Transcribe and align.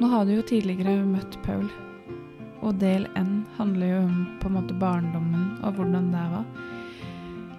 Nå 0.00 0.08
har 0.08 0.24
du 0.24 0.32
jo 0.32 0.42
tidligere 0.48 1.02
møtt 1.04 1.34
Paul, 1.44 1.66
og 2.64 2.78
del 2.80 3.04
N 3.20 3.42
handler 3.58 3.90
jo 3.90 3.98
om 4.06 4.20
på 4.40 4.48
en 4.48 4.54
måte 4.56 4.76
barndommen 4.80 5.58
og 5.60 5.76
hvordan 5.76 6.06
det 6.14 6.22
var. 6.32 6.46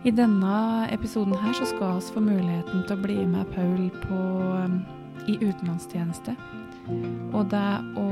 I 0.09 0.13
denne 0.17 0.53
episoden 0.89 1.35
her 1.37 1.53
så 1.53 1.67
skal 1.69 1.99
vi 1.99 2.15
få 2.15 2.23
muligheten 2.25 2.81
til 2.87 2.97
å 2.97 3.03
bli 3.03 3.19
med 3.29 3.51
Paul 3.53 3.83
på, 4.07 4.21
um, 4.57 4.79
i 5.29 5.35
utenlandstjeneste. 5.37 6.33
Og 7.29 7.45
det 7.51 7.67
å 8.01 8.07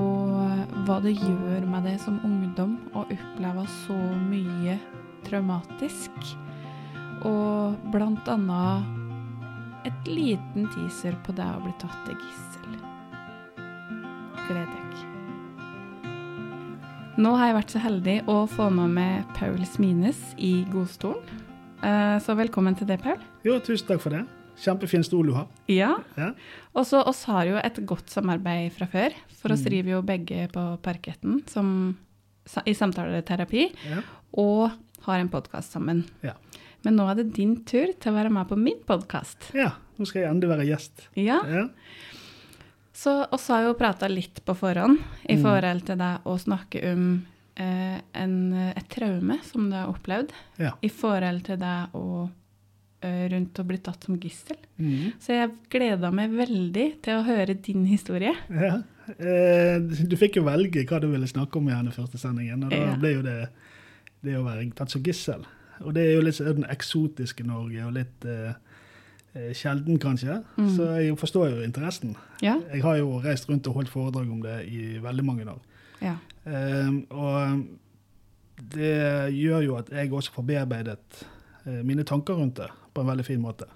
hva 0.85 0.99
det 1.01 1.15
gjør 1.17 1.65
med 1.71 1.89
det 1.89 1.95
som 2.03 2.21
ungdom 2.25 2.77
å 2.93 3.07
oppleve 3.07 3.65
så 3.79 3.97
mye 4.29 4.77
traumatisk. 5.25 6.13
Og 7.25 7.81
blant 7.89 8.29
annet 8.29 9.89
et 9.89 10.13
liten 10.13 10.69
teaser 10.75 11.17
på 11.25 11.33
det 11.33 11.49
å 11.49 11.65
bli 11.65 11.73
tatt 11.81 12.05
til 12.05 12.21
gissel. 12.21 12.88
Gled 14.49 14.65
dere. 14.73 15.05
Nå 17.19 17.33
har 17.35 17.49
jeg 17.49 17.55
vært 17.57 17.73
så 17.75 17.81
heldig 17.83 18.15
å 18.31 18.35
få 18.49 18.69
med 18.71 18.93
meg 18.95 19.31
Paul 19.35 19.59
Smines 19.67 20.19
i 20.39 20.63
godstolen. 20.71 21.23
Eh, 21.83 22.17
Så 22.23 22.35
velkommen 22.35 22.75
til 22.77 22.87
det, 22.87 22.99
Paul. 23.03 23.19
Jo, 23.43 23.59
tusen 23.59 23.87
takk 23.87 24.01
for 24.03 24.09
det. 24.15 24.25
Kjempefin 24.59 25.03
stol 25.07 25.27
du 25.29 25.33
har. 25.35 25.47
Ja. 25.71 25.93
Ja. 26.17 26.31
Og 26.75 26.85
så 26.87 26.99
oss 27.07 27.23
har 27.29 27.45
jo 27.47 27.55
et 27.61 27.77
godt 27.87 28.09
samarbeid 28.11 28.71
fra 28.75 28.85
før, 28.87 29.13
for 29.39 29.51
oss 29.53 29.61
Mm. 29.63 29.69
driver 29.69 29.89
jo 29.91 30.01
begge 30.01 30.47
på 30.51 30.79
Parketten 30.81 31.47
som, 31.47 31.97
i 32.65 32.73
samtaleterapi, 32.73 33.71
Ja. 33.87 34.01
og 34.33 34.71
har 35.03 35.19
en 35.19 35.29
podkast 35.29 35.71
sammen. 35.71 36.05
Ja. 36.23 36.33
Men 36.83 36.95
nå 36.97 37.09
er 37.09 37.15
det 37.15 37.33
din 37.33 37.63
tur 37.63 37.93
til 37.99 38.11
å 38.11 38.15
være 38.15 38.29
med 38.31 38.47
på 38.49 38.57
min 38.57 38.79
podkast. 38.85 39.53
ja, 39.53 39.71
nå 39.97 40.05
skal 40.07 40.21
jeg 40.23 40.31
endelig 40.31 40.49
være 40.57 40.67
gjest. 40.67 41.07
Ja. 41.15 41.41
Ja. 41.45 41.67
Så 42.99 43.13
oss 43.31 43.45
har 43.53 43.63
jo 43.67 43.75
prata 43.79 44.09
litt 44.11 44.41
på 44.45 44.55
forhånd 44.59 44.97
i 45.29 45.35
Mm. 45.37 45.43
forhold 45.45 45.85
til 45.87 45.97
det 46.01 46.13
å 46.27 46.33
snakke 46.41 46.81
om 46.91 47.05
eh, 47.55 47.99
en, 48.13 48.33
et 48.75 48.89
traume 48.91 49.37
som 49.43 49.69
du 49.69 49.75
har 49.75 49.87
opplevd, 49.91 50.31
Ja. 50.59 50.73
i 50.81 50.89
forhold 50.89 51.43
til 51.47 51.57
det 51.61 51.77
å 51.93 52.29
eh, 53.01 53.29
rundt 53.31 53.59
å 53.59 53.63
bli 53.63 53.77
tatt 53.79 54.03
som 54.03 54.17
gissel. 54.19 54.57
Mm. 54.77 55.13
Så 55.19 55.31
jeg 55.31 55.51
gleda 55.71 56.09
meg 56.11 56.31
veldig 56.35 56.87
til 57.01 57.13
å 57.15 57.23
høre 57.23 57.53
din 57.55 57.85
historie. 57.85 58.33
ja. 58.49 58.81
Eh, 59.09 59.79
du 60.05 60.15
fikk 60.19 60.35
jo 60.37 60.43
velge 60.45 60.83
hva 60.85 60.99
du 61.01 61.07
ville 61.09 61.25
snakke 61.25 61.55
om 61.57 61.67
i 61.69 61.71
denne 61.73 61.91
første 61.95 62.19
sendingen, 62.21 62.63
og 62.65 62.69
da 62.69 62.75
Ja. 62.77 62.95
ble 62.95 63.13
jo 63.15 63.21
det 63.23 63.49
det 64.21 64.35
å 64.35 64.43
være 64.43 64.69
tatt 64.75 64.91
som 64.91 65.01
gissel. 65.01 65.45
Og 65.81 65.93
det 65.95 66.03
er 66.03 66.13
jo 66.15 66.21
litt 66.21 66.35
sånn 66.35 66.67
eksotisk 66.69 67.39
i 67.39 67.47
Norge, 67.47 67.85
og 67.87 67.93
litt 67.93 68.25
eh, 68.25 68.53
sjelden 69.53 69.99
kanskje. 70.01 70.39
Mm. 70.57 70.69
Så 70.75 70.87
jeg 70.99 71.17
forstår 71.19 71.49
jo 71.51 71.61
interessen. 71.65 72.15
Ja? 72.41 72.55
Jeg 72.73 72.81
har 72.83 72.97
jo 72.97 73.19
reist 73.23 73.49
rundt 73.49 73.67
og 73.67 73.73
holdt 73.79 73.89
foredrag 73.93 74.31
om 74.31 74.41
det 74.41 74.55
i 74.67 74.97
veldig 75.03 75.25
mange 75.25 75.45
år. 75.45 75.59
Ja. 76.01 76.15
Eh, 76.45 76.89
og 77.11 77.65
det 78.73 78.93
gjør 79.35 79.61
jo 79.63 79.75
at 79.79 79.89
jeg 79.93 80.11
også 80.11 80.31
får 80.35 80.47
bearbeidet 80.49 81.21
eh, 81.65 81.81
mine 81.85 82.03
tanker 82.03 82.33
rundt 82.39 82.57
det 82.59 82.69
på 82.93 83.01
en 83.03 83.07
veldig 83.11 83.25
fin 83.27 83.41
måte. 83.43 83.67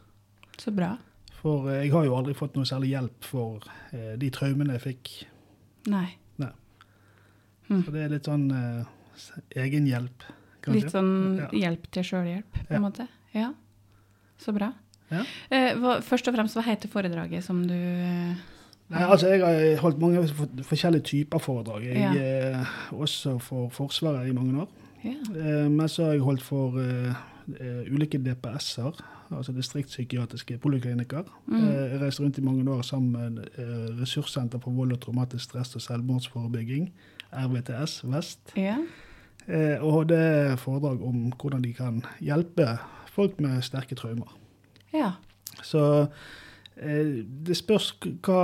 Så 0.60 0.72
bra. 0.76 0.96
For 1.42 1.70
eh, 1.72 1.84
jeg 1.86 1.94
har 1.94 2.06
jo 2.10 2.18
aldri 2.18 2.34
fått 2.36 2.56
noe 2.58 2.66
særlig 2.68 2.94
hjelp 2.96 3.24
for 3.30 3.64
eh, 3.94 4.14
de 4.20 4.30
traumene 4.34 4.76
jeg 4.80 4.86
fikk. 4.90 5.14
Nei. 5.92 6.08
Så 7.74 7.90
det 7.96 8.02
er 8.04 8.12
litt 8.12 8.28
sånn 8.28 8.44
eh, 8.54 8.84
s- 9.18 9.32
egenhjelp, 9.58 10.26
kanskje. 10.62 10.76
Litt 10.82 10.92
sånn 10.94 11.14
Ja. 11.40 11.48
hjelp 11.64 11.86
til 11.96 12.04
sjølhjelp, 12.06 12.58
på 12.68 12.76
en 12.76 12.84
måte. 12.84 13.06
Ja. 13.34 13.48
Så 14.38 14.54
bra. 14.54 14.68
Ja. 15.12 15.24
Eh, 15.52 15.74
hva, 15.78 16.00
først 16.02 16.28
og 16.28 16.34
fremst, 16.36 16.56
hva 16.58 16.64
heter 16.66 16.90
foredraget 16.90 17.44
som 17.44 17.64
du 17.68 17.74
eh, 17.74 18.34
Nei, 18.94 19.02
altså 19.08 19.28
Jeg 19.28 19.42
har 19.42 19.82
holdt 19.82 20.00
mange 20.00 20.22
forskjellige 20.68 21.04
typer 21.04 21.40
foredrag. 21.40 21.84
Jeg 21.88 21.98
Ja. 21.98 22.14
eh, 22.60 22.66
Også 22.92 23.38
for 23.40 23.70
Forsvaret 23.70 24.28
i 24.30 24.34
mange 24.34 24.62
år. 24.62 24.68
Ja. 25.04 25.16
Eh, 25.36 25.70
men 25.72 25.88
så 25.90 26.06
har 26.06 26.12
jeg 26.14 26.22
holdt 26.22 26.42
for 26.42 26.78
ulike 27.92 28.18
DPS-er, 28.24 28.94
altså 29.32 29.52
distriktspsykiatriske 29.52 30.58
poliklinikker. 30.64 31.24
Mm. 31.48 31.56
Eh, 31.56 31.92
jeg 31.92 32.02
reiste 32.02 32.24
rundt 32.24 32.38
i 32.38 32.42
mange 32.42 32.72
år 32.72 32.82
sammen 32.82 33.12
med 33.12 33.48
eh, 33.58 34.02
Ressurssenter 34.02 34.60
for 34.64 34.72
vold 34.72 34.94
og 34.94 35.00
traumatisk 35.02 35.44
stress 35.50 35.76
og 35.76 35.82
selvmordsforebygging, 35.82 36.92
RVTS 37.32 38.02
Vest. 38.14 38.54
ja. 38.58 38.78
Eh, 39.48 39.76
og 39.84 39.98
hadde 40.08 40.56
foredrag 40.58 41.02
om 41.04 41.34
hvordan 41.36 41.62
de 41.66 41.74
kan 41.74 41.98
hjelpe 42.22 42.78
folk 43.12 43.42
med 43.42 43.62
sterke 43.62 43.96
traumer. 43.96 44.32
Ja. 44.94 45.12
Så 45.64 45.82
eh, 46.76 47.22
det 47.26 47.56
spørs 47.58 47.92
hva 48.26 48.40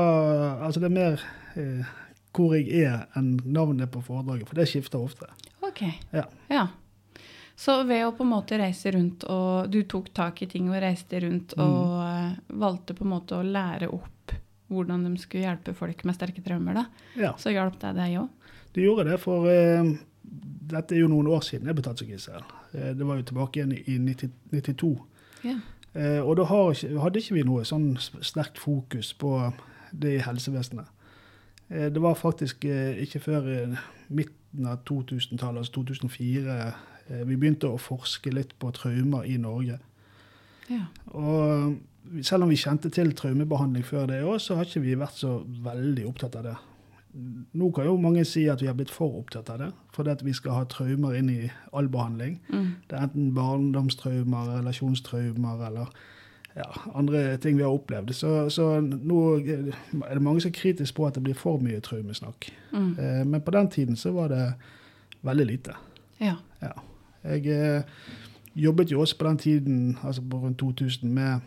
Altså 0.66 0.80
det 0.84 0.90
er 0.90 0.96
mer 0.96 1.24
eh, 1.56 1.96
hvor 2.36 2.54
jeg 2.56 2.84
er 2.86 3.08
enn 3.18 3.40
navnet 3.46 3.90
på 3.92 4.02
foredraget, 4.06 4.48
for 4.48 4.56
det 4.60 4.68
skifter 4.70 5.02
ofte. 5.02 5.28
OK. 5.66 5.82
Ja. 6.14 6.26
ja. 6.50 6.68
Så 7.60 7.82
ved 7.84 8.06
å 8.08 8.14
på 8.16 8.24
en 8.24 8.30
måte 8.32 8.56
reise 8.62 8.92
rundt 8.96 9.26
og 9.28 9.68
Du 9.74 9.82
tok 9.84 10.14
tak 10.16 10.38
i 10.46 10.48
ting 10.48 10.70
og 10.72 10.78
reiste 10.80 11.20
rundt 11.26 11.56
Mm. 11.58 11.64
og 11.66 11.96
eh, 12.06 12.38
valgte 12.62 12.96
på 12.96 13.04
en 13.04 13.12
måte 13.18 13.36
å 13.36 13.44
lære 13.44 13.90
opp 13.92 14.36
hvordan 14.70 15.02
de 15.08 15.16
skulle 15.18 15.48
hjelpe 15.48 15.74
folk 15.74 16.04
med 16.06 16.14
sterke 16.16 16.44
traumer, 16.46 16.76
da. 16.78 16.86
Ja, 17.18 17.32
Så 17.42 17.50
hjalp 17.52 17.80
det 17.82 17.96
deg 17.98 18.20
òg? 18.22 18.30
Det 18.76 18.84
gjorde 18.86 19.08
det, 19.10 19.18
for 19.20 19.50
eh, 19.50 19.90
dette 20.70 20.94
er 20.96 21.02
jo 21.02 21.10
noen 21.10 21.28
år 21.34 21.42
siden 21.48 21.66
jeg 21.68 21.76
ble 21.80 21.84
tatt 21.88 21.98
som 22.04 22.08
gissel. 22.08 22.44
Eh, 22.78 22.92
det 22.94 23.08
var 23.10 23.18
jo 23.18 23.26
tilbake 23.32 23.58
igjen 23.60 23.74
i 23.82 23.98
90, 23.98 24.30
92. 24.54 24.92
Ja. 25.50 25.56
Eh, 25.96 26.22
og 26.22 26.38
da 26.38 26.46
hadde 26.50 27.22
ikke 27.22 27.40
vi 27.40 27.46
noe 27.48 27.66
sånn 27.66 27.94
sterkt 27.98 28.62
fokus 28.62 29.14
på 29.18 29.34
det 29.92 30.16
i 30.20 30.24
helsevesenet. 30.24 30.90
Eh, 31.70 31.90
det 31.94 32.02
var 32.02 32.18
faktisk 32.18 32.66
eh, 32.66 32.98
ikke 33.04 33.22
før 33.24 33.50
midten 34.08 34.70
av 34.70 34.82
2000-tallet, 34.90 35.62
altså 35.62 35.80
2004, 35.82 36.58
eh, 37.10 37.22
vi 37.26 37.38
begynte 37.38 37.70
å 37.70 37.82
forske 37.82 38.34
litt 38.34 38.56
på 38.60 38.72
traumer 38.76 39.28
i 39.30 39.38
Norge. 39.42 39.80
ja. 40.70 40.86
Og 41.14 41.78
selv 42.26 42.44
om 42.44 42.50
vi 42.50 42.58
kjente 42.58 42.90
til 42.90 43.12
traumebehandling 43.14 43.84
før 43.86 44.08
det 44.10 44.24
òg, 44.24 44.40
så 44.42 44.56
har 44.58 44.66
ikke 44.66 44.82
vi 44.82 44.96
vært 44.98 45.20
så 45.20 45.44
veldig 45.46 46.08
opptatt 46.10 46.40
av 46.40 46.48
det. 46.48 46.56
Nå 47.54 47.72
kan 47.74 47.88
jo 47.88 47.98
mange 47.98 48.22
si 48.26 48.44
at 48.52 48.62
vi 48.62 48.68
har 48.70 48.76
blitt 48.78 48.92
for 48.94 49.18
opptatt 49.18 49.50
av 49.50 49.60
det, 49.60 49.72
fordi 49.96 50.12
at 50.14 50.22
vi 50.26 50.34
skal 50.34 50.60
ha 50.60 50.68
traumer 50.70 51.16
inn 51.18 51.30
i 51.34 51.50
all 51.74 51.90
behandling. 51.90 52.38
Mm. 52.54 52.68
Det 52.90 52.98
er 52.98 53.08
enten 53.08 53.34
barndomstraumer, 53.36 54.52
relasjonstraumer 54.60 55.66
eller 55.68 55.90
ja, 56.56 56.68
andre 56.94 57.38
ting 57.38 57.58
vi 57.58 57.64
har 57.64 57.74
opplevd. 57.74 58.14
Så, 58.14 58.50
så 58.54 58.68
nå 58.82 59.20
er 59.40 59.72
det 60.14 60.22
mange 60.22 60.42
som 60.44 60.52
er 60.52 60.58
kritiske 60.60 60.96
på 60.98 61.08
at 61.08 61.18
det 61.18 61.24
blir 61.26 61.38
for 61.38 61.62
mye 61.64 61.82
traumesnakk. 61.82 62.52
Mm. 62.72 62.92
Eh, 63.00 63.26
Men 63.26 63.42
på 63.42 63.52
den 63.52 63.70
tiden 63.70 63.96
så 63.96 64.12
var 64.12 64.28
det 64.34 64.54
veldig 65.22 65.46
lite. 65.46 65.76
Ja. 66.20 66.36
Jeg 67.24 67.48
eh, 67.48 67.84
jobbet 68.56 68.92
jo 68.92 69.02
også 69.02 69.18
på 69.18 69.28
den 69.28 69.38
tiden, 69.38 69.98
altså 70.04 70.22
på 70.22 70.38
rundt 70.38 70.60
2000, 70.60 71.14
med 71.14 71.40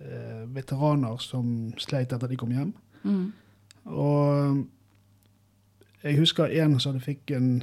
eh, 0.00 0.54
veteraner 0.54 1.16
som 1.16 1.72
sleit 1.78 2.12
etter 2.12 2.28
de 2.28 2.36
kom 2.36 2.50
hjem. 2.50 2.72
Mm. 3.02 3.32
Og 3.84 4.64
jeg 6.02 6.18
husker 6.18 6.52
en 6.62 6.78
som 6.80 7.00
fikk 7.00 7.30
en, 7.36 7.62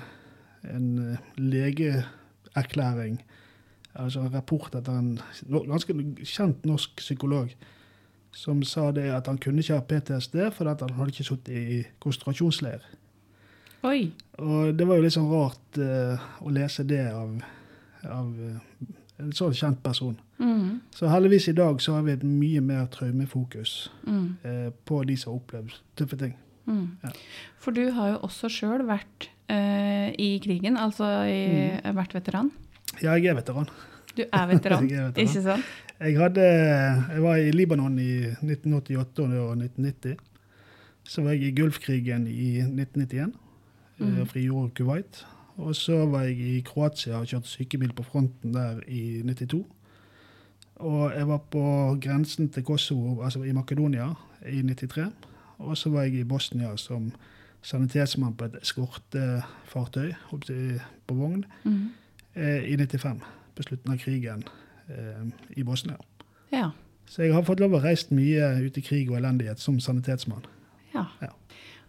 en 0.64 0.88
eh, 1.00 1.18
legeerklæring, 1.38 3.22
altså 3.94 4.26
en 4.26 4.34
rapport 4.34 4.76
etter 4.76 4.98
en 5.00 5.20
ganske 5.70 5.96
kjent 6.24 6.66
norsk 6.66 6.98
psykolog, 7.00 7.54
som 8.36 8.64
sa 8.68 8.90
det 8.92 9.08
at 9.16 9.28
han 9.32 9.38
kunne 9.40 9.64
ikke 9.64 9.78
ha 9.78 9.86
PTSD 9.88 10.36
fordi 10.52 10.70
at 10.74 10.82
han 10.84 10.98
hadde 10.98 11.14
ikke 11.14 11.24
sittet 11.24 11.56
i 11.56 11.84
konsentrasjonsleir. 12.04 12.84
Oi. 13.86 14.12
Og 14.42 14.74
det 14.76 14.88
var 14.88 14.98
jo 14.98 15.06
litt 15.06 15.16
sånn 15.16 15.30
rart 15.32 15.80
uh, 15.80 16.20
å 16.44 16.52
lese 16.52 16.84
det 16.90 17.06
av, 17.14 17.36
av 18.10 18.32
uh, 18.34 18.88
en 19.22 19.32
sånn 19.36 19.56
kjent 19.56 19.80
person. 19.86 20.18
Mm. 20.42 20.82
Så 20.92 21.08
heldigvis 21.08 21.48
i 21.48 21.56
dag 21.56 21.80
så 21.84 21.96
har 21.96 22.08
vi 22.08 22.16
et 22.18 22.26
mye 22.28 22.64
mer 22.66 22.90
traumefokus 22.92 23.92
Mm. 24.06 24.26
uh, 24.46 24.70
på 24.86 25.04
de 25.04 25.16
som 25.18 25.32
har 25.32 25.40
opplevd 25.40 25.78
tøffe 25.96 26.18
ting. 26.20 26.36
Mm. 26.66 26.98
Ja. 27.04 27.14
For 27.62 27.76
du 27.76 27.84
har 27.96 28.16
jo 28.16 28.22
også 28.28 28.50
sjøl 28.52 28.86
vært 28.88 29.30
uh, 29.52 30.10
i 30.12 30.36
krigen, 30.44 30.78
altså 30.82 31.10
i, 31.30 31.72
vært 31.96 32.16
veteran. 32.18 32.52
Ja, 33.02 33.16
jeg 33.16 33.32
er 33.32 33.38
veteran. 33.38 33.70
Du 34.16 34.24
er 34.26 34.48
veteran, 34.50 34.90
er 34.92 35.10
veteran. 35.10 35.28
ikke 35.28 35.44
sant? 35.46 35.74
Jeg, 36.00 36.18
hadde, 36.20 36.44
jeg 36.44 37.24
var 37.24 37.40
i 37.40 37.52
Libanon 37.56 38.00
i 38.00 38.12
1988 38.42 39.24
og 39.24 39.56
1990. 39.58 40.18
Så 41.06 41.22
var 41.24 41.36
jeg 41.36 41.52
i 41.52 41.56
Gulfkrigen 41.56 42.28
i 42.28 42.50
1991. 42.66 43.36
Mm. 43.98 44.12
Mm. 44.12 44.28
Frigjorde 44.28 44.74
Kuwait. 44.76 45.26
Og 45.56 45.76
så 45.76 46.02
var 46.12 46.26
jeg 46.28 46.40
i 46.40 46.64
Kroatia 46.68 47.22
og 47.22 47.30
kjørte 47.30 47.48
sykebil 47.48 47.94
på 47.96 48.04
fronten 48.04 48.54
der 48.56 48.82
i 48.92 49.22
92. 49.24 49.64
Og 50.84 51.14
jeg 51.16 51.28
var 51.28 51.44
på 51.52 51.64
grensen 52.04 52.50
til 52.52 52.64
Kosovo, 52.68 53.22
altså 53.24 53.44
i 53.48 53.54
Makedonia, 53.56 54.10
i 54.52 54.60
93. 54.62 55.08
Og 55.60 55.78
så 55.78 55.90
var 55.90 56.04
jeg 56.04 56.14
i 56.20 56.24
Bosnia 56.28 56.76
som 56.78 57.12
sanitetsmann 57.66 58.36
på 58.38 58.46
et 58.46 58.56
eskortefartøy 58.62 60.12
på 61.08 61.16
vogn 61.18 61.46
Mm. 61.66 61.90
eh, 62.36 62.64
i 62.74 62.76
95, 62.78 63.22
på 63.56 63.64
slutten 63.64 63.94
av 63.94 63.98
krigen 63.98 64.44
eh, 64.90 65.26
i 65.58 65.64
Bosnia. 65.64 65.98
Ja. 66.52 66.72
Så 67.08 67.24
jeg 67.24 67.34
har 67.34 67.44
fått 67.44 67.60
lov 67.60 67.74
å 67.74 67.82
reise 67.84 68.14
mye 68.14 68.66
ut 68.66 68.78
i 68.78 68.82
krig 68.82 69.10
og 69.12 69.18
elendighet 69.18 69.60
som 69.60 69.80
sanitetsmann. 69.80 70.46
ja. 70.94 71.06
Ja. 71.22 71.30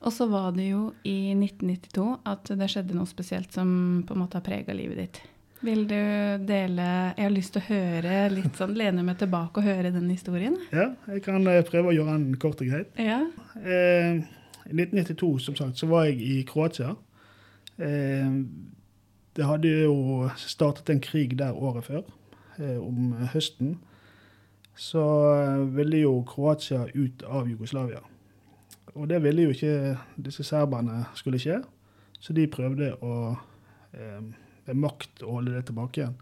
Og 0.00 0.12
så 0.12 0.26
var 0.28 0.52
det 0.52 0.68
jo 0.70 0.92
i 1.04 1.32
1992 1.34 2.18
at 2.26 2.44
det 2.44 2.68
skjedde 2.70 2.94
noe 2.94 3.06
spesielt 3.06 3.52
som 3.52 4.04
på 4.06 4.12
en 4.14 4.20
måte 4.20 4.34
har 4.36 4.42
prega 4.44 4.74
livet 4.76 4.96
ditt. 4.98 5.20
Vil 5.64 5.86
du 5.88 6.00
dele 6.46 6.86
Jeg 7.16 7.24
har 7.24 7.32
lyst 7.32 7.54
til 7.56 7.62
å 7.62 7.68
høre 7.70 8.16
litt 8.32 8.58
sånn, 8.58 8.76
lene 8.76 9.04
meg 9.06 9.18
tilbake 9.22 9.62
og 9.62 9.66
høre 9.66 9.92
den 9.94 10.10
historien. 10.12 10.58
Ja, 10.74 10.90
jeg 11.08 11.24
kan 11.24 11.46
eh, 11.48 11.62
prøve 11.66 11.92
å 11.92 11.96
gjøre 11.96 12.16
den 12.18 12.36
kort 12.42 12.60
og 12.60 12.68
greit. 12.70 12.92
Ja. 13.00 13.22
Eh, 13.62 14.20
I 14.66 14.74
1992, 14.74 15.30
som 15.46 15.56
sagt, 15.58 15.80
så 15.80 15.88
var 15.90 16.08
jeg 16.10 16.20
i 16.20 16.38
Kroatia. 16.48 16.94
Eh, 17.78 18.36
det 19.36 19.44
hadde 19.48 19.72
jo 19.86 20.28
startet 20.40 20.92
en 20.92 21.02
krig 21.04 21.36
der 21.38 21.56
året 21.56 21.88
før, 21.88 22.04
eh, 22.58 22.76
om 22.80 23.14
høsten. 23.32 23.78
Så 24.76 25.02
eh, 25.32 25.64
ville 25.76 26.04
jo 26.04 26.18
Kroatia 26.28 26.86
ut 26.94 27.24
av 27.24 27.48
Jugoslavia. 27.48 28.04
Og 28.96 29.08
det 29.08 29.22
ville 29.24 29.48
jo 29.48 29.52
ikke 29.56 29.96
disse 30.16 30.44
serberne 30.44 31.04
skulle 31.16 31.40
skje, 31.40 31.62
så 32.20 32.32
de 32.36 32.46
prøvde 32.48 32.94
å 33.04 33.14
eh, 33.92 34.20
med 34.66 34.80
makt 34.84 35.24
å 35.24 35.38
holde 35.38 35.54
det 35.54 35.66
tilbake 35.68 36.02
igjen. 36.02 36.16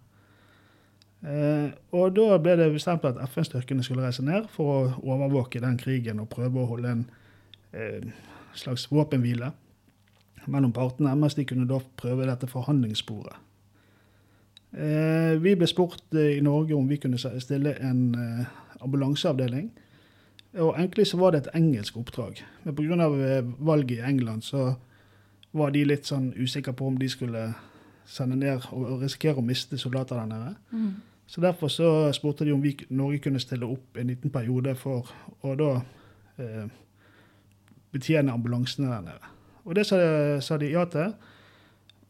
Eh, 1.24 1.68
og 1.96 2.12
da 2.16 2.38
ble 2.42 2.56
det 2.60 2.72
bestemt 2.74 3.06
at 3.08 3.20
FN-styrkene 3.30 3.84
skulle 3.84 4.04
reise 4.04 4.24
ned 4.24 4.50
for 4.52 4.72
å 4.74 5.14
overvåke 5.14 5.62
den 5.62 5.78
krigen 5.80 6.20
og 6.20 6.28
prøve 6.32 6.60
å 6.60 6.68
holde 6.74 6.90
en 6.92 7.04
eh, 7.72 8.10
slags 8.54 8.90
våpenhvile 8.92 9.54
mellom 10.44 10.74
partene, 10.76 11.14
mens 11.16 11.38
de 11.38 11.46
kunne 11.48 11.68
da 11.68 11.80
prøve 11.96 12.28
dette 12.28 12.48
forhandlingssporet. 12.50 13.40
Eh, 14.74 15.34
vi 15.40 15.54
ble 15.56 15.68
spurt 15.70 16.16
eh, 16.18 16.36
i 16.36 16.44
Norge 16.44 16.76
om 16.76 16.88
vi 16.90 16.98
kunne 17.00 17.18
stille 17.18 17.76
en 17.80 18.04
eh, 18.18 18.46
ambulanseavdeling. 18.84 19.70
Og 20.54 20.74
egentlig 20.78 21.06
så 21.06 21.18
var 21.18 21.32
det 21.32 21.44
et 21.44 21.54
engelsk 21.58 21.96
oppdrag. 21.98 22.42
Men 22.64 22.76
pga. 22.76 23.06
Eh, 23.06 23.44
valget 23.58 23.98
i 23.98 24.08
England 24.10 24.44
så 24.44 24.74
var 25.52 25.70
de 25.70 25.84
litt 25.86 26.06
sånn 26.06 26.32
usikre 26.36 26.74
på 26.74 26.86
om 26.90 26.98
de 26.98 27.08
skulle 27.08 27.52
sende 28.06 28.36
ned 28.36 28.66
og 28.72 29.02
risikere 29.02 29.40
å 29.40 29.44
miste 29.44 29.78
soldater 29.80 30.20
der 30.20 30.30
nede. 30.30 30.54
Mm. 30.70 30.94
Så 31.26 31.40
Derfor 31.40 31.68
så 31.68 32.12
spurte 32.12 32.44
de 32.44 32.52
om 32.52 32.62
vi, 32.62 32.76
Norge 32.88 33.18
kunne 33.18 33.40
stille 33.40 33.66
opp 33.66 33.96
en 33.96 34.10
liten 34.12 34.30
periode 34.30 34.74
for 34.76 35.08
å 35.42 35.54
da 35.56 35.70
eh, 36.38 36.66
betjene 37.92 38.32
ambulansene 38.32 38.90
der 38.90 39.06
nede. 39.06 39.32
Og 39.64 39.74
det 39.74 39.86
sa, 39.88 39.96
sa 40.44 40.58
de 40.60 40.68
ja 40.68 40.84
til. 40.92 41.14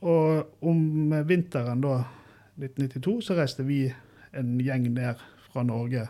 Og 0.04 0.66
om 0.66 1.14
vinteren 1.28 1.80
da 1.80 2.00
1992 2.58 3.20
så 3.28 3.38
reiste 3.38 3.64
vi 3.66 3.86
en 4.34 4.58
gjeng 4.60 4.90
ned 4.96 5.22
fra 5.46 5.62
Norge 5.62 6.08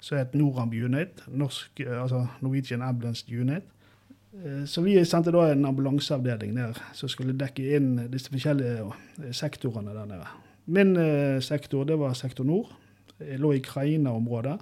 som 0.00 0.18
het 0.20 0.34
Noramb 0.38 0.74
Unit, 0.74 1.24
norsk, 1.26 1.80
altså 1.80 2.26
Norwegian 2.40 2.82
Ambulance 2.82 3.26
Unit. 3.28 3.64
Eh, 4.44 4.64
så 4.64 4.82
vi 4.82 5.04
sendte 5.04 5.32
da 5.32 5.46
en 5.50 5.64
ambulanseavdeling 5.64 6.54
ned 6.54 6.78
som 6.94 7.08
skulle 7.08 7.36
dekke 7.38 7.76
inn 7.76 7.92
disse 8.12 8.32
forskjellige 8.32 8.88
eh, 8.88 9.32
sektorene 9.36 9.94
der 9.96 10.08
nede. 10.10 10.28
Min 10.66 10.96
eh, 11.00 11.38
sektor 11.44 11.86
det 11.88 11.98
var 12.00 12.16
sektor 12.18 12.44
nord. 12.44 12.72
Jeg 13.20 13.40
lå 13.40 13.54
i 13.56 13.62
Kraina-området. 13.64 14.58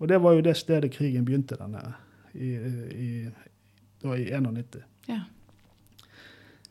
Og 0.00 0.08
det 0.08 0.20
var 0.22 0.32
jo 0.32 0.44
det 0.44 0.56
stedet 0.56 0.92
krigen 0.94 1.26
begynte 1.28 1.58
der 1.60 1.68
nede, 1.68 1.92
i, 2.32 2.54
i, 2.96 3.08
da 4.00 4.14
i 4.16 4.30
91. 4.32 4.78
Ja. 5.10 5.18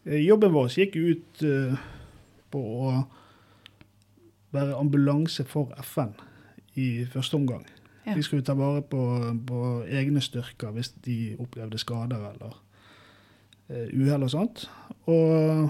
Jobben 0.09 0.55
vår 0.55 0.71
gikk 0.73 0.95
ut 0.97 1.43
på 2.49 2.61
å 2.87 2.93
være 4.55 4.79
ambulanse 4.79 5.45
for 5.45 5.69
FN 5.85 6.15
i 6.73 7.05
første 7.13 7.37
omgang. 7.37 7.67
Ja. 8.09 8.15
De 8.15 8.23
skulle 8.23 8.41
ta 8.41 8.55
vare 8.57 8.81
på, 8.81 9.01
på, 9.47 9.59
egne 9.85 10.21
styrker 10.21 10.73
hvis 10.73 10.89
de 11.05 11.35
opplevde 11.39 11.77
skader 11.77 12.23
eller 12.31 12.55
uh, 13.69 13.87
uhell 13.93 14.25
og 14.25 14.31
sånt. 14.33 14.65
Og 15.05 15.69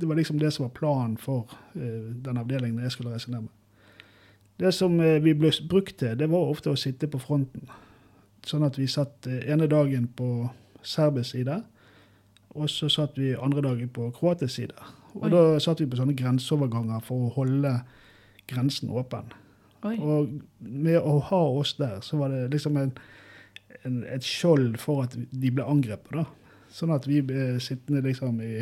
det 0.00 0.08
var 0.08 0.16
liksom 0.16 0.40
det 0.40 0.52
som 0.54 0.64
var 0.64 0.74
planen 0.78 1.16
for 1.20 1.52
uh, 1.76 2.08
den 2.24 2.40
avdelingen 2.40 2.82
jeg 2.82 2.96
skulle 2.96 3.12
reise 3.12 3.30
ned 3.30 3.46
med. 3.46 3.52
Det 4.56 4.72
som 4.74 4.96
uh, 5.00 5.18
vi 5.24 5.34
ble 5.36 5.52
brukt 5.68 5.98
til, 6.00 6.16
det 6.18 6.30
var 6.32 6.48
ofte 6.48 6.72
å 6.72 6.80
sitte 6.80 7.10
på 7.12 7.20
fronten. 7.20 7.68
Sånn 8.46 8.64
at 8.64 8.78
vi 8.78 8.88
satt 8.88 9.26
ene 9.26 9.66
dagen 9.68 10.08
på 10.16 10.48
serbisk 10.86 11.34
side, 11.34 11.60
og 12.56 12.70
så 12.70 12.88
satt 12.88 13.18
vi 13.18 13.34
andre 13.34 13.60
dagen 13.60 13.88
på 13.92 14.08
kroatisk 14.16 14.54
side. 14.54 14.76
Og 15.18 15.26
Oi. 15.26 15.32
da 15.34 15.58
satt 15.60 15.82
vi 15.82 15.88
på 15.90 15.98
sånne 15.98 16.16
grenseoverganger 16.16 17.02
for 17.04 17.26
å 17.26 17.32
holde 17.34 17.72
grensen 18.48 18.92
åpen. 18.94 19.34
Oi. 19.86 19.96
Og 20.00 20.32
med 20.58 20.98
å 21.00 21.18
ha 21.30 21.42
oss 21.60 21.76
der, 21.78 22.00
så 22.04 22.18
var 22.20 22.32
det 22.34 22.48
liksom 22.54 22.78
en, 22.80 22.92
en, 23.82 24.02
et 24.10 24.26
skjold 24.26 24.78
for 24.82 25.06
at 25.06 25.16
de 25.16 25.52
ble 25.52 25.66
angrepet. 25.66 26.12
da. 26.16 26.26
Sånn 26.72 26.92
at 26.94 27.06
vi 27.08 27.22
ble 27.24 27.56
sittende 27.62 28.04
liksom 28.06 28.42
i 28.44 28.56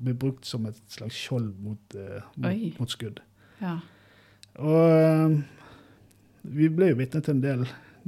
Ble 0.00 0.14
brukt 0.16 0.46
som 0.48 0.64
et 0.64 0.78
slags 0.88 1.12
skjold 1.12 1.50
mot, 1.60 1.92
uh, 1.92 2.22
mot, 2.40 2.78
mot, 2.80 2.88
skudd. 2.88 3.18
Ja. 3.60 3.74
Og 4.56 4.94
uh, 4.96 5.34
vi 6.48 6.70
ble 6.72 6.88
jo 6.94 6.96
vitne 7.02 7.20
til 7.20 7.34
en 7.34 7.42
del 7.44 7.66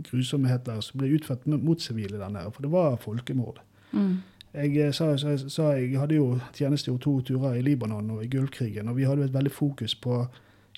grusomheter 0.08 0.80
som 0.80 1.02
ble 1.02 1.10
utført 1.18 1.44
mot 1.52 1.84
sivile 1.84 2.16
der 2.16 2.32
nede, 2.32 2.48
for 2.54 2.64
det 2.64 2.70
var 2.72 2.96
folkemord. 3.02 3.60
Mm. 3.92 4.22
Jeg, 4.54 4.72
eh, 4.80 4.94
sa, 4.96 5.10
sa, 5.20 5.36
sa, 5.36 5.68
jeg 5.76 6.00
hadde 6.00 6.16
jo 6.16 6.38
tjenestegjort 6.56 7.04
to 7.04 7.14
turer 7.28 7.60
i 7.60 7.66
Libanon 7.66 8.08
og 8.16 8.24
i 8.24 8.30
Gulfkrigen, 8.32 8.88
og 8.88 8.96
vi 8.96 9.04
hadde 9.04 9.26
jo 9.26 9.28
et 9.28 9.36
veldig 9.36 9.52
fokus 9.52 9.92
på 9.94 10.22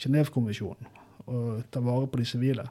Genévekonvensjonen 0.02 0.90
og 1.26 1.62
ta 1.72 1.80
vare 1.84 2.08
på 2.10 2.20
de 2.20 2.26
sivile. 2.28 2.66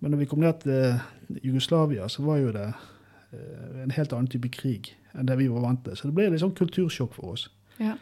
Men 0.00 0.12
når 0.12 0.22
vi 0.22 0.28
kom 0.30 0.42
ned 0.44 0.60
til 0.62 1.40
Jugoslavia, 1.42 2.08
så 2.08 2.22
var 2.22 2.40
jo 2.42 2.52
det 2.54 2.66
eh, 2.68 3.82
en 3.84 3.94
helt 3.96 4.12
annen 4.12 4.30
type 4.30 4.50
krig 4.52 4.92
enn 5.16 5.28
det 5.28 5.38
vi 5.40 5.48
var 5.48 5.64
vant 5.64 5.84
til. 5.84 5.96
Så 5.96 6.08
det 6.08 6.16
ble 6.16 6.28
litt 6.32 6.42
sånn 6.42 6.56
kultursjokk 6.56 7.16
for 7.16 7.36
oss. 7.36 7.46
Ja. 7.80 7.96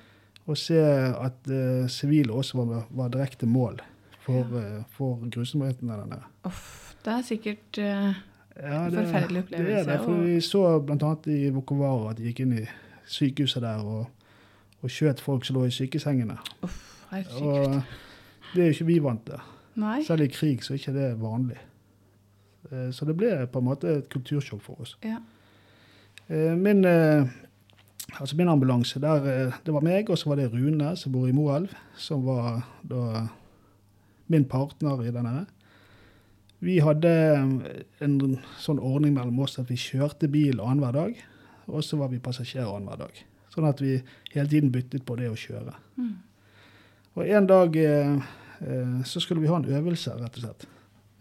Å 0.44 0.56
se 0.58 0.76
at 0.76 1.48
uh, 1.48 1.86
sivile 1.88 2.34
også 2.34 2.58
var, 2.58 2.82
var, 2.92 3.12
direkte 3.14 3.46
mål 3.48 3.78
for, 4.26 4.42
ja. 4.42 4.80
uh, 4.80 4.80
for 4.92 5.22
grusomhetene 5.32 5.94
der 5.94 6.10
nede. 6.10 6.26
Uff, 6.50 6.92
det 7.06 7.14
er 7.14 7.22
sikkert 7.24 7.78
uh, 7.80 8.10
ja, 8.58 8.82
det, 8.92 9.06
forferdelig 9.06 9.44
opplevelse. 9.46 9.70
Det 9.70 9.78
er 9.78 9.88
det, 9.88 10.00
for 10.02 10.26
Vi 10.26 10.34
så 10.44 10.64
bl.a. 10.84 11.14
i 11.32 11.38
Vukovara 11.54 12.10
at 12.10 12.20
de 12.20 12.28
gikk 12.28 12.44
inn 12.44 12.58
i 12.58 12.66
sykehuset 13.08 13.64
der 13.64 13.86
og, 13.86 14.10
og 14.82 14.92
skjøt 14.92 15.22
folk 15.24 15.46
som 15.48 15.60
lå 15.60 15.68
i 15.70 15.74
sykesengene. 15.74 16.36
Uff. 16.66 16.82
Og 17.14 17.78
det 18.52 18.64
er 18.64 18.68
jo 18.68 18.74
ikke 18.74 18.90
vi 18.90 19.00
vant 19.06 19.22
til. 19.30 19.53
Nei. 19.80 20.00
Selv 20.06 20.26
i 20.26 20.30
krig 20.30 20.62
så 20.62 20.74
er 20.74 20.80
ikke 20.80 20.94
det 20.94 21.08
vanlig. 21.20 21.58
Eh, 22.70 22.90
så 22.94 23.06
det 23.08 23.16
ble 23.18 23.32
på 23.50 23.60
en 23.60 23.68
måte 23.68 23.96
et 23.98 24.10
kultursjokk 24.12 24.62
for 24.64 24.84
oss. 24.84 24.94
Ja. 25.04 25.18
Eh, 26.28 26.54
min, 26.56 26.84
eh, 26.84 27.26
altså 28.20 28.36
min 28.38 28.48
ambulanse, 28.48 29.00
der, 29.02 29.56
det 29.64 29.74
var 29.74 29.84
meg, 29.84 30.10
og 30.10 30.18
så 30.18 30.30
var 30.30 30.40
det 30.40 30.52
Rune, 30.52 30.94
som 30.96 31.12
bor 31.12 31.28
i 31.28 31.34
Moelv, 31.34 31.74
som 31.96 32.24
var 32.26 32.62
da 32.82 33.26
min 34.32 34.46
partner 34.48 35.02
i 35.04 35.12
denne. 35.12 35.44
Vi 36.64 36.78
hadde 36.80 37.10
en 38.00 38.38
sånn 38.62 38.80
ordning 38.80 39.12
mellom 39.18 39.42
oss 39.44 39.58
at 39.60 39.68
vi 39.68 39.76
kjørte 39.76 40.30
bil 40.32 40.62
annenhver 40.62 40.94
dag, 40.96 41.18
og 41.68 41.84
så 41.84 41.98
var 42.00 42.08
vi 42.12 42.22
passasjerer 42.24 42.70
annenhver 42.70 43.02
dag. 43.04 43.18
Sånn 43.52 43.66
at 43.68 43.82
vi 43.84 43.98
hele 44.32 44.48
tiden 44.48 44.72
byttet 44.72 45.04
på 45.06 45.18
det 45.18 45.28
å 45.28 45.36
kjøre. 45.36 45.74
Mm. 46.00 46.14
Og 47.14 47.28
en 47.28 47.46
dag 47.46 47.76
Eh, 47.76 48.22
så 49.04 49.20
skulle 49.20 49.42
vi 49.42 49.50
ha 49.50 49.58
en 49.60 49.68
øvelse, 49.68 50.14
rett 50.16 50.38
og 50.38 50.44
slett. 50.46 50.66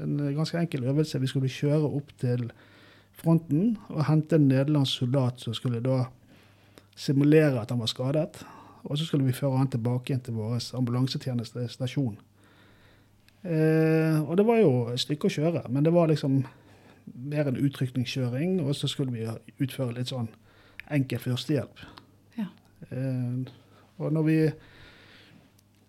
En 0.02 0.20
eh, 0.20 0.34
ganske 0.36 0.58
enkel 0.60 0.84
øvelse. 0.84 1.20
Vi 1.20 1.28
skulle 1.28 1.52
kjøre 1.52 1.90
opp 1.90 2.12
til 2.22 2.50
fronten 3.14 3.78
og 3.90 4.06
hente 4.08 4.40
en 4.40 4.50
nederlandsk 4.50 5.04
soldat 5.04 5.44
som 5.44 5.56
skulle 5.58 5.84
da 5.84 6.06
simulere 6.96 7.62
at 7.62 7.72
han 7.72 7.82
var 7.82 7.92
skadet. 7.92 8.44
Og 8.84 8.98
så 8.98 9.06
skulle 9.06 9.26
vi 9.26 9.36
føre 9.36 9.58
han 9.58 9.72
tilbake 9.72 10.12
igjen 10.12 10.24
til 10.26 10.38
vår 10.38 10.60
ambulansetjenesestasjon. 10.80 12.18
Eh, 13.44 14.20
og 14.24 14.38
det 14.40 14.46
var 14.48 14.60
jo 14.60 14.74
et 14.92 15.04
stykke 15.04 15.30
å 15.30 15.36
kjøre, 15.38 15.64
men 15.70 15.86
det 15.86 15.94
var 15.96 16.10
liksom 16.12 16.42
mer 17.30 17.48
en 17.48 17.60
utrykningskjøring. 17.60 18.60
Og 18.64 18.76
så 18.76 18.90
skulle 18.92 19.14
vi 19.16 19.28
utføre 19.64 19.96
litt 19.96 20.12
sånn 20.12 20.30
enkel 20.92 21.22
førstehjelp. 21.24 21.86
Ja. 22.40 22.50
Eh, 22.90 23.52
og 24.02 24.16
når 24.16 24.28
vi 24.28 24.38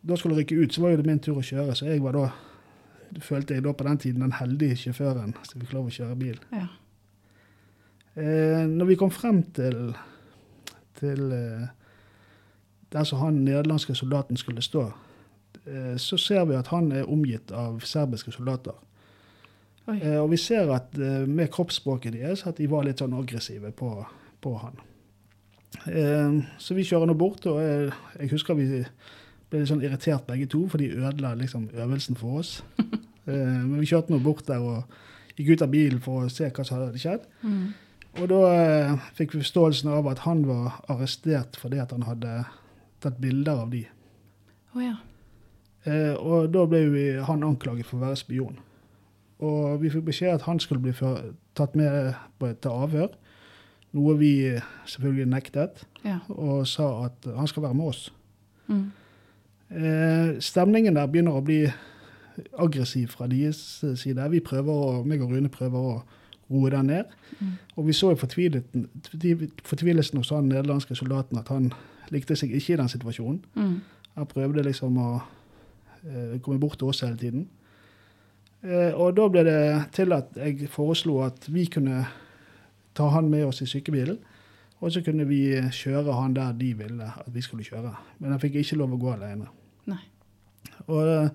da 0.05 0.17
skulle 0.21 0.37
rykke 0.39 0.59
ut, 0.61 0.75
så 0.75 0.85
var 0.85 0.95
jo 0.95 1.01
det 1.01 1.09
min 1.09 1.21
tur 1.23 1.39
å 1.41 1.45
kjøre. 1.45 1.77
Så 1.77 1.89
jeg 1.89 2.03
var 2.05 2.17
da, 2.17 2.25
følte 3.25 3.57
jeg 3.57 3.65
da 3.65 3.73
på 3.73 3.87
den 3.87 4.01
tiden 4.03 4.25
den 4.25 4.37
heldige 4.37 4.77
sjåføren 4.83 5.37
som 5.47 5.63
fikk 5.63 5.73
lov 5.77 5.89
å 5.89 5.95
kjøre 5.95 6.19
bil. 6.21 6.41
Ja. 6.53 6.67
Eh, 8.15 8.63
når 8.71 8.93
vi 8.93 8.99
kom 9.01 9.11
frem 9.11 9.43
til, 9.57 9.95
til 11.01 11.33
eh, 11.35 11.67
der 12.95 13.09
som 13.09 13.25
han 13.25 13.43
nederlandske 13.47 13.97
soldaten 13.99 14.39
skulle 14.39 14.63
stå, 14.63 14.85
eh, 15.65 15.95
så 15.99 16.21
ser 16.21 16.45
vi 16.51 16.59
at 16.59 16.71
han 16.71 16.93
er 16.93 17.11
omgitt 17.11 17.51
av 17.55 17.81
serbiske 17.87 18.37
soldater. 18.37 18.77
Eh, 19.89 20.21
og 20.21 20.31
vi 20.33 20.39
ser 20.41 20.71
at 20.73 20.95
eh, 20.97 21.25
med 21.29 21.51
kroppsspråket 21.53 22.15
deres 22.17 22.47
at 22.49 22.61
de 22.61 22.69
var 22.71 22.87
litt 22.87 23.03
sånn 23.03 23.17
aggressive 23.19 23.73
på, 23.77 23.91
på 24.41 24.55
han. 24.63 24.79
Eh, 25.91 26.39
så 26.59 26.77
vi 26.77 26.87
kjører 26.87 27.11
nå 27.11 27.19
bort, 27.19 27.45
og 27.51 27.61
jeg, 27.61 27.91
jeg 28.21 28.33
husker 28.33 28.57
vi 28.61 28.69
ble 29.55 29.63
litt 29.63 29.71
sånn 29.71 29.85
irritert 29.85 30.27
begge 30.27 30.49
to, 30.51 30.65
for 30.71 30.83
de 30.83 30.91
ødela 30.99 31.35
liksom 31.39 31.69
øvelsen 31.71 32.19
for 32.19 32.43
oss. 32.43 32.59
eh, 32.83 33.31
men 33.31 33.79
vi 33.79 33.89
kjørte 33.93 34.11
nå 34.13 34.19
bort 34.25 34.47
der 34.51 34.63
og 34.63 34.85
gikk 35.39 35.55
ut 35.55 35.65
av 35.67 35.73
bilen 35.73 36.03
for 36.03 36.27
å 36.27 36.33
se 36.33 36.51
hva 36.51 36.67
som 36.67 36.81
hadde 36.81 37.01
skjedd. 37.01 37.25
Mm. 37.47 37.65
Og 38.23 38.29
da 38.31 38.43
eh, 38.51 39.09
fikk 39.19 39.35
vi 39.35 39.43
forståelsen 39.43 39.91
av 39.95 40.11
at 40.11 40.23
han 40.27 40.45
var 40.47 40.81
arrestert 40.93 41.59
fordi 41.59 41.81
at 41.83 41.95
han 41.95 42.07
hadde 42.07 42.45
tatt 43.03 43.19
bilder 43.23 43.65
av 43.65 43.73
de. 43.75 43.85
Å 44.75 44.83
ja. 44.83 44.95
Eh, 45.85 46.15
og 46.17 46.51
da 46.55 46.65
ble 46.71 46.85
vi, 46.93 47.05
han 47.23 47.47
anklaget 47.47 47.89
for 47.89 47.99
å 47.99 48.07
være 48.09 48.21
spion. 48.23 48.59
Og 49.45 49.81
vi 49.83 49.91
fikk 49.93 50.07
beskjed 50.09 50.39
at 50.39 50.47
han 50.49 50.63
skulle 50.63 50.83
bli 50.83 50.95
for, 50.97 51.35
tatt 51.59 51.75
med 51.79 52.15
på 52.41 52.51
til 52.55 52.85
avhør, 52.87 53.15
noe 53.95 54.15
vi 54.19 54.35
selvfølgelig 54.91 55.31
nektet, 55.31 55.85
Ja. 56.03 56.19
og 56.29 56.67
sa 56.67 57.07
at 57.07 57.27
han 57.37 57.47
skal 57.47 57.67
være 57.69 57.79
med 57.79 57.93
oss. 57.93 58.09
Mm. 58.67 58.91
Eh, 59.71 60.41
stemningen 60.45 60.97
der 60.97 61.09
begynner 61.11 61.39
å 61.39 61.45
bli 61.45 61.63
aggressiv 62.59 63.15
fra 63.15 63.29
deres 63.31 63.85
side. 64.01 64.29
Vi 64.31 64.43
prøver 64.45 64.73
å, 64.73 65.03
meg 65.07 65.23
og 65.23 65.33
Rune 65.33 65.51
prøver 65.53 65.89
å 65.95 65.97
roe 66.51 66.71
den 66.71 66.91
ned. 66.91 67.13
Mm. 67.39 67.55
Og 67.77 67.89
vi 67.89 67.97
så 67.97 68.13
fortvilelsen, 68.19 68.89
fortvilelsen 69.65 70.21
hos 70.21 70.33
han 70.35 70.51
nederlandske 70.51 70.97
soldaten 70.99 71.41
at 71.41 71.51
han 71.53 71.71
likte 72.13 72.37
seg 72.37 72.53
ikke 72.55 72.75
i 72.75 72.81
den 72.83 72.91
situasjonen. 72.93 73.41
Mm. 73.55 73.77
Han 74.19 74.31
prøvde 74.31 74.67
liksom 74.67 74.99
å 75.01 75.11
eh, 75.17 76.37
komme 76.43 76.61
bort 76.63 76.79
til 76.79 76.91
oss 76.91 77.03
hele 77.07 77.19
tiden. 77.21 77.49
Eh, 78.65 78.93
og 78.93 79.17
da 79.17 79.29
ble 79.33 79.47
det 79.47 79.59
til 79.97 80.15
at 80.17 80.37
jeg 80.39 80.71
foreslo 80.73 81.21
at 81.25 81.49
vi 81.53 81.67
kunne 81.73 82.05
ta 82.95 83.09
han 83.11 83.31
med 83.31 83.49
oss 83.49 83.63
i 83.65 83.69
sykebilen. 83.69 84.21
Og 84.85 84.93
så 84.93 85.01
kunne 85.05 85.25
vi 85.25 85.41
kjøre 85.73 86.13
han 86.19 86.35
der 86.37 86.53
de 86.59 86.75
ville 86.77 87.07
at 87.09 87.31
vi 87.33 87.41
skulle 87.45 87.65
kjøre. 87.65 87.95
Men 88.21 88.35
han 88.35 88.43
fikk 88.43 88.61
ikke 88.61 88.77
lov 88.77 88.93
å 88.93 89.01
gå 89.01 89.15
alene. 89.15 89.49
Nei. 89.89 90.03
Og 90.85 91.09
eh, 91.09 91.31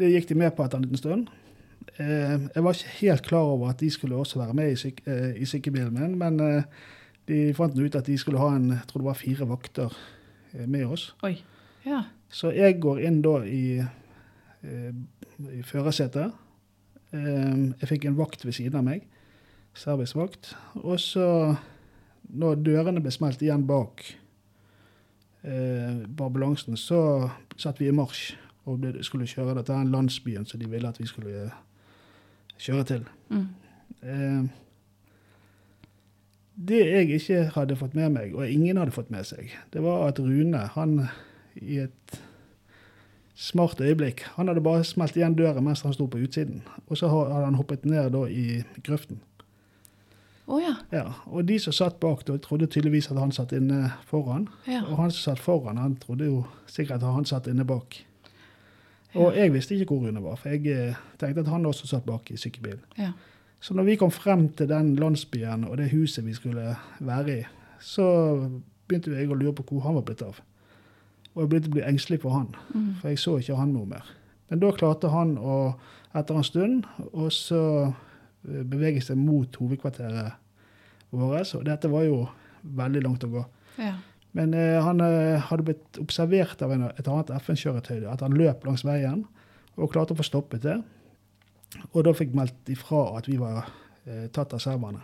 det 0.00 0.12
gikk 0.14 0.30
de 0.30 0.38
med 0.40 0.54
på 0.56 0.64
etter 0.64 0.80
en 0.80 0.86
liten 0.86 1.00
stund. 1.00 1.28
Eh, 1.98 2.36
jeg 2.54 2.64
var 2.64 2.76
ikke 2.76 2.96
helt 3.00 3.26
klar 3.26 3.50
over 3.54 3.72
at 3.72 3.80
de 3.80 3.90
skulle 3.90 4.16
også 4.16 4.38
være 4.38 4.54
med 4.54 4.72
i, 4.72 4.76
syk 4.78 5.00
eh, 5.06 5.32
i 5.42 5.46
sykebilen 5.48 5.94
min, 5.94 6.14
men 6.18 6.40
eh, 6.40 6.62
de 7.28 7.54
fant 7.54 7.74
ut 7.78 7.96
at 7.98 8.06
de 8.06 8.18
skulle 8.18 8.38
ha 8.38 8.52
en, 8.54 8.70
jeg 8.76 8.86
tror 8.88 9.02
det 9.02 9.08
var 9.08 9.18
fire 9.18 9.48
vakter 9.48 9.96
med 10.66 10.84
oss. 10.86 11.10
Oi. 11.26 11.34
Ja. 11.84 12.02
Så 12.28 12.52
jeg 12.54 12.78
går 12.80 13.02
inn 13.04 13.18
da 13.24 13.34
i, 13.44 13.82
i 14.64 15.60
førersetet. 15.66 16.32
Jeg 17.12 17.90
fikk 17.90 18.06
en 18.08 18.16
vakt 18.16 18.46
ved 18.46 18.56
siden 18.56 18.80
av 18.80 18.86
meg, 18.86 19.04
servicevakt. 19.76 20.54
Og 20.80 20.96
så, 21.00 21.26
når 22.28 22.60
dørene 22.64 23.02
ble 23.02 23.12
smelt 23.14 23.42
igjen 23.42 23.66
bak 23.68 24.04
eh, 25.42 26.04
ambulansen, 26.20 26.76
så 26.76 27.30
satt 27.56 27.80
vi 27.80 27.88
i 27.88 27.94
marsj 27.94 28.34
og 28.68 28.82
ble, 28.82 28.94
skulle 29.06 29.28
kjøre 29.28 29.56
dette 29.58 29.72
den 29.72 29.92
landsbyen 29.94 30.46
som 30.46 30.60
de 30.60 30.68
ville 30.68 30.88
at 30.88 31.00
vi 31.00 31.08
skulle 31.08 31.46
eh, 31.46 31.58
kjøre 32.60 32.86
til. 32.92 33.04
Mm. 33.32 33.46
Eh, 34.02 34.42
det 36.68 36.80
jeg 36.82 37.10
ikke 37.20 37.42
hadde 37.54 37.78
fått 37.78 37.94
med 37.94 38.10
meg, 38.16 38.34
og 38.34 38.50
ingen 38.50 38.80
hadde 38.80 38.94
fått 38.94 39.12
med 39.14 39.26
seg, 39.28 39.52
det 39.72 39.82
var 39.84 40.08
at 40.08 40.18
Rune, 40.18 40.64
han 40.74 40.96
i 41.54 41.78
et 41.84 42.18
smart 43.38 43.80
øyeblikk, 43.80 44.24
han 44.34 44.50
hadde 44.50 44.64
bare 44.66 44.84
smelt 44.84 45.16
igjen 45.16 45.36
døren 45.38 45.62
mens 45.64 45.84
han 45.86 45.94
sto 45.94 46.08
på 46.10 46.18
utsiden. 46.18 46.64
Og 46.88 46.98
så 46.98 47.10
hadde 47.12 47.44
han 47.44 47.58
hoppet 47.58 47.86
ned 47.86 48.10
da 48.16 48.24
i 48.26 48.64
grøften. 48.82 49.20
Å 50.48 50.58
ja. 50.62 50.74
Ja, 50.94 51.04
og 51.28 51.44
de 51.48 51.58
som 51.60 51.74
satt 51.76 51.98
bak, 52.00 52.22
da, 52.24 52.38
trodde 52.40 52.66
tydeligvis 52.72 53.10
at 53.12 53.18
han 53.20 53.32
satt 53.36 53.52
inne 53.52 53.90
foran. 54.08 54.46
Ja. 54.66 54.80
Og 54.88 54.96
han 54.96 55.10
som 55.12 55.32
satt 55.34 55.42
foran, 55.44 55.76
han 55.76 55.96
trodde 56.00 56.24
jo 56.30 56.44
sikkert 56.66 57.02
at 57.02 57.12
han 57.18 57.26
satt 57.28 57.50
inne 57.52 57.66
bak. 57.68 57.98
Og 59.18 59.34
jeg 59.36 59.52
visste 59.52 59.74
ikke 59.76 59.92
hvor 59.96 60.06
Rune 60.06 60.22
var, 60.22 60.36
for 60.40 60.52
jeg 60.52 60.66
eh, 60.72 60.96
tenkte 61.20 61.40
at 61.44 61.48
han 61.52 61.66
også 61.66 61.88
satt 61.90 62.04
bak 62.06 62.30
i 62.30 62.36
sykebilen. 62.40 62.80
Ja. 63.00 63.12
Så 63.60 63.74
når 63.74 63.88
vi 63.88 63.96
kom 63.98 64.10
frem 64.14 64.48
til 64.54 64.68
den 64.70 64.92
landsbyen 64.96 65.64
og 65.66 65.76
det 65.80 65.90
huset 65.90 66.24
vi 66.26 66.34
skulle 66.36 66.76
være 67.00 67.38
i, 67.38 67.44
så 67.80 68.04
begynte 68.88 69.12
jeg 69.16 69.28
å 69.32 69.36
lure 69.38 69.52
på 69.58 69.64
hvor 69.72 69.84
han 69.88 69.96
var 69.98 70.04
blitt 70.08 70.22
av. 70.22 70.38
Og 71.34 71.42
jeg 71.44 71.50
begynte 71.52 71.70
å 71.72 71.76
bli 71.76 71.86
engstelig 71.88 72.20
for 72.22 72.36
han, 72.36 72.52
Mm. 72.74 72.94
for 73.00 73.08
jeg 73.08 73.18
så 73.18 73.36
ikke 73.40 73.56
han 73.56 73.72
noe 73.74 73.86
mer. 73.86 74.04
Men 74.50 74.60
da 74.60 74.70
klarte 74.72 75.10
han 75.12 75.36
å, 75.38 75.74
etter 76.14 76.36
en 76.38 76.44
stund, 76.44 76.84
og 77.12 77.32
så 77.32 77.92
bevege 78.42 79.02
seg 79.04 79.18
mot 79.20 79.56
hovedkvarteret 79.60 80.36
vårt. 81.10 81.54
Og 81.58 81.64
dette 81.66 81.90
var 81.92 82.06
jo 82.06 82.22
veldig 82.62 83.02
langt 83.04 83.26
å 83.26 83.32
gå. 83.32 83.44
Ja. 83.78 83.94
Men 84.36 84.52
eh, 84.54 84.76
han 84.84 85.00
eh, 85.02 85.40
hadde 85.48 85.66
blitt 85.70 85.98
observert 86.02 86.60
av 86.62 86.74
en, 86.74 86.88
et 86.92 87.08
annet 87.08 87.32
FN-kjøretøy, 87.40 88.04
at 88.10 88.22
han 88.24 88.36
løp 88.36 88.66
langs 88.68 88.84
veien, 88.86 89.24
og 89.78 89.92
klarte 89.94 90.14
å 90.14 90.18
få 90.18 90.26
stoppet 90.26 90.66
det. 90.66 90.76
Og 91.92 92.02
da 92.06 92.14
fikk 92.16 92.34
meldt 92.36 92.70
ifra 92.72 93.04
at 93.18 93.28
vi 93.30 93.38
var 93.40 93.64
eh, 94.06 94.28
tatt 94.34 94.54
av 94.56 94.62
serberne. 94.62 95.02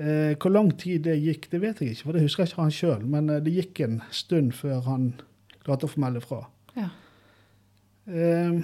Eh, 0.00 0.36
hvor 0.40 0.52
lang 0.52 0.70
tid 0.80 1.04
det 1.04 1.18
gikk, 1.20 1.50
det 1.52 1.60
vet 1.60 1.80
jeg 1.82 1.94
ikke, 1.94 2.06
for 2.06 2.16
det 2.16 2.24
husker 2.24 2.44
jeg 2.44 2.52
ikke 2.52 2.62
han 2.62 2.74
sjøl. 2.74 3.06
Men 3.16 3.32
eh, 3.32 3.42
det 3.44 3.56
gikk 3.56 3.82
en 3.86 4.00
stund 4.14 4.54
før 4.56 4.84
han 4.86 5.10
klarte 5.64 5.88
å 5.88 5.92
få 5.92 6.02
melde 6.02 6.22
fra. 6.24 6.44
Ja. 6.76 6.88
Eh, 8.08 8.62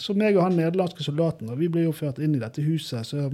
så 0.00 0.14
meg 0.16 0.36
og 0.38 0.46
han 0.46 0.56
nederlandske 0.58 1.04
soldaten, 1.04 1.50
og 1.52 1.58
vi 1.60 1.68
ble 1.68 1.84
jo 1.84 1.92
ført 1.96 2.18
inn 2.22 2.34
i 2.34 2.40
dette 2.42 2.62
huset. 2.64 3.06
så 3.06 3.26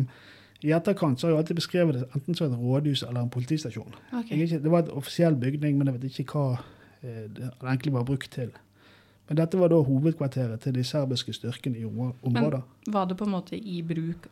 I 0.64 0.73
etterkant 0.75 1.20
så 1.20 1.26
har 1.28 1.35
jeg 1.35 1.42
alltid 1.44 1.56
beskrevet 1.61 1.94
det 2.00 2.06
enten 2.16 2.35
som 2.35 2.50
et 2.52 2.58
rådhus 2.58 3.02
eller 3.06 3.20
en 3.23 3.30
politistasjon. 3.30 3.94
Okay. 4.12 4.38
Ikke, 4.44 4.58
det 4.64 4.70
var 4.73 4.82
et 4.85 4.90
offisiell 4.90 5.37
bygning, 5.38 5.76
men 5.78 5.87
jeg 5.92 6.00
vet 6.00 6.20
ikke 6.25 6.32
hva 6.32 6.46
eh, 7.02 7.26
det 7.28 7.50
egentlig 7.62 7.92
var 7.94 8.06
brukt 8.08 8.30
til. 8.35 8.50
Men 9.28 9.40
dette 9.40 9.58
var 9.58 9.68
da 9.73 9.80
hovedkvarteret 9.82 10.61
til 10.62 10.75
de 10.76 10.85
serbiske 10.87 11.32
styrkene 11.35 11.80
i 11.80 11.85
området. 11.87 12.62
Men 12.87 12.94
Var 12.94 13.06
det 13.11 13.16
på 13.18 13.26
en 13.26 13.32
måte 13.35 13.56
i 13.58 13.80
bruk 13.82 14.28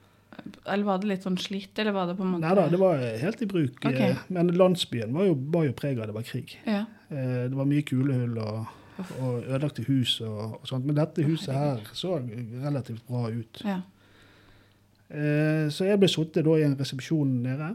Eller 0.67 0.85
var 0.87 0.99
det 1.03 1.09
litt 1.11 1.23
sånn 1.27 1.39
slitt, 1.39 1.79
eller 1.79 1.93
var 1.95 2.07
det 2.11 2.15
på 2.19 2.23
en 2.25 2.33
måte 2.33 2.43
Nei 2.47 2.55
da, 2.59 2.65
det 2.71 2.79
var 2.79 3.03
helt 3.21 3.43
i 3.43 3.47
bruk. 3.51 3.85
Eh, 3.91 4.17
Men 4.35 4.51
landsbyen 4.55 5.13
var 5.15 5.27
jo, 5.29 5.35
var 5.55 5.67
jo 5.69 5.75
preget 5.79 6.01
av 6.03 6.11
det 6.11 6.15
var 6.17 6.27
krig. 6.27 6.57
Ja. 6.67 6.81
Eh, 7.11 7.45
Det 7.51 7.55
var 7.55 7.69
mye 7.71 7.83
kulehull 7.87 8.39
og, 8.43 8.65
og 9.21 9.43
ødelagte 9.43 9.83
hus 9.89 10.21
og, 10.21 10.61
og 10.61 10.69
sånt. 10.69 10.85
Men 10.87 10.97
dette 10.97 11.25
huset 11.27 11.55
her 11.55 11.81
så 11.93 12.19
relativt 12.65 13.07
bra 13.09 13.27
ut. 13.31 13.63
ja. 13.65 13.81
Eh, 15.11 15.69
Så 15.71 15.85
jeg 15.85 15.99
ble 16.01 16.09
sittet 16.09 16.47
i 16.47 16.63
en 16.65 16.79
resepsjon 16.81 17.43
nede 17.43 17.75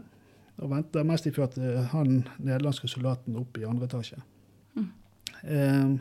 og 0.60 0.70
venta 0.70 1.02
mens 1.06 1.22
de 1.24 1.32
førte 1.32 1.86
han 1.92 2.24
nederlandske 2.38 2.88
soldaten 2.88 3.36
opp 3.40 3.56
i 3.58 3.64
andre 3.64 3.86
etasje. 3.88 4.18
Mm. 4.74 4.88
Eh, 5.44 5.98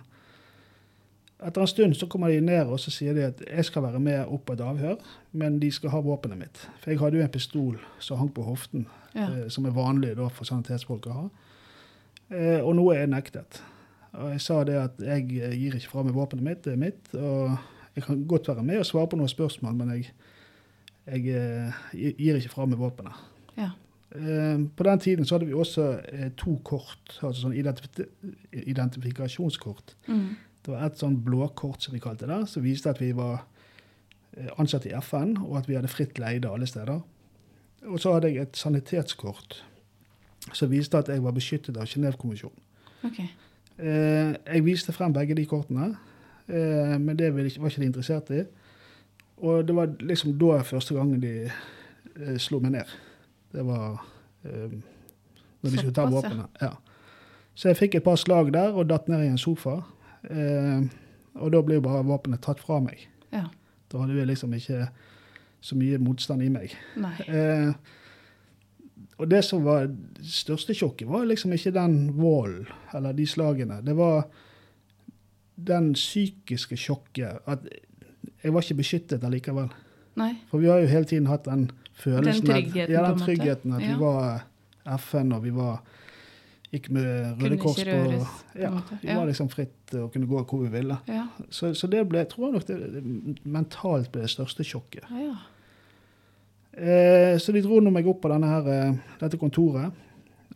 Etter 1.48 1.62
en 1.64 1.68
stund 1.72 1.96
så 1.96 2.08
kommer 2.12 2.28
de 2.28 2.42
ned 2.44 2.68
og 2.68 2.80
så 2.84 2.92
sier 2.92 3.14
de 3.16 3.22
at 3.30 3.42
jeg 3.48 3.66
skal 3.66 3.86
være 3.86 4.00
med 4.04 4.26
opp 4.28 4.42
på 4.46 4.54
et 4.58 4.62
avhør, 4.66 4.98
men 5.32 5.60
de 5.62 5.70
skal 5.72 5.94
ha 5.94 6.02
våpenet 6.04 6.38
mitt. 6.42 6.58
For 6.82 6.92
jeg 6.92 7.00
hadde 7.00 7.16
jo 7.22 7.24
en 7.24 7.32
pistol 7.32 7.78
som 8.04 8.20
hang 8.20 8.34
på 8.36 8.44
hoften, 8.44 8.88
ja. 9.16 9.30
eh, 9.30 9.46
som 9.50 9.66
er 9.66 9.72
vanlig 9.72 10.18
da 10.18 10.28
for 10.28 10.44
sanitetsfolk 10.50 11.08
å 11.08 11.16
ha. 11.16 11.30
Eh, 12.36 12.60
og 12.60 12.76
noe 12.76 12.98
er 13.00 13.08
nektet. 13.08 13.62
Og 14.18 14.32
jeg 14.34 14.42
sa 14.42 14.64
det 14.66 14.78
at 14.80 15.04
jeg 15.04 15.28
eh, 15.38 15.58
gir 15.58 15.78
ikke 15.78 15.92
fra 15.92 16.06
meg 16.06 16.18
våpenet 16.18 16.46
mitt, 16.46 16.64
det 16.66 16.74
er 16.74 16.82
mitt. 16.82 17.12
Og 17.14 17.58
jeg 17.96 18.06
kan 18.08 18.24
godt 18.30 18.50
være 18.52 18.66
med 18.66 18.82
og 18.82 18.88
svare 18.90 19.12
på 19.12 19.20
noen 19.20 19.32
spørsmål, 19.32 19.76
men 19.78 19.94
jeg, 19.98 20.10
jeg 21.10 21.38
eh, 21.38 21.86
gir 21.94 22.40
ikke 22.40 22.56
fra 22.56 22.68
meg 22.70 22.82
våpenet. 22.82 23.28
ja. 23.60 23.72
Eh, 24.12 24.60
på 24.76 24.84
den 24.84 25.00
tiden 25.00 25.26
så 25.26 25.36
hadde 25.36 25.46
vi 25.46 25.54
også 25.54 25.84
eh, 26.10 26.32
to 26.38 26.56
kort, 26.66 27.12
altså 27.22 27.44
sånn 27.44 27.54
identif 27.54 27.86
identifikasjonskort. 28.58 29.94
Mm. 30.08 30.32
Det 30.66 30.74
var 30.74 30.88
et 30.88 31.02
sånn 31.02 31.20
blåkort 31.24 31.86
som 31.86 31.94
vi 31.94 32.02
kalte 32.02 32.30
det, 32.30 32.40
som 32.50 32.66
viste 32.66 32.90
at 32.90 33.02
vi 33.02 33.12
var 33.14 33.44
eh, 34.34 34.50
ansatt 34.58 34.88
i 34.90 34.96
FN, 34.98 35.38
og 35.46 35.60
at 35.62 35.70
vi 35.70 35.78
hadde 35.78 35.92
fritt 35.94 36.18
leide 36.18 36.50
alle 36.50 36.68
steder. 36.70 37.04
Og 37.86 38.02
så 38.02 38.16
hadde 38.16 38.34
jeg 38.34 38.48
et 38.48 38.58
sanitetskort 38.58 39.62
som 40.58 40.72
viste 40.72 40.98
at 40.98 41.12
jeg 41.12 41.22
var 41.22 41.36
beskyttet 41.36 41.78
av 41.78 41.86
Genévekonvensjonen. 41.88 42.66
Ok. 43.06 43.22
Eh, 43.80 44.36
jeg 44.54 44.66
viste 44.66 44.94
frem 44.96 45.14
begge 45.16 45.38
de 45.38 45.46
kortene, 45.48 45.94
eh, 46.48 46.96
men 47.00 47.16
det 47.20 47.34
var 47.36 47.48
ikke 47.48 47.82
de 47.82 47.86
interessert 47.86 48.32
i. 48.36 48.44
Og 49.38 49.68
det 49.68 49.76
var 49.76 49.94
liksom 50.00 50.36
da 50.40 50.62
første 50.68 50.96
gangen 50.96 51.22
de 51.24 51.34
eh, 51.48 52.38
slo 52.38 52.60
meg 52.60 52.76
ned. 52.76 52.98
Det 53.54 53.66
var 53.66 54.02
når 54.44 55.72
de 55.72 55.78
skulle 55.78 55.94
ta 55.96 56.06
våpenet. 56.08 56.62
Ja. 56.62 56.74
Så 57.60 57.68
jeg 57.68 57.78
fikk 57.78 57.98
et 57.98 58.06
par 58.06 58.16
slag 58.16 58.54
der 58.56 58.72
og 58.72 58.88
datt 58.88 59.10
ned 59.12 59.26
i 59.26 59.32
en 59.34 59.40
sofa. 59.42 59.82
Eh, 60.32 60.86
og 61.40 61.52
da 61.52 61.62
ble 61.64 61.80
jo 61.80 61.84
bare 61.84 62.06
våpenet 62.08 62.44
tatt 62.44 62.62
fra 62.64 62.80
meg. 62.84 63.02
Ja. 63.36 63.48
Da 63.92 64.04
hadde 64.04 64.16
vi 64.16 64.28
liksom 64.30 64.54
ikke 64.56 64.88
så 65.62 65.76
mye 65.76 66.00
motstand 66.00 66.44
i 66.46 66.52
meg. 66.54 66.76
Nei. 67.00 67.16
Eh, 67.28 67.74
og 69.20 69.28
det 69.30 69.42
som 69.46 69.64
var 69.66 69.88
det 69.90 70.26
største 70.26 70.74
sjokket, 70.74 71.08
var 71.12 71.26
liksom 71.28 71.52
ikke 71.54 71.74
den 71.76 71.98
volden 72.18 72.68
eller 72.96 73.14
de 73.14 73.26
slagene. 73.28 73.82
Det 73.86 73.96
var 73.98 74.24
den 75.60 75.92
psykiske 75.94 76.78
sjokket. 76.80 77.40
At 77.48 77.66
jeg 78.44 78.54
var 78.56 78.64
ikke 78.64 78.78
beskyttet 78.80 79.24
allikevel. 79.28 79.68
Nei. 80.20 80.34
For 80.50 80.60
vi 80.64 80.70
har 80.72 80.80
jo 80.84 80.88
hele 80.92 81.06
tiden 81.08 81.28
hatt 81.28 81.46
den 81.48 81.70
følelsen 82.00 82.46
Den 82.46 82.56
at- 82.56 82.64
tryggheten, 82.64 82.94
ja, 82.96 83.02
på 83.04 83.12
den 83.12 83.26
tryggheten 83.26 83.74
at 83.76 83.82
Ja. 83.82 83.88
vi 83.94 84.00
var 84.00 84.44
FN, 84.98 85.32
og 85.36 85.44
vi 85.44 85.50
var 85.56 85.82
gikk 86.72 86.90
med 86.92 87.42
Røde 87.44 87.58
Kors 87.58 87.84
på 87.84 87.90
en 87.90 88.26
ja. 88.56 88.72
Vi 89.02 89.08
Ja. 89.08 89.16
var 89.20 89.26
liksom 89.26 89.50
fritt 89.50 89.94
og 89.96 90.14
kunne 90.14 90.28
gå 90.28 90.44
hvor 90.46 90.64
vi 90.64 90.70
ville. 90.78 90.98
Ja. 91.08 91.28
Så, 91.50 91.74
så 91.74 91.88
det 91.90 92.08
ble, 92.10 92.20
jeg 92.20 92.30
tror 92.30 92.52
nok 92.54 92.66
det, 92.68 93.04
mentalt 93.44 94.12
ble 94.12 94.22
det 94.22 94.30
største 94.30 94.64
sjokket. 94.64 95.04
Ja, 95.10 95.18
ja. 95.20 95.36
Eh, 96.78 97.36
så 97.42 97.54
de 97.56 97.64
dro 97.66 97.80
nå 97.82 97.92
meg 97.94 98.08
opp 98.08 98.22
på 98.24 98.32
denne 98.32 98.50
her, 98.50 98.70
eh, 98.74 99.18
dette 99.22 99.40
kontoret. 99.42 99.92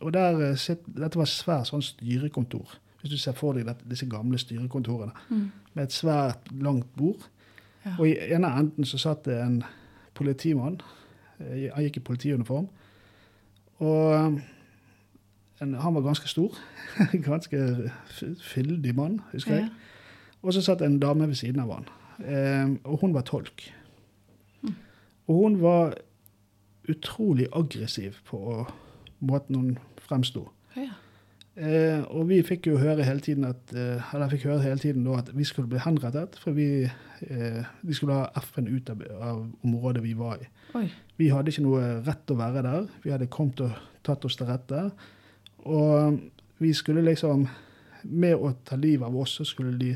Og 0.02 0.14
der 0.14 0.40
eh, 0.50 0.56
sitt, 0.60 0.86
Dette 0.88 1.20
var 1.20 1.28
et 1.28 1.34
svært 1.34 1.70
sånn 1.72 1.84
styrekontor. 1.84 2.78
Hvis 3.02 3.16
du 3.16 3.18
ser 3.20 3.36
for 3.36 3.58
deg 3.58 3.68
dette, 3.68 3.88
disse 3.90 4.08
gamle 4.08 4.40
styrekontorene. 4.40 5.12
Mm. 5.30 5.48
Med 5.74 5.84
et 5.84 5.96
svært, 5.96 6.52
langt 6.54 6.88
bord. 6.96 7.26
Ja. 7.84 7.98
Og 7.98 8.08
i 8.08 8.18
ene 8.32 8.52
enden 8.60 8.88
så 8.88 9.00
satt 9.02 9.26
det 9.28 9.42
en 9.44 9.62
politimann. 10.16 10.80
Han 11.40 11.84
gikk 11.84 11.98
i 12.00 12.06
politiuniform. 12.08 12.70
Og 13.84 14.40
en, 15.60 15.74
han 15.74 15.96
var 15.98 16.06
ganske 16.06 16.30
stor. 16.32 16.56
ganske 17.30 17.92
fyldig 18.54 18.96
mann, 18.96 19.20
husker 19.34 19.58
jeg. 19.58 19.68
Ja. 19.68 20.40
Og 20.44 20.54
så 20.54 20.62
satt 20.62 20.82
en 20.82 21.00
dame 21.00 21.28
ved 21.28 21.36
siden 21.40 21.64
av 21.64 21.72
han. 21.72 21.90
Eh, 22.24 22.76
og 22.84 23.00
hun 23.02 23.14
var 23.16 23.26
tolk. 23.28 23.66
Og 25.28 25.36
hun 25.44 25.62
var 25.62 25.96
utrolig 26.90 27.48
aggressiv 27.56 28.20
på 28.28 28.66
måten 29.24 29.56
hun 29.56 29.72
fremsto. 30.04 30.50
Ja. 30.76 30.92
Eh, 31.54 32.02
og 32.10 32.26
vi 32.32 32.40
fikk 32.42 32.68
jo 32.72 32.80
høre 32.82 33.06
hele 33.06 33.22
tiden 33.22 33.46
at, 33.46 33.74
eh, 33.78 34.02
eller 34.14 34.26
jeg 34.26 34.40
fikk 34.40 34.48
høre 34.50 34.64
hele 34.64 34.82
tiden 34.82 35.08
at 35.14 35.30
vi 35.38 35.46
skulle 35.46 35.70
bli 35.70 35.80
henrettet, 35.84 36.36
for 36.42 36.52
vi, 36.52 36.90
eh, 37.22 37.64
vi 37.84 37.94
skulle 37.94 38.14
ha 38.14 38.42
FN 38.42 38.68
ut 38.68 38.90
av, 38.90 39.04
av 39.22 39.44
området 39.64 40.04
vi 40.04 40.14
var 40.18 40.42
i. 40.42 40.48
Oi. 40.74 40.88
Vi 41.18 41.30
hadde 41.30 41.54
ikke 41.54 41.66
noe 41.68 42.02
rett 42.02 42.34
å 42.34 42.40
være 42.40 42.64
der. 42.66 42.88
Vi 43.04 43.12
hadde 43.14 43.30
kommet 43.30 43.62
og 43.62 43.78
tatt 44.04 44.26
oss 44.26 44.36
til 44.36 44.50
rette. 44.50 44.92
Og 45.66 46.20
vi 46.60 46.74
skulle 46.74 47.06
liksom 47.06 47.48
Med 48.04 48.36
å 48.36 48.50
ta 48.66 48.76
livet 48.76 49.08
av 49.08 49.16
oss, 49.16 49.38
så 49.38 49.46
skulle 49.48 49.78
de 49.80 49.94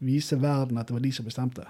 vise 0.00 0.32
verden 0.40 0.78
at 0.78 0.86
det 0.88 0.94
var 0.94 1.02
de 1.04 1.10
som 1.12 1.26
bestemte. 1.26 1.66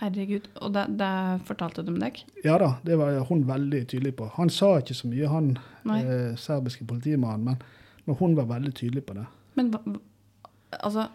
Herregud. 0.00 0.48
Og 0.60 0.72
det, 0.74 0.86
det 0.98 1.10
fortalte 1.46 1.84
de 1.86 1.94
deg? 2.00 2.22
Ja 2.44 2.56
da, 2.58 2.72
det 2.84 2.96
var 2.98 3.18
hun 3.28 3.44
veldig 3.48 3.84
tydelig 3.92 4.16
på. 4.18 4.26
Han 4.38 4.50
sa 4.50 4.72
ikke 4.80 4.94
så 4.98 5.06
mye, 5.10 5.28
han 5.30 5.52
eh, 5.94 6.34
serbiske 6.40 6.84
politimannen, 6.90 7.44
men, 7.44 7.62
men 8.06 8.16
hun 8.18 8.34
var 8.36 8.48
veldig 8.50 8.74
tydelig 8.74 9.04
på 9.06 9.14
det. 9.20 9.26
Men 9.54 9.70
hva, 9.70 9.80
altså 10.82 11.06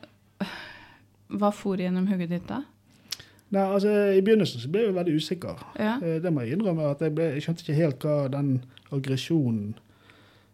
Hva 1.30 1.52
for 1.54 1.78
gjennom 1.78 2.08
hodet 2.10 2.30
ditt 2.32 2.48
da? 2.50 2.62
Nei, 3.54 3.62
altså, 3.66 3.92
I 4.16 4.22
begynnelsen 4.26 4.62
så 4.64 4.70
ble 4.72 4.86
jeg 4.88 4.96
veldig 4.96 5.16
usikker. 5.20 5.62
Ja. 5.82 5.98
Eh, 6.02 6.20
Det 6.24 6.32
må 6.34 6.42
jeg 6.46 6.56
innrømme. 6.58 6.88
at 6.92 7.02
Jeg, 7.02 7.14
ble, 7.18 7.28
jeg 7.36 7.44
skjønte 7.46 7.66
ikke 7.66 7.78
helt 7.82 8.06
hva 8.06 8.16
den 8.34 8.56
aggresjonen 8.96 9.76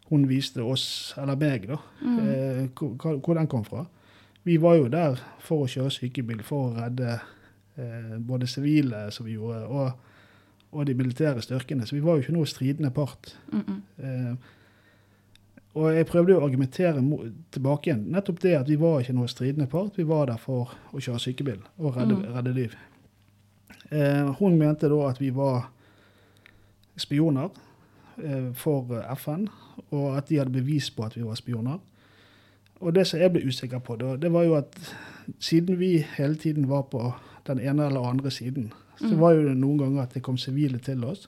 hun 0.10 0.28
viste 0.30 0.62
oss, 0.62 1.14
eller 1.18 1.36
meg, 1.36 1.64
da, 1.68 1.78
Mm. 2.02 2.20
eh, 2.20 2.68
hvor, 2.78 3.18
hvor 3.26 3.34
den 3.38 3.48
kom 3.48 3.64
fra. 3.66 3.86
Vi 4.46 4.58
var 4.62 4.76
jo 4.78 4.88
der 4.88 5.16
for 5.40 5.64
å 5.66 5.68
kjøre 5.70 5.90
sykebil, 5.92 6.44
for 6.46 6.68
å 6.70 6.76
redde 6.78 7.20
både 8.20 8.48
sivile, 8.48 9.12
som 9.12 9.26
vi 9.26 9.34
gjorde, 9.36 9.66
og, 9.68 9.92
og 10.72 10.86
de 10.88 10.94
militære 10.96 11.42
styrkene. 11.42 11.86
Så 11.86 11.96
vi 11.96 12.04
var 12.04 12.16
jo 12.16 12.24
ikke 12.24 12.34
noe 12.34 12.48
stridende 12.48 12.92
part. 12.92 13.38
Mm 13.52 13.62
-mm. 13.62 13.82
Eh, 14.06 14.36
og 15.76 15.96
jeg 15.96 16.06
prøvde 16.06 16.32
jo 16.32 16.40
å 16.40 16.46
argumentere 16.46 17.02
tilbake 17.52 17.90
igjen. 17.90 18.06
Nettopp 18.12 18.42
det 18.42 18.54
at 18.56 18.70
vi 18.70 18.76
var 18.76 19.00
ikke 19.00 19.14
noe 19.14 19.28
stridende 19.28 19.68
part. 19.68 19.98
Vi 19.98 20.04
var 20.08 20.26
der 20.26 20.38
for 20.38 20.72
å 20.94 20.98
kjøre 21.00 21.20
sykebil 21.20 21.60
og 21.78 21.98
redde, 21.98 22.16
Mm. 22.16 22.34
redde 22.34 22.54
liv. 22.54 22.76
Eh, 23.92 24.34
hun 24.40 24.58
mente 24.58 24.90
da 24.90 25.10
at 25.10 25.22
vi 25.22 25.30
var 25.30 25.70
spioner 26.98 27.50
eh, 28.24 28.54
for 28.54 29.04
FN, 29.16 29.48
og 29.92 30.18
at 30.18 30.30
de 30.30 30.38
hadde 30.38 30.52
bevis 30.54 30.90
på 30.90 31.04
at 31.04 31.16
vi 31.18 31.22
var 31.24 31.36
spioner. 31.36 31.80
Og 32.80 32.96
det 32.96 33.08
som 33.08 33.20
jeg 33.20 33.32
ble 33.32 33.46
usikker 33.48 33.80
på, 33.80 33.96
da, 33.96 34.16
det 34.16 34.32
var 34.32 34.44
jo 34.44 34.56
at 34.56 34.96
siden 35.40 35.80
vi 35.80 36.06
hele 36.18 36.36
tiden 36.36 36.70
var 36.70 36.82
på 36.82 37.14
den 37.48 37.60
ene 37.60 37.86
eller 37.88 38.10
andre 38.10 38.32
siden, 38.32 38.72
så 39.00 39.12
Mm. 39.14 39.20
var 39.20 39.32
jo 39.34 39.48
det 39.48 39.58
noen 39.58 39.78
ganger 39.78 40.02
at 40.04 40.14
det 40.14 40.24
kom 40.24 40.38
sivile 40.38 40.80
til 40.80 41.04
oss 41.06 41.28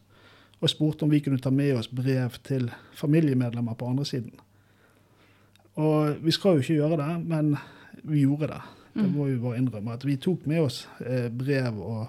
og 0.62 0.70
spurte 0.70 1.04
om 1.04 1.10
vi 1.12 1.20
kunne 1.20 1.38
ta 1.40 1.50
med 1.50 1.76
oss 1.78 1.88
brev 1.88 2.32
til 2.44 2.72
familiemedlemmer 2.96 3.74
på 3.76 3.86
andre 3.90 4.06
siden. 4.06 4.32
Og 5.78 6.16
vi 6.24 6.32
skal 6.32 6.56
jo 6.58 6.64
ikke 6.64 6.74
gjøre 6.80 6.98
det, 6.98 7.26
men 7.28 7.58
vi 8.04 8.22
gjorde 8.26 8.48
det. 8.48 8.62
Det 8.94 9.04
Mm. 9.06 9.12
må 9.16 9.26
vi 9.26 9.38
bare 9.38 9.58
innrømme. 9.58 9.94
At 9.94 10.06
vi 10.06 10.16
tok 10.16 10.48
med 10.48 10.60
oss 10.62 10.88
eh, 11.06 11.30
brev 11.30 11.78
og, 11.82 12.08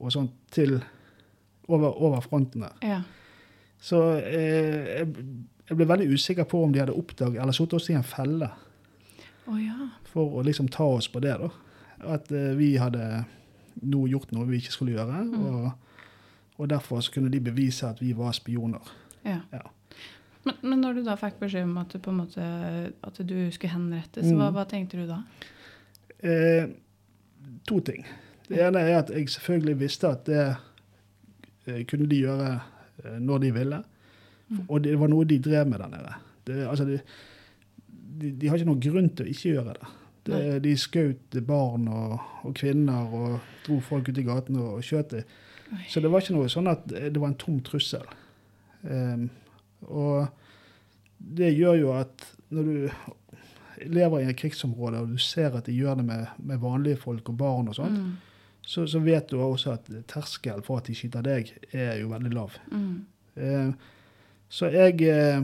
og 0.00 0.12
sånt 0.12 0.30
til 0.50 0.82
over, 1.68 2.02
over 2.02 2.20
fronten 2.20 2.60
der. 2.60 2.72
Ja. 2.82 3.02
Så 3.80 4.02
eh, 4.26 4.98
jeg, 4.98 5.14
jeg 5.68 5.76
ble 5.76 5.86
veldig 5.88 6.08
usikker 6.14 6.44
på 6.44 6.64
om 6.64 6.72
de 6.72 6.78
hadde 6.80 6.96
oppdaget 6.96 7.40
eller 7.40 7.52
satt 7.52 7.72
oss 7.74 7.90
i 7.90 7.92
en 7.94 8.02
felle 8.02 8.50
Oh, 9.46 9.56
ja. 9.64 9.88
for 10.04 10.40
å 10.40 10.42
liksom 10.44 10.68
ta 10.68 10.82
oss 10.84 11.08
på 11.08 11.20
det. 11.20 11.38
da. 11.38 11.48
At 12.04 12.30
eh, 12.32 12.52
vi 12.58 12.76
hadde 12.78 13.24
nå 13.82 14.04
gjort 14.10 14.32
noe 14.34 14.46
vi 14.48 14.58
ikke 14.60 14.72
skulle 14.74 14.94
gjøre. 14.96 15.24
Mm. 15.24 15.46
Og, 15.46 15.72
og 16.58 16.68
derfor 16.70 17.00
så 17.02 17.12
kunne 17.14 17.30
de 17.30 17.40
bevise 17.40 17.86
at 17.88 18.00
vi 18.02 18.12
var 18.18 18.32
spioner. 18.32 18.94
ja. 19.24 19.40
Ja. 19.52 19.64
Men, 20.44 20.54
men 20.62 20.80
når 20.80 20.94
du 20.94 21.00
da 21.04 21.16
fikk 21.18 21.40
beskjed 21.42 21.64
om 21.66 21.76
at 21.80 21.90
du 21.92 21.98
på 22.00 22.10
en 22.12 22.20
måte 22.22 22.40
at 23.04 23.18
du 23.26 23.34
skulle 23.52 23.72
henrettes, 23.74 24.24
hva, 24.30 24.46
Mm. 24.48 24.54
hva 24.54 24.62
tenkte 24.70 24.96
du 24.96 25.06
da? 25.10 25.18
Eh, 26.22 26.68
to 27.68 27.80
ting. 27.84 28.06
Det 28.48 28.60
ene 28.64 28.80
er 28.80 28.98
at 29.02 29.10
jeg 29.12 29.28
selvfølgelig 29.28 29.74
visste 29.80 30.08
at 30.08 30.24
det 30.30 30.56
eh, 31.66 31.82
kunne 31.90 32.06
de 32.08 32.20
gjøre 32.22 32.48
eh, 33.04 33.18
når 33.20 33.38
de 33.44 33.50
ville. 33.58 33.82
Mm. 34.48 34.62
Og 34.68 34.80
det 34.86 34.94
var 34.98 35.10
noe 35.12 35.26
de 35.28 35.38
drev 35.44 35.68
med 35.68 35.78
der 35.82 35.90
nede. 35.92 36.14
Det, 36.46 36.56
altså 36.70 36.86
de, 36.88 37.00
de, 38.22 38.32
de 38.32 38.48
har 38.48 38.56
ikke 38.56 38.70
noen 38.70 38.80
grunn 38.86 39.10
til 39.10 39.26
å 39.26 39.34
ikke 39.34 39.52
gjøre 39.52 39.74
det. 39.82 39.90
Det 40.28 40.62
de 40.64 40.74
skjøt 40.78 41.38
barn 41.46 41.88
og, 41.92 42.18
og 42.44 42.54
kvinner 42.58 43.12
og 43.14 43.38
dro 43.66 43.78
folk 43.84 44.10
ut 44.10 44.20
i 44.20 44.26
gaten 44.26 44.58
og, 44.60 44.82
skjøt 44.84 45.14
dem. 45.16 45.36
Så 45.88 46.00
det 46.00 46.10
var 46.12 46.24
ikke 46.24 46.36
noe 46.36 46.48
sånn 46.52 46.70
at 46.70 46.86
det 46.88 47.16
var 47.18 47.28
en 47.28 47.40
tom 47.40 47.58
trussel. 47.64 48.06
Um, 48.82 49.26
og 49.84 50.28
det 51.18 51.50
gjør 51.52 51.80
jo 51.82 51.90
at 51.98 52.24
når 52.54 52.70
du 52.70 53.84
lever 53.92 54.22
i 54.22 54.30
et 54.30 54.38
krigsområde 54.38 55.02
og 55.02 55.12
du 55.12 55.20
ser 55.22 55.54
at 55.54 55.68
de 55.68 55.74
gjør 55.76 56.00
det 56.00 56.06
med, 56.08 56.32
med 56.38 56.62
vanlige 56.62 57.00
folk 57.02 57.28
og 57.28 57.36
barn 57.38 57.68
og 57.68 57.76
sånt, 57.78 57.98
Mm. 57.98 58.16
så, 58.62 58.86
så 58.86 58.98
vet 59.00 59.30
du 59.30 59.40
også 59.40 59.76
at 59.76 59.86
terskelen 60.08 60.64
for 60.64 60.80
at 60.80 60.88
de 60.88 60.96
skyter 60.96 61.22
deg, 61.24 61.52
er 61.72 62.00
jo 62.00 62.08
veldig 62.14 62.32
lav. 62.34 62.56
Mm. 62.72 63.06
Uh, 63.36 63.94
så 64.48 64.70
jeg 64.72 65.02
eh, 65.04 65.42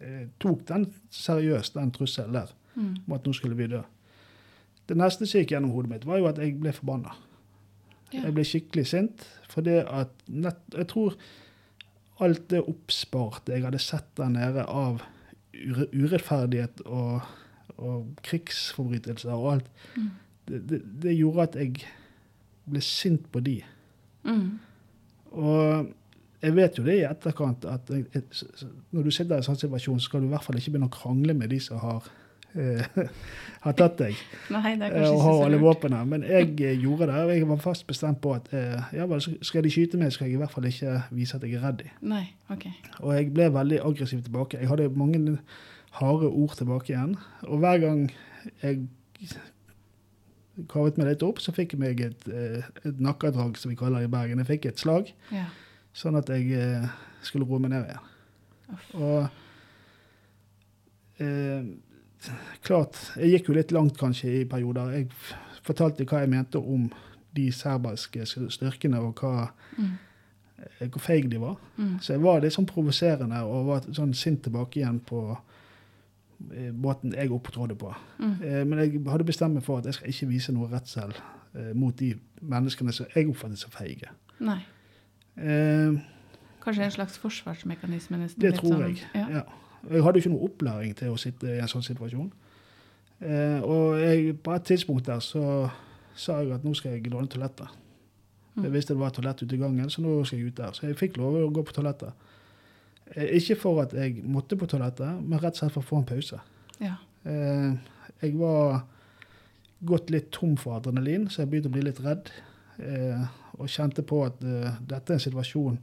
eh, 0.00 0.26
tok 0.40 0.66
den 0.68 0.86
seriøst, 1.14 1.74
den 1.78 1.92
trusselen 1.94 2.36
der, 2.36 2.52
Mm. 2.76 2.94
om 3.06 3.12
at 3.14 3.26
nå 3.26 3.32
skulle 3.36 3.56
vi 3.58 3.66
dø. 3.70 3.82
Det 4.88 4.96
neste 4.98 5.26
som 5.26 5.40
gikk 5.40 5.52
gjennom 5.54 5.70
hodet 5.72 5.90
mitt, 5.90 6.04
var 6.06 6.18
jo 6.18 6.26
at 6.28 6.38
jeg 6.42 6.56
ble 6.60 6.72
forbanna. 6.74 7.14
Ja. 8.12 8.24
Jeg 8.26 8.34
ble 8.34 8.44
skikkelig 8.44 8.86
sint, 8.90 9.24
for 9.48 9.62
det 9.66 9.84
at 9.88 10.10
nett, 10.28 10.60
jeg 10.74 10.86
tror 10.90 11.14
alt 12.22 12.44
det 12.50 12.60
oppsparte 12.62 13.52
jeg 13.56 13.64
hadde 13.64 13.78
sett 13.82 14.10
der 14.18 14.28
nede 14.30 14.64
av 14.70 15.00
urettferdighet 15.94 16.82
og, 16.86 17.22
og 17.78 18.06
krigsforbrytelser 18.26 19.32
og 19.34 19.52
alt, 19.56 19.70
Mm. 19.96 20.10
det, 20.48 20.58
det, 20.68 20.80
det 21.02 21.12
gjorde 21.18 21.42
at 21.42 21.54
jeg 21.56 21.84
ble 22.66 22.80
sint 22.82 23.26
på 23.32 23.40
de. 23.40 23.60
Mm. 24.24 24.58
Og 25.32 25.92
jeg 26.42 26.54
vet 26.56 26.78
jo 26.78 26.84
det 26.84 26.96
i 26.98 27.06
etterkant 27.08 27.64
at 27.70 27.88
når 27.90 29.02
du 29.06 29.10
sitter 29.10 29.36
i 29.36 29.38
en 29.40 29.46
sånn 29.46 29.60
situasjon, 29.60 30.00
så 30.00 30.08
skal 30.10 30.20
du 30.20 30.26
i 30.28 30.32
hvert 30.34 30.44
fall 30.44 30.58
ikke 30.58 30.74
begynne 30.74 30.90
å 30.90 30.94
krangle 30.94 31.34
med 31.38 31.50
de 31.54 31.60
som 31.62 31.78
har, 31.82 32.08
har 33.64 33.74
tatt 33.78 33.96
deg 33.98 34.18
Nei, 34.54 34.74
det 34.78 34.86
er 34.86 34.92
eh, 34.92 34.98
kanskje 35.00 35.12
og 35.14 35.22
har 35.24 35.44
alle 35.46 35.58
våpnene. 35.62 36.00
Men 36.06 36.26
jeg 36.28 36.52
eh, 36.60 36.76
gjorde 36.82 37.08
det, 37.10 37.22
og 37.24 37.32
jeg 37.34 37.48
var 37.48 37.62
fast 37.64 37.86
bestemt 37.88 38.20
på 38.22 38.34
at 38.36 38.50
eh, 38.54 38.90
ja, 38.98 39.06
skal 39.42 39.64
de 39.66 39.72
skyte 39.74 39.98
meg, 40.00 40.12
skal 40.14 40.28
jeg 40.28 40.36
i 40.36 40.42
hvert 40.42 40.52
fall 40.54 40.68
ikke 40.68 40.98
vise 41.16 41.38
at 41.38 41.46
jeg 41.46 41.58
er 41.58 41.64
redd. 41.66 41.82
Nei, 42.04 42.26
ok. 42.52 42.68
Og 43.00 43.14
jeg 43.16 43.32
ble 43.34 43.48
veldig 43.54 43.80
aggressiv 43.88 44.22
tilbake. 44.26 44.60
Jeg 44.62 44.70
hadde 44.70 44.90
mange 44.94 45.38
harde 45.98 46.28
ord 46.30 46.54
tilbake 46.58 46.92
igjen. 46.92 47.16
Og 47.48 47.58
hver 47.62 47.80
gang 47.82 48.04
jeg 48.62 48.84
kavet 50.70 50.98
meg 51.00 51.08
litt 51.10 51.22
opp, 51.26 51.40
så 51.42 51.54
fikk 51.54 51.74
jeg 51.74 51.82
meg 51.82 52.00
et, 52.04 52.28
eh, 52.30 52.62
et 52.86 53.00
nakkedrag, 53.02 53.56
som 53.58 53.72
vi 53.72 53.78
kaller 53.78 54.04
det 54.04 54.08
i 54.10 54.12
Bergen. 54.14 54.38
Jeg 54.42 54.50
fikk 54.52 54.66
et 54.70 54.78
slag, 54.82 55.10
Ja. 55.34 55.46
sånn 55.94 56.18
at 56.18 56.28
jeg 56.30 56.52
eh, 56.52 56.86
skulle 57.22 57.46
roe 57.48 57.58
meg 57.58 57.70
ned 57.74 57.88
igjen. 57.88 58.12
Uff. 58.74 58.94
Og 58.94 59.28
eh, 61.18 61.62
klart, 62.62 62.98
jeg 63.16 63.30
gikk 63.38 63.48
jo 63.48 63.54
litt 63.54 63.72
langt 63.72 63.98
kanskje 63.98 64.40
i 64.40 64.44
perioder. 64.44 64.90
Jeg 64.92 65.08
fortalte 65.64 66.04
hva 66.04 66.20
jeg 66.20 66.28
mente 66.30 66.58
om 66.60 66.90
de 67.34 67.48
serbiske 67.52 68.26
styrkene, 68.50 69.00
og 69.00 69.14
hva, 69.20 69.48
Mm. 69.78 69.98
hvor 70.90 71.00
feige 71.02 71.28
de 71.30 71.38
var. 71.40 71.56
Mm. 71.76 71.98
Så 72.00 72.12
jeg 72.14 72.20
var 72.22 72.40
litt 72.40 72.52
sånn 72.52 72.66
provoserende 72.66 73.42
og 73.44 73.66
var 73.66 73.80
sånn 73.92 74.14
sint 74.14 74.42
tilbake 74.42 74.76
igjen 74.80 75.00
på 75.00 75.36
eh, 76.54 76.70
måten 76.72 77.12
jeg 77.14 77.30
opptrådde 77.30 77.74
på. 77.78 77.94
Mm. 78.18 78.42
Eh, 78.42 78.64
men 78.64 78.78
jeg 78.78 79.00
hadde 79.08 79.24
bestemt 79.24 79.54
meg 79.54 79.62
for 79.64 79.78
at 79.78 79.84
jeg 79.86 79.94
skal 79.94 80.08
ikke 80.08 80.28
vise 80.28 80.52
noe 80.52 80.68
redsel 80.70 81.12
eh, 81.54 81.72
mot 81.74 81.96
de 81.96 82.14
menneskene 82.42 82.92
som 82.92 83.06
jeg 83.14 83.28
oppfattet 83.30 83.58
som 83.58 83.70
feige. 83.70 84.08
Nei. 84.40 84.60
Eh, 85.36 85.92
Kanskje 86.64 86.84
en 86.84 86.90
slags 86.90 87.18
forsvarsmekanisme? 87.18 88.16
nesten. 88.18 88.40
det 88.40 88.54
tror 88.54 88.70
sånn- 88.78 88.88
jeg. 88.88 89.02
Ja. 89.14 89.28
Ja. 89.30 89.42
Jeg 89.90 90.02
hadde 90.02 90.18
jo 90.18 90.22
ikke 90.24 90.32
noe 90.34 90.48
opplæring 90.48 90.94
til 90.96 91.12
å 91.12 91.18
sitte 91.20 91.46
i 91.56 91.60
en 91.60 91.68
sånn 91.70 91.82
situasjon. 91.84 92.30
Eh, 93.24 93.60
og 93.62 93.98
jeg, 94.00 94.36
på 94.42 94.52
et 94.54 94.64
tidspunkt 94.68 95.06
der 95.06 95.20
så 95.24 95.70
sa 96.16 96.40
jeg 96.42 96.52
at 96.54 96.64
nå 96.64 96.74
skal 96.74 96.92
jeg 96.96 97.10
låne 97.12 97.28
toalettet. 97.30 97.68
Mm. 98.54 98.64
Jeg 98.64 98.72
visste 98.76 98.94
det 98.94 99.00
var 99.00 99.10
et 99.10 99.16
toalett 99.18 99.42
ute 99.42 99.56
i 99.56 99.58
gangen, 99.58 99.90
så 99.90 100.02
nå 100.04 100.16
skal 100.24 100.38
jeg 100.38 100.46
ut 100.52 100.56
der. 100.60 100.72
Så 100.76 100.86
jeg 100.86 100.98
fikk 101.00 101.16
lov 101.18 101.34
å 101.40 101.50
gå 101.54 101.64
på 101.66 101.74
toalettet. 101.74 102.12
Eh, 103.14 103.32
Ikke 103.38 103.56
for 103.60 103.82
at 103.82 103.92
jeg 103.96 104.22
måtte 104.24 104.56
på 104.56 104.66
toalettet, 104.70 105.20
men 105.22 105.38
rett 105.42 105.54
og 105.56 105.62
slett 105.64 105.74
for 105.74 105.82
å 105.82 105.88
få 105.90 106.00
en 106.02 106.08
pause. 106.12 106.40
Ja. 106.80 106.96
Eh, 107.24 107.72
Jeg 108.22 108.36
var 108.38 108.84
gått 109.84 110.10
litt 110.10 110.30
tom 110.32 110.56
for 110.56 110.76
adrenalin, 110.78 111.26
så 111.28 111.42
jeg 111.42 111.50
begynte 111.50 111.68
å 111.68 111.72
bli 111.74 111.82
litt 111.82 112.00
redd. 112.00 112.30
eh, 112.78 113.26
Og 113.58 113.68
kjente 113.68 114.02
på 114.02 114.24
at 114.26 114.40
dette 114.40 115.10
er 115.12 115.14
en 115.14 115.20
situasjon 115.20 115.76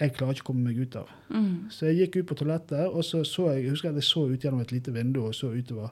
jeg 0.00 0.12
klarer 0.12 0.34
ikke 0.36 0.44
å 0.44 0.50
komme 0.52 0.64
meg 0.68 0.78
ut 0.78 0.96
av. 0.96 1.08
Mm. 1.30 1.70
Så 1.72 1.86
jeg 1.88 1.96
gikk 2.10 2.16
ut 2.20 2.26
på 2.28 2.34
toalettet, 2.36 2.86
og 2.90 3.04
så 3.04 3.22
så 3.24 3.50
jeg, 3.54 3.62
jeg 3.64 3.70
husker 3.70 3.88
at 3.88 3.94
jeg 4.00 4.04
så 4.04 4.26
ut 4.28 4.40
gjennom 4.44 4.60
et 4.60 4.72
lite 4.72 4.92
vindu 4.92 5.22
og 5.24 5.34
så 5.34 5.52
utover. 5.56 5.88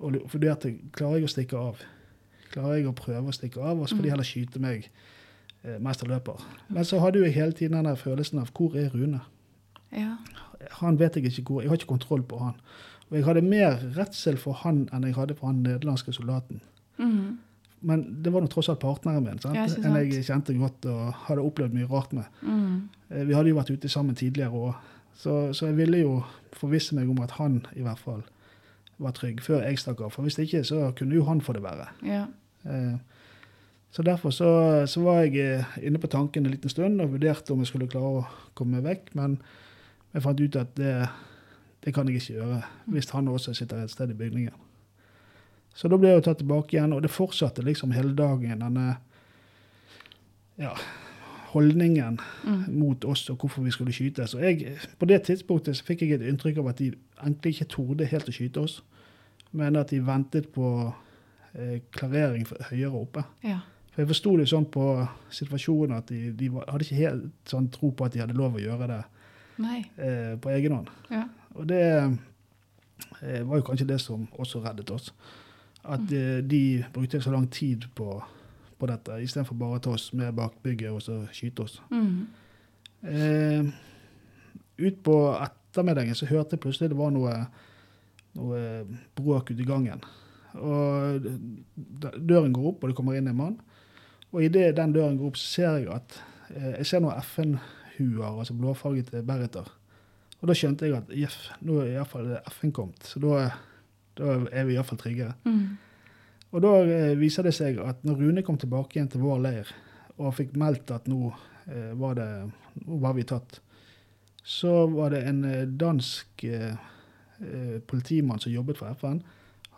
Og 0.00 0.12
lu- 0.12 0.24
vurderte 0.32 0.72
klarer 0.92 1.20
jeg 1.20 1.24
å 1.28 1.32
stikke 1.34 1.56
av. 1.58 1.78
Klarer 2.50 2.74
jeg 2.80 2.86
å 2.90 2.94
prøve 2.98 3.28
å 3.30 3.34
stikke 3.34 3.62
av, 3.62 3.78
og 3.80 3.88
så 3.88 3.96
får 3.96 4.02
de 4.02 4.08
Mm. 4.08 4.14
heller 4.16 4.24
skyte 4.24 4.60
meg 4.60 4.88
eh, 5.64 5.78
mens 5.78 5.98
jeg 6.02 6.08
løper. 6.10 6.42
Men 6.68 6.84
så 6.84 6.98
hadde 7.00 7.18
jo 7.18 7.24
jeg 7.24 7.34
hele 7.34 7.52
tiden 7.52 7.84
den 7.84 7.96
følelsen 7.96 8.38
av 8.40 8.50
hvor 8.52 8.74
er 8.76 8.90
Rune? 8.90 9.20
Ja. 9.92 10.16
Han 10.80 10.98
vet 10.98 11.14
jeg 11.16 11.24
ikke 11.30 11.42
hvor. 11.46 11.62
Jeg 11.62 11.68
har 11.70 11.76
ikke 11.78 11.86
kontroll 11.94 12.22
på 12.22 12.38
han. 12.38 12.54
Og 13.10 13.16
jeg 13.18 13.24
hadde 13.24 13.42
mer 13.42 13.78
redsel 13.96 14.36
for 14.36 14.52
han 14.54 14.88
enn 14.92 15.02
jeg 15.04 15.14
hadde 15.14 15.34
for 15.36 15.46
han 15.46 15.62
nederlandske 15.62 16.12
soldaten. 16.12 16.60
Mm. 16.98 17.38
Men 17.84 18.02
det 18.24 18.32
var 18.32 18.40
nå 18.44 18.48
tross 18.52 18.70
alt 18.72 18.80
partneren 18.80 19.26
min, 19.26 19.38
sant? 19.42 19.56
Ja, 19.58 19.66
en 19.68 19.96
jeg 20.00 20.24
kjente 20.24 20.54
godt 20.56 20.86
og 20.88 21.14
hadde 21.26 21.44
opplevd 21.44 21.74
mye 21.76 21.88
rart 21.90 22.12
med. 22.16 22.24
Mm. 22.42 22.88
Eh, 23.10 23.24
Vi 23.28 23.34
hadde 23.36 23.50
jo 23.52 23.58
vært 23.58 23.72
ute 23.74 23.90
sammen 23.92 24.16
tidligere 24.16 24.56
òg, 24.56 24.74
så, 25.20 25.34
så 25.54 25.68
jeg 25.68 25.76
ville 25.76 26.00
jo 26.00 26.14
forvisse 26.56 26.96
meg 26.96 27.10
om 27.12 27.20
at 27.22 27.36
han 27.36 27.60
i 27.76 27.82
hvert 27.84 28.00
fall 28.00 28.22
var 29.02 29.12
trygg 29.16 29.42
før 29.42 29.62
jeg 29.66 29.78
stakk 29.82 30.00
av. 30.06 30.12
For 30.14 30.22
hvis 30.24 30.38
ikke, 30.38 30.62
så 30.64 30.92
kunne 30.96 31.14
jo 31.18 31.26
han 31.28 31.42
få 31.44 31.52
det 31.56 31.62
verre. 31.66 31.90
Ja. 32.06 32.24
Eh, 32.64 32.96
Så 33.94 34.02
derfor 34.02 34.30
så, 34.34 34.48
så 34.90 35.00
var 35.04 35.20
jeg 35.22 35.36
eh, 35.38 35.64
inne 35.86 36.00
på 36.02 36.08
tanken 36.10 36.46
en 36.46 36.50
liten 36.50 36.70
stund 36.72 37.00
og 37.00 37.12
vurderte 37.12 37.52
om 37.54 37.60
jeg 37.62 37.68
skulle 37.70 37.86
klare 37.86 38.24
å 38.24 38.26
komme 38.58 38.80
meg 38.80 38.88
vekk, 38.88 39.12
men 39.14 39.36
jeg 40.14 40.22
fant 40.24 40.40
ut 40.40 40.56
at 40.58 40.72
det, 40.74 40.94
det 41.84 41.92
kan 41.94 42.08
jeg 42.10 42.18
ikke 42.18 42.34
gjøre 42.40 42.58
hvis 42.90 43.10
han 43.14 43.28
også 43.30 43.54
sitter 43.54 43.84
et 43.84 43.90
sted 43.92 44.10
i 44.10 44.16
bygningen. 44.18 44.56
Så 45.74 45.88
da 45.90 45.98
ble 45.98 46.08
jeg 46.12 46.20
jo 46.20 46.24
tatt 46.28 46.38
tilbake 46.42 46.76
igjen, 46.76 46.92
og 46.94 47.02
det 47.02 47.10
fortsatte 47.10 47.62
liksom 47.66 47.90
hele 47.96 48.14
dagen, 48.14 48.60
denne 48.62 48.96
ja, 50.58 50.74
holdningen 51.54 52.20
Mm. 52.44 52.78
mot 52.78 53.04
oss 53.04 53.30
og 53.30 53.38
hvorfor 53.38 53.62
vi 53.64 53.70
skulle 53.70 53.92
skyte. 53.92 54.26
Så 54.26 54.38
jeg, 54.38 54.76
på 54.98 55.06
det 55.06 55.22
tidspunktet 55.26 55.76
så 55.76 55.84
fikk 55.86 56.02
jeg 56.02 56.12
et 56.12 56.26
inntrykk 56.28 56.58
av 56.58 56.68
at 56.68 56.78
de 56.78 56.92
egentlig 57.22 57.54
ikke 57.54 57.70
torde 57.72 58.06
helt 58.10 58.28
å 58.28 58.34
skyte 58.34 58.60
oss, 58.60 58.82
men 59.52 59.76
at 59.76 59.90
de 59.90 60.00
ventet 60.04 60.50
på 60.52 60.92
eh, 61.54 61.80
klarering 61.94 62.46
høyere 62.70 62.92
oppe. 63.00 63.24
Ja. 63.42 63.60
For 63.94 64.02
jeg 64.02 64.10
forsto 64.10 64.36
det 64.36 64.48
sånn 64.50 64.66
på 64.74 65.08
situasjonen 65.30 65.96
at 65.96 66.08
de, 66.10 66.32
de 66.34 66.48
var, 66.50 66.66
hadde 66.68 66.84
ikke 66.84 67.00
helt 67.02 67.30
sånn 67.50 67.68
tro 67.70 67.90
på 67.94 68.04
at 68.04 68.12
de 68.12 68.20
hadde 68.24 68.34
lov 68.38 68.56
å 68.58 68.62
gjøre 68.62 68.88
det 68.90 69.02
eh, 69.96 70.34
på 70.42 70.50
egen 70.50 70.72
hånd. 70.74 70.90
Ja. 71.14 71.24
Og 71.54 71.66
det 71.70 71.82
eh, 73.22 73.42
var 73.46 73.56
jo 73.60 73.66
kanskje 73.66 73.86
det 73.86 74.00
som 74.02 74.26
også 74.38 74.62
reddet 74.66 74.90
oss. 74.90 75.12
At 75.84 76.12
eh, 76.12 76.40
de 76.44 76.84
brukte 76.94 77.20
så 77.20 77.32
lang 77.34 77.50
tid 77.52 77.84
på, 77.94 78.08
på 78.78 78.88
dette, 78.88 79.20
istedenfor 79.20 79.58
bare 79.60 79.78
å 79.78 79.84
ta 79.84 79.92
oss 79.96 80.10
med 80.16 80.32
bak 80.36 80.56
bygget 80.64 80.94
og 80.94 81.02
så 81.04 81.20
skyte 81.34 81.66
oss. 81.66 81.78
Mm. 81.92 82.24
Eh, 83.04 83.68
ut 84.80 85.02
på 85.04 85.16
ettermiddagen 85.36 86.16
så 86.16 86.28
hørte 86.30 86.56
jeg 86.56 86.64
plutselig 86.64 86.90
det 86.92 86.98
var 86.98 87.12
noe, 87.12 87.36
noe 88.38 88.60
bråk 89.18 89.52
ute 89.52 89.60
i 89.60 89.68
gangen. 89.68 90.00
Og 90.54 91.28
døren 92.16 92.54
går 92.54 92.70
opp, 92.70 92.82
og 92.84 92.90
det 92.90 92.96
kommer 92.96 93.18
inn 93.18 93.28
en 93.28 93.38
mann. 93.38 93.56
Og 94.32 94.42
idet 94.46 94.76
den 94.78 94.94
døren 94.94 95.18
går 95.18 95.32
opp, 95.32 95.38
så 95.38 95.50
ser 95.50 95.78
jeg 95.82 95.90
at 95.94 96.18
eh, 96.54 96.72
jeg 96.80 96.90
ser 96.90 97.04
noen 97.04 97.20
FN-huer, 97.20 98.30
altså 98.32 98.56
blåfargete 98.56 99.22
bereter. 99.26 99.68
Og 100.40 100.50
da 100.50 100.56
skjønte 100.58 100.88
jeg 100.88 100.96
at 100.98 101.12
jeff, 101.16 101.36
nå 101.64 101.78
er 101.82 101.94
iallfall 101.94 102.34
FN 102.50 102.72
kommet. 102.74 103.06
Så 103.08 103.20
da, 103.22 103.46
da 104.16 104.36
er 104.52 104.64
vi 104.68 104.74
iallfall 104.76 104.98
tryggere. 104.98 105.34
Mm. 105.44 105.76
Og 106.54 106.62
da 106.62 106.72
eh, 106.86 107.14
viser 107.18 107.42
det 107.42 107.54
seg 107.56 107.78
at 107.82 108.04
når 108.06 108.20
Rune 108.20 108.42
kom 108.46 108.58
tilbake 108.58 108.96
igjen 108.98 109.08
til 109.10 109.20
vår 109.24 109.40
leir 109.42 109.72
og 110.18 110.34
fikk 110.36 110.52
meldt 110.60 110.90
at 110.94 111.08
nå, 111.10 111.32
eh, 111.66 111.92
var, 111.98 112.14
det, 112.14 112.28
nå 112.86 112.98
var 113.02 113.14
vi 113.16 113.24
tatt, 113.26 113.58
så 114.44 114.86
var 114.92 115.10
det 115.10 115.24
en 115.26 115.44
eh, 115.44 115.64
dansk 115.66 116.44
politimann 117.86 118.38
som 118.40 118.52
jobbet 118.52 118.78
for 118.78 118.94
FN. 118.94 119.18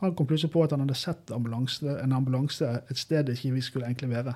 Han 0.03 0.13
kom 0.15 0.27
plutselig 0.29 0.53
på 0.53 0.63
at 0.63 0.75
han 0.75 0.83
hadde 0.85 0.95
sett 0.95 1.31
ambulanse, 1.33 1.89
en 2.03 2.13
ambulanse 2.13 2.69
et 2.91 2.99
sted 3.01 3.31
ikke 3.33 3.55
vi 3.55 3.63
skulle 3.65 3.87
egentlig 3.89 4.11
være. 4.13 4.35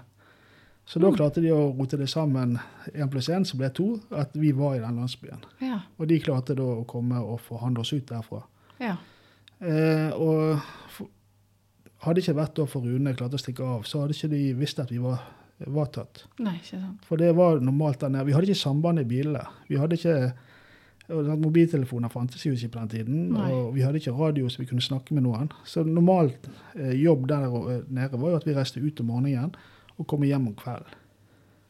Så 0.89 0.99
da 0.99 1.11
Mm. 1.11 1.17
klarte 1.17 1.43
de 1.45 1.51
å 1.53 1.77
rote 1.77 1.97
det 1.99 2.09
sammen, 2.09 2.59
én 2.95 3.11
pluss 3.11 3.29
én, 3.29 3.45
som 3.45 3.59
ble 3.59 3.69
to, 3.71 4.01
at 4.11 4.31
vi 4.35 4.53
var 4.53 4.75
i 4.75 4.81
den 4.81 4.97
landsbyen. 4.97 5.45
Ja. 5.61 5.81
Og 5.99 6.09
de 6.09 6.19
klarte 6.19 6.55
da 6.57 6.63
å 6.63 6.87
komme 6.87 7.21
og 7.21 7.41
forhandle 7.41 7.81
oss 7.81 7.93
ut 7.93 8.07
derfra. 8.07 8.43
Ja. 8.81 8.97
Eh, 9.61 10.11
og 10.17 10.61
hadde 12.07 12.23
ikke 12.23 12.37
vært 12.39 12.57
da 12.57 12.67
for 12.69 12.87
Rune 12.87 13.13
klarte 13.17 13.37
å 13.37 13.43
stikke 13.43 13.67
av, 13.67 13.85
så 13.89 14.05
hadde 14.05 14.17
ikke 14.17 14.33
de 14.33 14.45
visst 14.57 14.81
at 14.81 14.93
vi 14.93 15.01
var, 15.03 15.21
var 15.69 15.91
tatt. 15.93 16.25
Nei, 16.41 16.57
ikke 16.61 16.79
sant. 16.79 17.03
For 17.09 17.21
det 17.21 17.35
var 17.37 17.61
normalt 17.61 18.01
der 18.01 18.13
nede. 18.15 18.29
Vi 18.31 18.37
hadde 18.37 18.49
ikke 18.49 18.63
samband 18.63 19.03
i 19.03 19.09
bilene. 19.09 19.45
Vi 19.69 19.81
hadde 19.81 19.99
ikke 20.01 20.17
sånn, 21.11 21.43
Mobiltelefoner 21.43 22.13
fantes 22.13 22.45
jo 22.47 22.55
ikke 22.55 22.73
på 22.75 22.81
den 22.85 22.93
tiden, 22.95 23.19
Nei. 23.35 23.49
og 23.53 23.75
vi 23.75 23.83
hadde 23.85 24.01
ikke 24.01 24.15
radio 24.17 24.49
så 24.51 24.63
vi 24.63 24.69
kunne 24.71 24.85
snakke 24.85 25.17
med 25.17 25.27
noen. 25.27 25.51
Så 25.69 25.85
normalt 25.87 26.49
eh, 26.77 26.95
jobb 27.01 27.27
der 27.31 27.49
eh, 27.51 27.83
nede 27.91 28.21
var 28.21 28.35
jo 28.35 28.41
at 28.41 28.49
vi 28.49 28.57
reiste 28.57 28.83
ut 28.83 29.03
om 29.03 29.11
morgenen 29.11 29.57
og 29.99 30.09
kom 30.09 30.25
hjem 30.25 30.49
om 30.53 30.57
kvelden. 30.57 30.97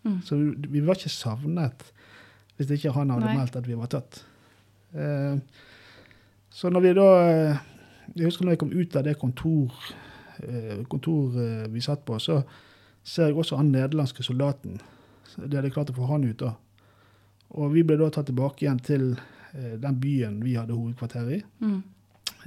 Mm. 0.04 0.20
Så 0.24 0.36
vi 0.72 0.80
var 0.84 0.96
ikke 0.96 1.12
savnet 1.12 1.90
hvis 2.56 2.70
ikke 2.76 2.92
han 2.92 3.10
hadde 3.12 3.28
Nei. 3.28 3.36
meldt 3.36 3.56
at 3.56 3.66
vi 3.68 3.76
var 3.76 3.90
tatt. 3.92 4.22
Eh, 4.92 5.40
så 6.52 6.70
når 6.72 6.84
vi 6.84 6.94
da 6.98 7.08
eh, 7.24 7.66
Jeg 8.16 8.26
husker 8.26 8.44
når 8.44 8.56
jeg 8.56 8.60
kom 8.62 8.72
ut 8.74 8.96
av 8.96 9.04
det 9.06 9.18
kontor, 9.20 9.74
kontor 10.90 11.36
vi 11.70 11.82
satt 11.84 12.02
på, 12.08 12.16
så 12.18 12.40
ser 13.04 13.30
jeg 13.30 13.36
også 13.38 13.58
han 13.60 13.72
nederlandske 13.72 14.24
soldaten. 14.24 14.80
De 15.36 15.56
hadde 15.56 15.70
klart 15.72 15.92
å 15.92 15.96
få 15.96 16.08
han 16.10 16.26
ut 16.26 16.40
da. 16.40 16.54
Og 17.58 17.72
vi 17.74 17.82
ble 17.86 17.98
da 17.98 18.10
tatt 18.12 18.28
tilbake 18.30 18.64
igjen 18.64 18.80
til 18.86 19.06
eh, 19.14 19.74
den 19.80 19.98
byen 20.02 20.38
vi 20.44 20.54
hadde 20.58 20.76
hovedkvarter 20.76 21.30
i. 21.34 21.40
Mm. 21.62 21.80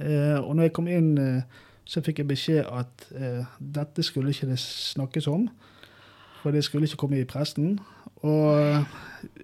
Eh, 0.00 0.38
og 0.40 0.54
når 0.56 0.68
jeg 0.68 0.74
kom 0.78 0.88
inn, 0.88 1.10
eh, 1.20 1.64
så 1.84 2.00
fikk 2.04 2.22
jeg 2.22 2.30
beskjed 2.30 2.70
at 2.72 3.06
eh, 3.12 3.44
dette 3.58 4.04
skulle 4.06 4.32
ikke 4.32 4.48
det 4.48 4.60
snakkes 4.62 5.28
om. 5.28 5.48
For 6.40 6.56
det 6.56 6.64
skulle 6.64 6.88
ikke 6.88 7.02
komme 7.04 7.20
i 7.20 7.28
pressen. 7.28 7.78
Og 8.24 8.56
eh, 8.56 8.96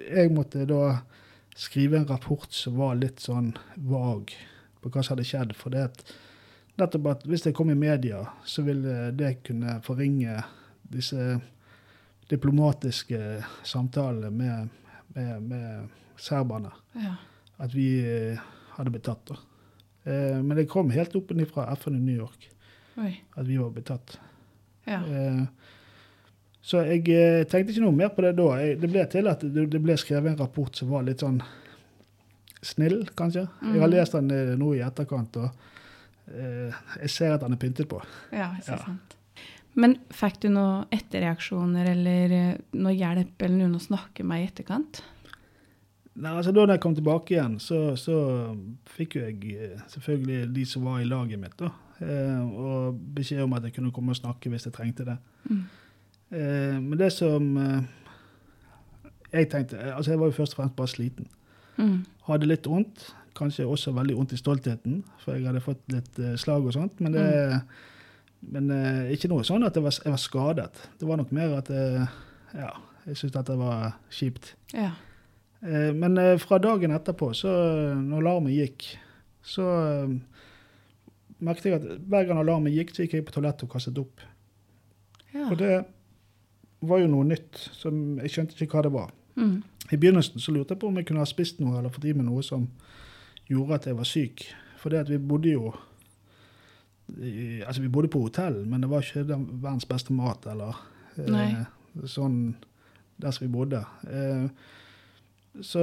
jeg 0.08 0.32
måtte 0.32 0.64
da 0.68 1.00
skrive 1.56 2.00
en 2.00 2.08
rapport 2.08 2.48
som 2.54 2.78
var 2.80 2.96
litt 2.96 3.20
sånn 3.20 3.52
vag 3.90 4.32
på 4.80 4.90
hva 4.92 5.02
som 5.04 5.14
hadde 5.16 5.26
skjedd. 5.28 5.54
For 5.58 5.72
det 5.74 5.86
at, 5.90 6.02
nettopp 6.80 7.06
at 7.12 7.24
hvis 7.28 7.44
det 7.46 7.54
kom 7.56 7.70
i 7.72 7.78
media, 7.78 8.22
så 8.44 8.62
ville 8.66 9.10
det 9.16 9.34
kunne 9.46 9.78
forringe 9.86 10.38
disse 10.90 11.40
diplomatiske 12.30 13.18
samtalene 13.66 14.30
med, 14.30 14.68
med, 15.14 15.42
med 15.42 15.88
serberne 16.20 16.70
Ja. 16.94 17.14
at 17.58 17.74
vi 17.74 17.88
eh, 18.06 18.38
hadde 18.76 18.90
blitt 18.94 19.04
tatt. 19.08 19.24
da. 19.28 19.36
Eh, 20.04 20.38
men 20.42 20.56
det 20.56 20.68
kom 20.70 20.90
helt 20.94 21.16
opp 21.18 21.32
fra 21.52 21.66
FN 21.76 21.96
i 21.96 22.00
New 22.00 22.16
York 22.16 22.48
Oi. 22.96 23.20
at 23.36 23.46
vi 23.46 23.56
var 23.56 23.70
blitt 23.74 23.86
tatt. 23.90 24.18
Ja. 24.86 25.02
Eh, 25.06 25.42
så 26.62 26.82
jeg 26.86 27.08
eh, 27.08 27.42
tenkte 27.48 27.72
ikke 27.72 27.82
noe 27.84 27.96
mer 27.96 28.08
på 28.14 28.22
det 28.22 28.34
da. 28.38 28.48
Jeg, 28.60 28.78
det 28.80 28.90
ble 28.92 29.04
til 29.10 29.28
at 29.30 29.40
det, 29.42 29.66
det 29.72 29.80
ble 29.82 29.96
skrevet 29.98 30.32
en 30.34 30.40
rapport 30.42 30.76
som 30.76 30.90
var 30.92 31.02
litt 31.08 31.20
sånn 31.24 31.40
snill, 32.62 33.06
kanskje. 33.16 33.46
Jeg 33.62 33.80
har 33.80 33.88
Mhm. 33.88 33.94
lest 33.96 34.12
den 34.12 34.30
eh, 34.30 34.56
nå 34.56 34.74
i 34.76 34.80
etterkant, 34.84 35.36
og 35.36 35.50
eh, 36.34 36.72
jeg 37.00 37.10
ser 37.10 37.32
at 37.34 37.40
den 37.40 37.52
er 37.52 37.56
pyntet 37.56 37.88
på. 37.88 38.02
Ja, 38.32 38.52
ikke 38.58 38.70
Ja. 38.76 38.76
sant. 38.84 39.16
Men 39.74 39.96
fikk 40.10 40.40
du 40.40 40.48
noen 40.48 40.84
etterreaksjoner 40.90 41.86
eller 41.92 42.32
eh, 42.32 42.56
noe 42.74 42.92
hjelp 42.92 43.40
eller 43.42 43.56
noen 43.56 43.76
å 43.76 43.80
snakke 43.80 44.24
med 44.24 44.42
i 44.42 44.46
etterkant? 44.50 45.02
Nei, 46.16 46.32
altså 46.36 46.52
Da 46.52 46.66
jeg 46.66 46.80
kom 46.80 46.94
tilbake 46.94 47.30
igjen, 47.36 47.58
så, 47.60 47.94
så 47.96 48.16
fikk 48.84 49.14
jo 49.14 49.20
jeg 49.22 49.54
eh, 49.56 49.78
selvfølgelig 49.88 50.52
de 50.54 50.64
som 50.66 50.82
var 50.84 50.98
i 51.00 51.04
laget 51.04 51.38
mitt, 51.38 51.56
da. 51.56 51.70
Eh, 52.00 52.40
og 52.50 52.98
beskjed 53.14 53.42
om 53.44 53.52
at 53.54 53.62
jeg 53.62 53.74
kunne 53.74 53.92
komme 53.92 54.10
og 54.10 54.16
snakke 54.16 54.50
hvis 54.50 54.64
jeg 54.66 54.72
trengte 54.74 55.04
det. 55.06 55.16
Mm. 55.48 55.62
Eh, 56.32 56.80
men 56.80 56.98
det 56.98 57.12
som 57.12 57.56
eh, 57.56 57.82
jeg 59.32 59.48
tenkte 59.50 59.78
Altså, 59.94 60.10
jeg 60.10 60.18
var 60.18 60.26
jo 60.26 60.32
først 60.32 60.54
og 60.54 60.56
fremst 60.64 60.76
bare 60.76 60.88
sliten. 60.88 61.26
Mm. 61.78 62.04
Hadde 62.30 62.48
litt 62.50 62.68
vondt. 62.70 63.10
Kanskje 63.38 63.68
også 63.68 63.94
veldig 63.94 64.16
vondt 64.18 64.34
i 64.34 64.40
stoltheten, 64.40 65.02
for 65.22 65.36
jeg 65.36 65.46
hadde 65.46 65.62
fått 65.64 65.82
litt 65.94 66.18
eh, 66.18 66.34
slag 66.40 66.66
og 66.66 66.74
sånt. 66.74 66.98
Men, 67.02 67.14
det, 67.14 67.60
men 68.54 68.72
eh, 68.74 69.12
ikke 69.14 69.30
noe 69.30 69.46
sånn 69.46 69.64
at 69.66 69.78
jeg 69.78 69.86
var, 69.86 69.94
jeg 70.04 70.14
var 70.14 70.22
skadet. 70.22 70.82
Det 70.98 71.08
var 71.08 71.20
nok 71.20 71.30
mer 71.36 71.54
at 71.60 71.70
eh, 71.74 72.16
ja, 72.58 72.72
jeg 73.06 73.20
syntes 73.20 73.36
dette 73.38 73.56
var 73.60 73.94
kjipt. 74.14 74.54
Ja. 74.74 74.92
Men 75.60 76.16
fra 76.40 76.56
dagen 76.56 76.94
etterpå, 76.96 77.34
så 77.36 77.50
når 78.00 78.22
alarmen 78.22 78.54
gikk, 78.54 78.86
så 79.44 79.66
merket 81.44 81.66
jeg 81.68 81.76
at 81.76 81.84
hver 82.08 82.30
gang 82.30 82.40
alarmen 82.40 82.72
gikk, 82.72 82.94
så 82.94 83.04
gikk 83.04 83.18
jeg 83.18 83.26
på 83.28 83.34
toalettet 83.34 83.66
og 83.66 83.74
kastet 83.74 84.00
opp. 84.00 84.24
Ja. 85.34 85.50
Og 85.50 85.58
det 85.60 85.74
var 86.88 87.02
jo 87.02 87.10
noe 87.12 87.28
nytt. 87.28 87.60
som 87.76 88.18
Jeg 88.22 88.32
skjønte 88.32 88.56
ikke 88.56 88.78
hva 88.78 88.86
det 88.86 88.94
var. 88.94 89.12
Mm. 89.36 89.60
I 89.90 89.96
begynnelsen 89.96 90.40
så 90.40 90.52
lurte 90.54 90.74
jeg 90.74 90.82
på 90.82 90.88
om 90.90 90.96
jeg 90.98 91.06
kunne 91.08 91.22
ha 91.22 91.28
spist 91.28 91.60
noe 91.60 91.78
eller 91.78 91.92
fått 91.92 92.08
i 92.10 92.14
meg 92.16 92.26
noe 92.26 92.42
som 92.46 92.66
gjorde 93.50 93.78
at 93.78 93.86
jeg 93.90 93.98
var 93.98 94.08
syk. 94.08 94.44
For 94.80 94.92
det 94.92 95.04
at 95.04 95.12
vi 95.12 95.18
bodde 95.18 95.54
jo 95.54 95.74
i, 97.18 97.60
Altså, 97.66 97.82
vi 97.82 97.88
bodde 97.88 98.08
på 98.08 98.20
hotell, 98.22 98.62
men 98.66 98.80
det 98.82 98.90
var 98.90 99.02
ikke 99.02 99.26
den 99.26 99.48
verdens 99.62 99.88
beste 99.88 100.14
mat 100.14 100.46
eller 100.46 100.76
eh, 101.18 101.64
sånn 102.06 102.54
der 103.20 103.34
som 103.34 103.46
vi 103.46 103.52
bodde. 103.52 103.80
Eh, 104.10 104.46
så, 105.66 105.82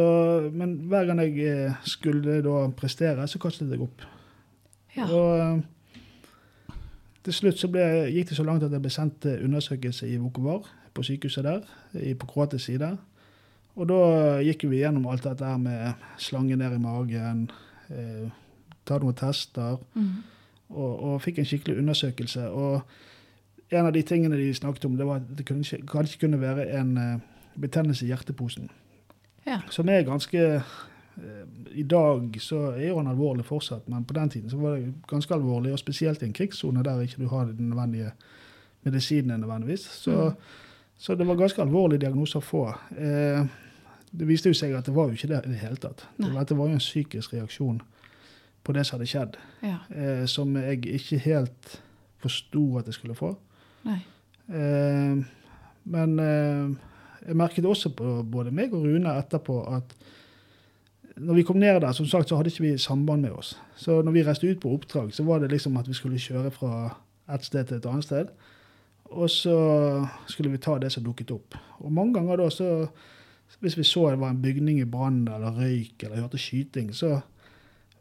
men 0.54 0.78
hver 0.88 1.10
gang 1.10 1.22
jeg 1.22 1.40
eh, 1.44 1.82
skulle 1.86 2.40
da 2.46 2.62
prestere, 2.78 3.28
så 3.28 3.42
kastet 3.42 3.74
jeg 3.74 3.84
opp. 3.84 4.06
Ja. 4.96 5.10
Og 5.10 5.42
eh, 5.42 6.78
til 7.28 7.36
slutt 7.36 7.60
så 7.60 7.70
ble, 7.72 7.84
gikk 8.16 8.32
det 8.32 8.40
så 8.40 8.48
langt 8.48 8.64
at 8.64 8.74
jeg 8.74 8.84
ble 8.84 8.94
sendt 8.94 9.20
til 9.26 9.44
undersøkelse 9.46 10.10
i 10.10 10.18
Vukovar, 10.22 10.64
på 10.96 11.04
sykehuset 11.06 11.46
der, 11.46 11.66
på 12.18 12.30
kroatisk 12.30 12.72
side. 12.72 12.96
Og 13.78 13.88
da 13.88 13.98
gikk 14.42 14.64
vi 14.72 14.80
gjennom 14.82 15.06
alt 15.12 15.24
dette 15.28 15.46
her 15.46 15.58
med 15.62 15.94
slange 16.18 16.56
ned 16.58 16.74
i 16.74 16.80
magen, 16.82 17.44
eh, 17.94 18.30
ta 18.86 18.98
noen 19.00 19.14
tester, 19.16 19.78
Mm. 19.96 20.24
og, 20.70 21.04
og 21.04 21.22
fikk 21.22 21.40
en 21.40 21.46
skikkelig 21.46 21.78
undersøkelse. 21.80 22.50
Og 22.50 22.82
en 23.72 23.86
av 23.86 23.94
de 23.94 24.02
tingene 24.04 24.36
de 24.40 24.54
snakket 24.54 24.86
om, 24.86 24.98
det 24.98 25.06
var 25.06 25.16
at 25.22 25.30
det 25.38 25.46
kunne 25.46 25.64
kanskje 25.88 26.20
kunne 26.20 26.40
være 26.42 26.66
en 26.80 26.98
eh, 26.98 27.20
betennelse 27.60 28.06
i 28.06 28.10
hjerteposen. 28.10 28.70
ja. 29.46 29.60
Som 29.70 29.90
er 29.90 30.04
ganske 30.04 30.38
eh, 30.56 31.46
I 31.76 31.84
dag 31.84 32.36
så 32.42 32.72
er 32.78 32.88
jo 32.90 32.98
han 32.98 33.08
alvorlig 33.08 33.46
fortsatt, 33.46 33.88
men 33.90 34.04
på 34.06 34.14
den 34.14 34.30
tiden 34.30 34.50
så 34.50 34.58
var 34.58 34.76
det 34.78 34.94
ganske 35.08 35.34
alvorlig, 35.34 35.72
og 35.74 35.80
spesielt 35.80 36.22
i 36.22 36.26
en 36.26 36.34
krigssone 36.34 36.84
der 36.84 37.02
ikke 37.02 37.22
du 37.24 37.28
har 37.28 37.46
den 37.46 37.70
nødvendige 37.70 38.12
medisinene 38.84 39.38
nødvendigvis. 39.38 39.80
Så, 39.80 40.12
Mm. 40.12 40.36
så 40.98 41.16
det 41.16 41.28
var 41.28 41.36
ganske 41.36 41.62
alvorlig 41.62 42.00
diagnose 42.02 42.38
å 42.38 42.42
få. 42.42 42.68
Eh, 42.98 43.46
det 44.12 44.28
viste 44.28 44.52
jo 44.52 44.58
seg 44.58 44.76
at 44.78 44.88
det 44.88 44.96
var 44.96 45.10
jo 45.10 45.18
ikke 45.18 45.30
det 45.32 45.44
i 45.46 45.54
det 45.54 45.62
hele 45.62 45.80
tatt. 45.82 46.06
Nei. 46.18 46.30
Det 46.30 46.58
var, 46.58 46.68
jo 46.70 46.78
en 46.78 46.84
psykisk 46.84 47.34
reaksjon 47.36 47.82
på 48.64 48.76
det 48.76 48.86
som 48.88 48.98
hadde 48.98 49.10
skjedd, 49.10 49.38
ja. 49.64 49.80
eh, 49.92 50.24
som 50.30 50.56
jeg 50.60 50.84
ikke 51.00 51.20
helt 51.24 51.78
forsto 52.24 52.64
at 52.80 52.90
jeg 52.90 52.98
skulle 52.98 53.18
få. 53.18 53.34
Eh, 53.88 55.18
men 55.88 56.20
eh, 56.20 56.70
jeg 57.28 57.40
merket 57.40 57.68
også 57.68 57.92
på 57.96 58.22
både 58.28 58.54
meg 58.56 58.76
og 58.76 58.88
Rune 58.88 59.16
etterpå 59.20 59.62
at 59.76 59.96
når 61.18 61.40
vi 61.40 61.46
kom 61.48 61.58
ned 61.58 61.80
der, 61.82 61.92
som 61.98 62.06
sagt, 62.06 62.30
så 62.30 62.38
hadde 62.38 62.52
ikke 62.52 62.64
vi 62.68 62.78
samband 62.78 63.24
med 63.26 63.34
oss. 63.34 63.56
Så 63.76 64.02
når 64.06 64.14
vi 64.14 64.24
reiste 64.24 64.50
ut 64.50 64.60
på 64.62 64.70
oppdrag, 64.76 65.10
så 65.14 65.24
var 65.26 65.40
det 65.42 65.50
liksom 65.52 65.78
at 65.78 65.88
vi 65.90 65.96
skulle 65.98 66.20
kjøre 66.22 66.52
fra 66.54 66.74
et 67.34 67.46
sted 67.46 67.66
til 67.66 67.80
et 67.80 67.88
annet 67.90 68.06
sted. 68.06 68.30
Og 69.10 69.30
så 69.32 69.58
skulle 70.28 70.52
vi 70.54 70.62
ta 70.62 70.78
det 70.78 70.92
som 70.94 71.04
dukket 71.04 71.32
opp. 71.34 71.58
Og 71.80 71.92
mange 71.92 72.14
ganger 72.14 72.38
da, 72.38 72.50
så 72.54 72.70
hvis 73.60 73.78
vi 73.78 73.86
så 73.88 74.10
det 74.12 74.20
var 74.22 74.34
en 74.34 74.42
bygning 74.42 74.82
i 74.82 74.90
brann 74.90 75.24
eller 75.28 75.56
røyk 75.58 76.04
eller 76.04 76.22
hørte 76.22 76.40
skyting, 76.42 76.92
så 76.96 77.20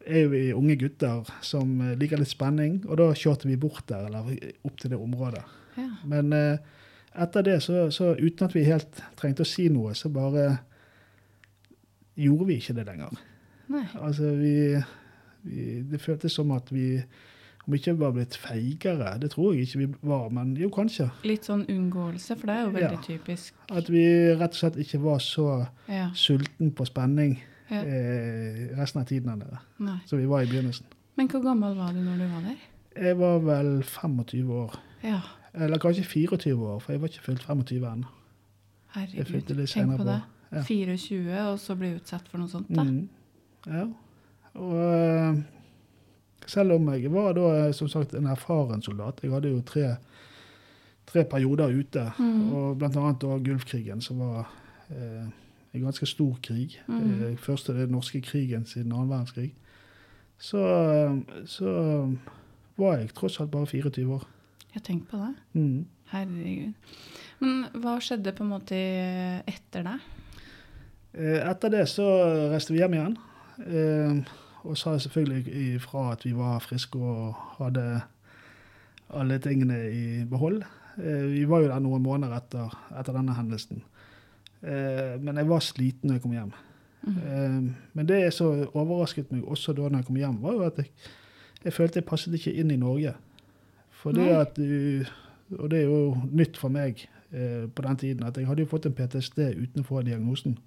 er 0.06 0.22
jo 0.22 0.32
vi 0.32 0.42
unge 0.54 0.76
gutter 0.78 1.26
som 1.44 1.80
eh, 1.82 1.96
liker 1.98 2.20
litt 2.20 2.30
spenning, 2.30 2.80
og 2.86 3.00
da 3.00 3.10
kjørte 3.16 3.48
vi 3.48 3.58
bort 3.60 3.86
der 3.90 4.06
eller 4.06 4.28
opp 4.66 4.76
til 4.80 4.92
det 4.92 5.00
området. 5.00 5.42
Ja. 5.76 5.88
Men 6.08 6.34
eh, 6.36 6.58
etter 7.16 7.46
det, 7.46 7.60
så, 7.64 7.88
så 7.94 8.12
uten 8.18 8.46
at 8.46 8.54
vi 8.54 8.66
helt 8.68 9.00
trengte 9.18 9.46
å 9.46 9.48
si 9.48 9.68
noe, 9.72 9.94
så 9.96 10.10
bare 10.12 10.50
gjorde 12.16 12.48
vi 12.50 12.60
ikke 12.60 12.76
det 12.76 12.86
lenger. 12.88 13.16
Nei. 13.72 13.84
Altså, 13.98 14.30
vi, 14.38 14.76
vi 15.46 15.64
Det 15.90 16.00
føltes 16.00 16.36
som 16.36 16.52
at 16.54 16.70
vi 16.72 17.00
om 17.66 17.74
ikke 17.74 17.94
var 17.98 18.12
blitt 18.12 18.36
feigere, 18.36 19.18
det 19.20 19.30
tror 19.32 19.52
jeg 19.54 19.62
ikke 19.66 19.78
vi 19.78 19.86
var, 20.02 20.28
men 20.30 20.54
jo, 20.56 20.68
kanskje. 20.70 21.08
Litt 21.24 21.44
sånn 21.48 21.64
unngåelse, 21.68 22.36
for 22.38 22.46
det 22.46 22.54
er 22.56 22.62
jo 22.64 22.70
veldig 22.70 22.98
Ja. 22.98 23.02
typisk. 23.02 23.54
At 23.70 23.88
vi 23.90 24.04
rett 24.34 24.50
og 24.50 24.54
slett 24.60 24.76
ikke 24.76 25.00
var 25.02 25.18
så 25.18 25.66
Ja. 25.88 26.10
sulten 26.14 26.70
på 26.72 26.86
spenning 26.86 27.40
ja. 27.70 27.80
eh, 27.82 28.76
resten 28.78 29.00
av 29.00 29.06
tiden. 29.06 29.30
enn 29.30 29.40
dere. 29.40 30.00
Så 30.06 30.16
vi 30.16 30.26
var 30.26 30.42
i 30.42 30.46
begynnelsen. 30.46 30.86
Men 31.16 31.28
hvor 31.28 31.42
gammel 31.42 31.74
var 31.76 31.92
du 31.92 31.98
når 32.00 32.18
du 32.18 32.26
var 32.28 32.40
der? 32.42 32.56
Jeg 33.02 33.18
var 33.18 33.38
vel 33.40 33.82
25 33.82 34.50
år. 34.50 34.74
Ja, 35.02 35.20
Eller 35.54 35.78
kanskje 35.78 36.04
24 36.04 36.54
år, 36.66 36.80
for 36.80 36.92
jeg 36.92 37.00
var 37.00 37.08
ikke 37.08 37.22
fylt 37.22 37.42
25 37.42 37.84
ennå. 37.86 38.06
Herregud. 38.94 39.46
Tenk 39.66 39.90
på 39.90 39.96
på. 39.96 40.04
det. 40.04 40.22
Ja. 40.52 40.62
24, 40.62 41.38
og 41.52 41.58
så 41.58 41.74
bli 41.76 41.94
utsatt 41.96 42.28
for 42.28 42.38
noe 42.38 42.48
sånt, 42.48 42.68
da. 42.70 42.82
Mm. 42.82 43.08
Ja. 43.66 43.86
Og 44.54 44.74
eh, 44.76 45.42
selv 46.46 46.72
om 46.76 46.88
jeg 46.94 47.10
var 47.12 47.32
da 47.34 47.46
eh, 47.66 47.72
som 47.74 47.88
sagt 47.88 48.14
en 48.14 48.26
erfaren 48.30 48.82
soldat, 48.82 49.20
jeg 49.22 49.30
hadde 49.32 49.50
jo 49.50 49.60
tre, 49.66 49.96
tre 51.06 51.24
perioder 51.24 51.74
ute, 51.80 52.12
Mm. 52.18 52.52
og 52.54 52.78
blant 52.78 52.96
annet 52.96 53.20
da 53.20 53.38
Gulfkrigen, 53.38 54.00
som 54.00 54.18
var 54.18 54.48
eh, 54.90 55.26
en 55.74 55.82
ganske 55.82 56.06
stor 56.06 56.36
krig. 56.42 56.78
Mm. 56.88 57.32
Eh, 57.32 57.36
første 57.36 57.72
den 57.74 57.90
norske 57.90 58.20
krigen 58.22 58.64
siden 58.66 58.92
annen 58.92 59.10
verdenskrig. 59.10 59.52
Så, 60.38 60.58
eh, 60.62 61.44
så 61.46 62.16
var 62.78 62.98
jeg 62.98 63.14
tross 63.14 63.40
alt 63.40 63.50
bare 63.50 63.66
24 63.66 64.06
år. 64.14 64.24
Jeg 64.74 64.82
tenker 64.82 65.06
på 65.10 65.16
det. 65.16 65.34
Mm. 65.54 65.86
Herregud. 66.12 66.72
Men 67.40 67.64
hva 67.82 67.96
skjedde 68.00 68.32
på 68.36 68.44
en 68.44 68.50
måte 68.52 68.76
etter 69.48 69.82
det? 69.82 69.96
Eh, 71.16 71.40
Etter 71.50 71.70
det 71.72 71.86
så 71.88 72.04
reiste 72.52 72.72
vi 72.74 72.78
hjem 72.82 72.94
igjen. 72.98 73.16
eh, 73.66 74.20
Og 74.66 74.76
sa 74.78 74.96
selvfølgelig 74.98 75.74
ifra 75.76 76.12
at 76.12 76.24
vi 76.26 76.32
var 76.36 76.58
friske 76.64 76.98
og 76.98 77.34
hadde 77.58 78.00
alle 79.14 79.38
tingene 79.38 79.76
i 79.92 80.24
behold. 80.26 80.62
Eh, 80.98 81.26
Vi 81.32 81.44
var 81.48 81.60
jo 81.62 81.68
der 81.70 81.78
noen 81.84 82.02
måneder 82.02 82.36
etter, 82.40 82.72
etter 82.98 83.12
denne 83.14 83.34
hendelsen. 83.36 83.82
Eh, 84.62 85.20
Men 85.20 85.36
jeg 85.36 85.48
var 85.48 85.60
sliten 85.62 86.10
når 86.10 86.14
jeg 86.18 86.22
kom 86.22 86.32
hjem. 86.32 86.52
Mm. 87.06 87.74
Men 87.94 88.06
det 88.08 88.32
som 88.34 88.64
overrasket 88.74 89.30
meg 89.30 89.44
også 89.46 89.72
da 89.76 89.86
når 89.88 90.00
jeg 90.00 90.06
kom 90.08 90.16
hjem, 90.18 90.40
var 90.42 90.52
jo 90.56 90.62
at 90.66 90.78
jeg, 90.80 90.88
jeg 91.64 91.72
følte 91.72 92.00
jeg 92.00 92.06
passet 92.08 92.34
ikke 92.34 92.52
inn 92.58 92.70
i 92.74 92.76
Norge. 92.80 93.12
For 93.94 94.12
det 94.12 94.26
at 94.34 94.56
du, 94.56 95.04
Og 95.58 95.70
det 95.70 95.78
er 95.78 95.84
jo 95.86 96.16
nytt 96.32 96.56
for 96.58 96.68
meg 96.68 97.04
på 97.30 97.82
den 97.82 97.96
tiden, 97.96 98.22
at 98.26 98.36
jeg 98.36 98.46
hadde 98.46 98.62
jo 98.64 98.66
fått 98.70 98.86
en 98.86 98.94
PTSD 98.94 99.38
utenfor 99.62 100.02
diagnosen. 100.02 100.58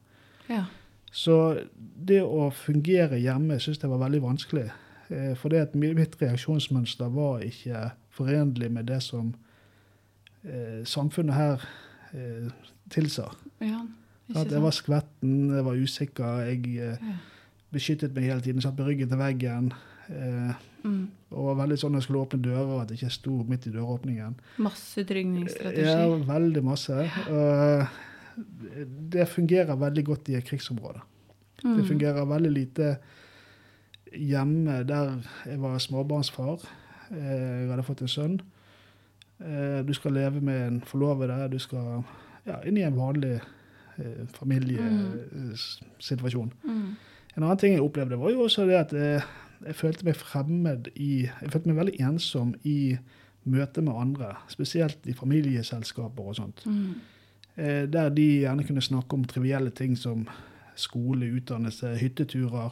Ja. 0.50 0.64
Så 1.12 1.66
det 2.06 2.22
å 2.24 2.50
fungere 2.54 3.18
hjemme 3.22 3.58
syns 3.60 3.82
jeg 3.82 3.90
var 3.90 4.04
veldig 4.06 4.22
vanskelig. 4.22 4.68
Eh, 5.10 5.34
For 5.36 5.50
det 5.50 5.62
at 5.62 5.76
mitt 5.76 6.16
reaksjonsmønster 6.22 7.10
var 7.10 7.40
ikke 7.42 7.92
forenlig 8.14 8.70
med 8.72 8.86
det 8.92 9.02
som 9.04 9.34
eh, 10.46 10.84
samfunnet 10.86 11.36
her 11.36 11.66
eh, 12.14 12.50
tilsa. 12.90 13.32
ja. 13.62 13.86
At 14.38 14.52
jeg 14.54 14.62
var 14.62 14.70
skvetten, 14.78 15.50
jeg 15.56 15.66
var 15.66 15.74
usikker, 15.74 16.42
jeg 16.46 16.84
beskyttet 17.74 18.14
meg 18.14 18.28
hele 18.30 18.42
tiden, 18.46 18.62
satt 18.62 18.76
med 18.78 18.86
ryggen 18.86 19.10
til 19.10 19.18
veggen. 19.18 19.72
Eh, 20.10 20.54
Mm. 20.80 21.10
og 21.36 21.44
var 21.50 21.66
veldig 21.66 21.76
sånn 21.82 21.92
at 21.96 22.00
jeg 22.00 22.04
skulle 22.08 22.22
åpne 22.24 22.40
dører, 22.42 22.82
at 22.82 22.88
jeg 22.94 23.00
ikke 23.02 23.12
sto 23.12 23.32
midt 23.50 23.66
i 23.68 23.72
døråpningen. 23.74 24.36
Masse 24.64 25.04
trygningsstrategi. 25.04 25.82
Ja, 25.84 26.06
veldig 26.30 26.64
masse. 26.64 27.02
Og 27.28 27.88
det 29.10 29.28
fungerer 29.28 29.76
veldig 29.80 30.06
godt 30.06 30.30
i 30.30 30.36
et 30.36 30.44
krigsområde. 30.46 31.00
Det 31.62 31.70
Mm. 31.84 31.88
fungerer 31.88 32.26
veldig 32.26 32.52
lite 32.52 32.98
hjemme 34.16 34.84
der 34.88 35.18
jeg 35.46 35.60
var 35.62 35.78
småbarnsfar. 35.80 36.60
Eh, 37.12 37.62
Jeg 37.62 37.70
hadde 37.70 37.84
fått 37.84 38.02
en 38.02 38.08
sønn. 38.08 38.40
Eh, 39.42 39.82
Du 39.84 39.94
skal 39.94 40.12
leve 40.14 40.42
med 40.42 40.68
en 40.68 40.82
forlovede. 40.82 41.50
Du 41.52 41.60
skal 41.60 42.04
ja, 42.46 42.56
inn 42.66 42.78
i 42.78 42.82
en 42.84 42.96
vanlig 42.96 43.42
eh, 44.00 44.26
familiesituasjon. 44.34 46.54
Mm. 46.64 46.96
En 47.38 47.44
annen 47.44 47.58
ting 47.58 47.74
jeg 47.76 47.84
opplevde, 47.84 48.18
var 48.20 48.32
jo 48.34 48.44
også 48.48 48.66
det 48.68 48.78
at 48.80 48.92
jeg, 48.96 49.22
jeg 49.66 49.76
følte 49.76 50.06
meg 50.08 50.16
fremmed 50.20 50.90
i 50.96 51.26
Jeg 51.28 51.52
følte 51.54 51.72
meg 51.72 51.80
veldig 51.86 52.00
ensom 52.10 52.54
i 52.64 52.98
møte 53.50 53.82
med 53.82 53.94
andre, 53.96 54.34
spesielt 54.52 55.06
i 55.10 55.14
familieselskaper 55.14 56.28
og 56.32 56.36
sånt. 56.38 56.64
Mm. 56.68 56.94
Eh, 57.60 57.84
Der 57.92 58.10
de 58.16 58.28
gjerne 58.46 58.64
kunne 58.68 58.82
snakke 58.82 59.14
om 59.18 59.26
trivielle 59.28 59.72
ting 59.76 59.98
som 60.00 60.28
skole, 60.80 61.28
utdannelse, 61.36 61.92
hytteturer. 62.00 62.72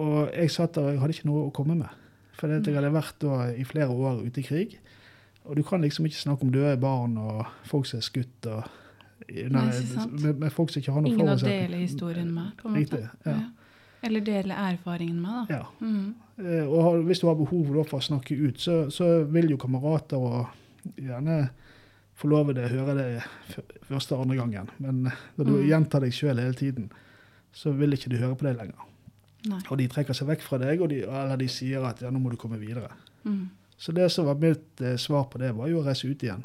Og 0.00 0.30
jeg 0.36 0.50
satt 0.52 0.74
der 0.76 0.82
og 0.86 0.92
jeg 0.92 1.00
hadde 1.00 1.16
ikke 1.16 1.30
noe 1.30 1.46
å 1.48 1.54
komme 1.54 1.74
med. 1.80 1.88
For 2.36 2.48
jeg 2.52 2.74
hadde 2.76 2.92
vært 2.92 3.16
da 3.24 3.38
i 3.52 3.64
flere 3.68 3.88
år 3.92 4.20
ute 4.26 4.40
i 4.40 4.44
krig. 4.44 4.76
Og 5.48 5.56
du 5.56 5.62
kan 5.64 5.80
liksom 5.80 6.06
ikke 6.06 6.20
snakke 6.20 6.44
om 6.46 6.52
døde 6.52 6.76
barn 6.80 7.16
og 7.20 7.46
folk 7.68 7.88
som 7.88 7.98
er 8.00 8.06
skutt. 8.06 8.46
og 8.46 8.68
Nei, 9.30 9.64
med, 10.10 10.38
med 10.40 10.52
folk 10.52 10.70
som 10.72 10.80
ikke 10.80 10.92
har 10.92 11.04
noe 11.04 11.12
Ingen 11.12 11.28
å 11.32 11.36
dele 11.40 11.80
historien 11.82 12.30
med, 12.34 12.52
på 12.60 12.68
en 12.68 12.76
måte. 12.76 13.00
Riktig, 13.00 13.28
ja. 13.28 13.38
Eller 14.02 14.24
dele 14.24 14.56
erfaringen 14.56 15.18
med, 15.20 15.48
da. 15.50 15.58
Ja. 15.60 15.66
Mm. 15.80 16.14
Eh, 16.40 16.64
Og 16.68 17.02
hvis 17.04 17.20
du 17.20 17.26
har 17.28 17.36
behov 17.36 17.68
for 17.84 17.98
å 18.00 18.04
snakke 18.04 18.36
ut, 18.36 18.60
så, 18.60 18.78
så 18.92 19.10
vil 19.28 19.50
jo 19.52 19.58
kamerater 19.60 20.16
og 20.16 20.96
gjerne 20.96 21.50
forlovede 22.20 22.68
høre 22.68 22.94
det 22.98 23.22
første 23.88 24.14
og 24.16 24.26
andre 24.26 24.36
gangen. 24.42 24.68
Men 24.78 25.02
når 25.38 25.44
du 25.48 25.52
Mm. 25.56 25.66
gjentar 25.68 26.00
deg 26.04 26.12
sjøl 26.12 26.38
hele 26.38 26.54
tiden, 26.54 26.90
så 27.52 27.72
vil 27.74 27.92
ikke 27.96 28.10
de 28.12 28.18
høre 28.20 28.36
på 28.36 28.46
deg 28.46 28.56
lenger. 28.60 28.86
Nei. 29.48 29.60
Og 29.70 29.78
de 29.80 29.86
trekker 29.88 30.12
seg 30.14 30.28
vekk 30.28 30.42
fra 30.44 30.58
deg, 30.60 30.82
de, 30.88 31.00
eller 31.08 31.36
de 31.40 31.48
sier 31.48 31.82
at 31.88 32.02
ja, 32.04 32.10
nå 32.12 32.20
må 32.20 32.30
du 32.30 32.36
komme 32.36 32.58
videre. 32.60 32.90
Mm. 33.24 33.48
Så 33.80 33.94
det 33.96 34.10
som 34.12 34.26
var 34.26 34.34
mitt 34.36 34.80
eh, 34.84 34.96
svar 35.00 35.24
på 35.32 35.38
det, 35.40 35.54
var 35.56 35.68
jo 35.72 35.80
å 35.80 35.84
reise 35.86 36.04
ut 36.10 36.20
igjen. 36.22 36.44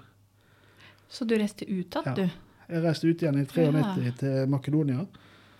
Så 1.09 1.25
du 1.27 1.35
reiste 1.37 1.65
ut 1.67 1.91
igjen, 1.91 2.05
Ja. 2.05 2.13
du? 2.15 2.29
Jeg 2.69 2.81
reiste 2.83 3.07
ut 3.09 3.21
igjen 3.21 3.37
i 3.37 3.45
93 3.45 4.11
til 4.17 4.47
Makedonia 4.49 5.05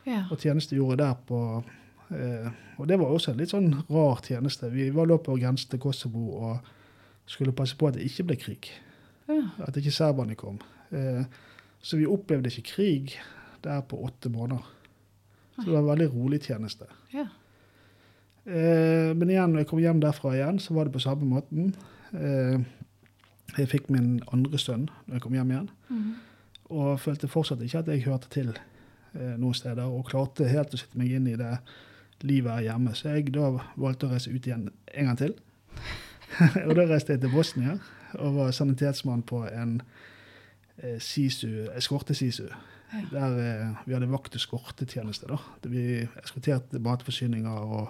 Ja. 0.06 0.24
og 0.32 0.40
tjenestegjorde 0.40 0.98
der 0.98 1.16
på 1.28 1.64
eh, 2.12 2.50
Og 2.80 2.88
det 2.88 2.98
var 3.00 3.08
også 3.12 3.32
en 3.32 3.38
litt 3.38 3.50
sånn 3.50 3.84
rar 3.90 4.22
tjeneste. 4.22 4.70
Vi 4.72 4.90
var 4.92 5.06
da 5.08 5.18
på 5.18 5.36
grensen 5.40 5.70
til 5.70 5.80
Kosovo 5.80 6.26
og 6.38 6.60
skulle 7.28 7.52
passe 7.56 7.76
på 7.78 7.88
at 7.88 7.94
det 7.96 8.04
ikke 8.06 8.26
ble 8.28 8.36
krig. 8.36 8.70
Ja. 9.28 9.42
At 9.68 9.78
ikke 9.78 9.92
serberne 9.92 10.36
kom. 10.36 10.60
Eh, 10.92 11.24
så 11.82 11.98
vi 11.98 12.06
opplevde 12.10 12.50
ikke 12.50 12.70
krig 12.76 13.16
der 13.64 13.82
på 13.82 13.98
åtte 14.06 14.30
måneder. 14.30 14.64
Så 15.56 15.64
det 15.66 15.74
var 15.74 15.80
en 15.86 15.92
veldig 15.94 16.10
rolig 16.14 16.42
tjeneste. 16.46 16.86
ja. 17.14 17.28
Eh, 18.46 19.14
men 19.18 19.30
igjen, 19.32 19.50
når 19.56 19.64
jeg 19.64 19.68
kom 19.72 19.80
hjem 19.82 20.02
derfra 20.04 20.36
igjen, 20.36 20.60
så 20.62 20.76
var 20.76 20.86
det 20.86 20.94
på 20.94 21.02
samme 21.02 21.26
måten. 21.26 21.72
Eh, 22.14 22.60
jeg 23.58 23.70
fikk 23.72 23.88
min 23.90 24.20
andre 24.34 24.60
sønn 24.62 24.84
når 25.08 25.16
jeg 25.18 25.24
kom 25.24 25.34
hjem 25.34 25.52
igjen, 25.54 25.70
Mhm. 25.90 26.12
og 26.70 27.00
følte 27.00 27.28
fortsatt 27.28 27.62
ikke 27.66 27.80
at 27.80 27.88
jeg 27.88 28.04
hørte 28.06 28.30
til 28.30 28.54
eh, 29.16 29.36
noen 29.40 29.54
steder, 29.54 29.84
og 29.88 30.06
klarte 30.10 30.46
helt 30.50 30.74
å 30.74 30.78
sitte 30.78 30.98
meg 30.98 31.12
inn 31.12 31.28
i 31.28 31.36
det 31.40 31.58
livet 32.22 32.52
her 32.52 32.62
hjemme. 32.68 32.94
Så 32.94 33.10
jeg 33.16 33.32
da 33.34 33.50
valgte 33.78 34.06
å 34.08 34.12
reise 34.12 34.30
ut 34.30 34.46
igjen 34.46 34.70
en 34.94 35.06
gang 35.06 35.18
til. 35.18 35.34
og 36.68 36.76
da 36.76 36.86
reiste 36.86 37.14
jeg 37.14 37.22
til 37.22 37.32
Bosnia 37.32 37.80
og 38.20 38.36
var 38.36 38.52
sanitetsmann 38.52 39.24
på 39.24 39.44
en 39.48 39.82
eh, 40.78 41.00
sisu, 41.00 41.68
eskorte-sisu. 41.76 42.48
Ja. 42.94 43.02
Der 43.12 43.38
eh, 43.42 43.76
vi 43.86 43.94
hadde 43.94 44.10
vakt- 44.12 44.36
og 44.36 44.42
skortetjeneste. 44.42 45.28
da. 45.28 45.38
Vi 45.68 46.08
eskorterte 46.24 46.80
matforsyninger 46.80 47.50
og, 47.52 47.90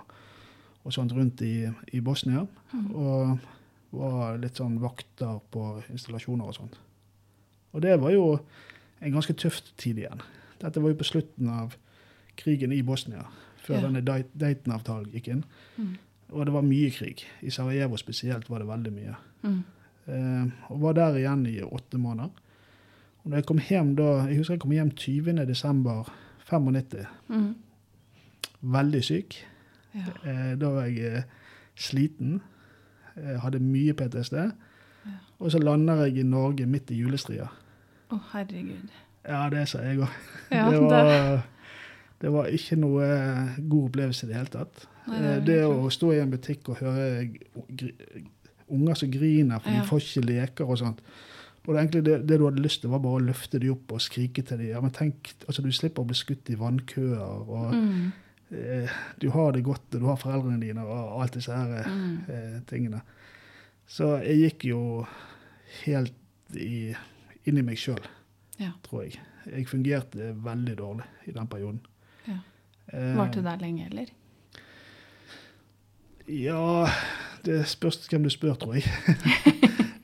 og 0.83 0.93
sånt 0.93 1.13
rundt 1.13 1.41
i, 1.41 1.67
i 1.93 1.99
Bosnia. 2.01 2.45
Mm. 2.73 2.87
Og 2.95 3.39
var 3.95 4.37
litt 4.41 4.57
sånn 4.59 4.79
vakter 4.81 5.37
på 5.53 5.81
installasjoner 5.93 6.49
og 6.49 6.55
sånt. 6.57 6.79
Og 7.75 7.81
det 7.83 7.97
var 8.01 8.11
jo 8.11 8.39
en 9.01 9.11
ganske 9.13 9.33
tøff 9.39 9.61
tid 9.77 9.99
igjen. 10.01 10.21
Dette 10.61 10.81
var 10.81 10.91
jo 10.91 10.97
på 10.99 11.07
slutten 11.07 11.49
av 11.51 11.75
krigen 12.39 12.71
i 12.75 12.81
Bosnia, 12.83 13.25
før 13.63 13.75
Ja. 13.79 13.81
denne 13.87 14.01
Dayton-avtalen 14.33 15.11
gikk 15.13 15.27
inn. 15.31 15.43
Mm. 15.77 15.93
Og 16.31 16.45
det 16.45 16.53
var 16.55 16.61
mye 16.65 16.89
krig. 16.91 17.23
I 17.41 17.49
Sarajevo 17.53 17.97
spesielt 17.97 18.49
var 18.49 18.59
det 18.59 18.67
veldig 18.67 18.93
mye. 18.93 19.15
Mhm. 19.43 19.63
Eh, 20.07 20.45
og 20.69 20.81
var 20.81 20.93
der 20.93 21.15
igjen 21.21 21.45
i 21.49 21.59
åtte 21.65 21.97
måneder. 21.97 22.29
Og 23.23 23.31
da 23.31 23.39
jeg 23.39 23.45
kom 23.49 23.57
hjem 23.59 23.95
da, 23.97 24.09
jeg 24.29 24.37
husker 24.37 24.53
jeg 24.53 24.61
kom 24.61 24.71
hjem 24.75 24.91
20. 24.91 25.45
desember 25.49 26.11
95, 26.45 27.05
Mhm. 27.29 27.55
veldig 28.61 29.03
syk. 29.03 29.35
Ja. 29.95 30.11
Eh, 30.25 30.55
da 30.59 30.69
var 30.69 30.85
jeg 30.85 31.15
eh, 31.15 31.23
sliten, 31.75 32.41
Jeg 33.15 33.39
hadde 33.39 33.59
mye 33.63 33.93
PTSD. 33.93 34.51
Og 35.39 35.51
så 35.51 35.59
lander 35.59 36.01
jeg 36.05 36.17
i 36.17 36.23
Norge 36.23 36.65
midt 36.65 36.89
i 36.91 36.95
julestria. 36.99 37.45
Å, 38.11 38.17
herregud. 38.33 38.89
Ja, 39.25 39.49
det 39.49 39.67
sa 39.69 39.79
jeg 39.79 39.99
òg. 40.03 40.09
Ja, 40.51 40.65
det, 40.69 40.81
var, 40.81 41.45
det 42.21 42.31
var 42.33 42.45
ikke 42.51 42.75
noe 42.75 43.07
god 43.69 43.85
opplevelse 43.89 44.25
i 44.25 44.27
det 44.29 44.35
hele 44.35 44.51
tatt. 44.51 44.83
Nei, 45.07 45.21
det 45.21 45.45
det 45.47 45.61
å 45.65 45.87
stå 45.89 46.11
i 46.13 46.19
en 46.19 46.31
butikk 46.33 46.69
og 46.73 46.77
høre 46.83 47.29
unger 48.71 48.93
som 48.95 49.11
griner 49.11 49.59
for 49.61 49.69
Ja. 49.71 49.81
de 49.81 49.87
får 49.87 49.99
ikke 50.01 50.25
leker 50.25 50.65
og 50.69 50.77
sånt. 50.77 50.99
Og 51.67 51.73
det, 51.73 51.79
egentlig 51.81 52.03
det, 52.05 52.27
det 52.27 52.37
du 52.39 52.45
hadde 52.45 52.61
lyst 52.61 52.81
til, 52.81 52.89
var 52.91 52.99
bare 52.99 53.17
å 53.19 53.25
løfte 53.25 53.59
dem 53.59 53.71
opp 53.73 53.91
og 53.91 54.01
skrike 54.01 54.43
til 54.45 54.57
dem. 54.57 54.67
Ja, 54.69 54.81
men 54.81 54.91
tenk, 54.91 55.31
altså 55.47 55.63
Du 55.65 55.71
slipper 55.71 56.03
å 56.03 56.05
bli 56.05 56.15
skutt 56.15 56.49
i 56.49 56.55
vannkøer, 56.55 57.49
og 57.49 57.73
mm. 57.73 58.11
eh, 58.51 58.89
du 59.19 59.29
har 59.33 59.51
det 59.51 59.63
godt, 59.63 59.95
og 59.95 59.99
du 60.01 60.05
har 60.05 60.17
foreldrene 60.21 60.59
dine, 60.61 60.83
og 60.85 61.21
alt 61.23 61.33
disse 61.33 61.51
her 61.51 61.79
eh, 61.79 61.87
Mhm. 61.89 62.19
eh, 62.29 62.59
tingene. 62.69 63.01
Så 63.87 64.21
jeg 64.23 64.37
gikk 64.43 64.65
jo 64.69 65.05
helt 65.85 66.13
i, 66.55 66.93
inn 67.45 67.57
i 67.57 67.61
meg 67.65 67.77
sjøl, 67.77 68.01
Ja. 68.59 68.71
tror 68.83 69.03
jeg. 69.03 69.19
Jeg 69.45 69.67
fungerte 69.67 70.33
veldig 70.43 70.75
dårlig 70.77 71.03
i 71.27 71.31
den 71.31 71.47
perioden. 71.47 71.79
Ja. 72.27 72.37
Eh, 72.93 73.15
Varte 73.17 73.41
det 73.43 73.59
lenge, 73.61 73.87
eller? 73.91 74.07
Ja, 76.27 76.87
det 77.45 77.61
spørs 77.69 78.05
hvem 78.09 78.25
du 78.25 78.31
spør, 78.33 78.55
tror 78.59 78.77
jeg. 78.77 78.83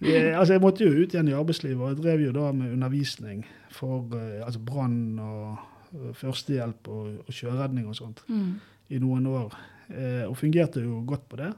altså, 0.38 0.54
jeg 0.54 0.62
måtte 0.62 0.86
jo 0.86 1.04
ut 1.04 1.14
igjen 1.14 1.32
i 1.32 1.36
arbeidslivet, 1.38 1.82
og 1.82 1.90
jeg 1.94 2.04
drev 2.04 2.26
jo 2.28 2.36
da 2.36 2.52
med 2.56 2.74
undervisning 2.74 3.44
for 3.72 4.16
eh, 4.18 4.46
altså 4.46 4.62
brann 4.66 5.20
og 5.20 5.58
eh, 5.94 6.14
førstehjelp 6.18 6.88
og, 6.92 7.10
og 7.28 7.34
sjøredning 7.34 7.88
og 7.88 7.98
sånt 7.98 8.24
mm. 8.28 8.54
i 8.90 9.02
noen 9.02 9.28
år. 9.32 9.58
Eh, 9.90 10.24
og 10.28 10.38
fungerte 10.38 10.84
jo 10.84 11.02
godt 11.08 11.28
på 11.30 11.42
det, 11.42 11.52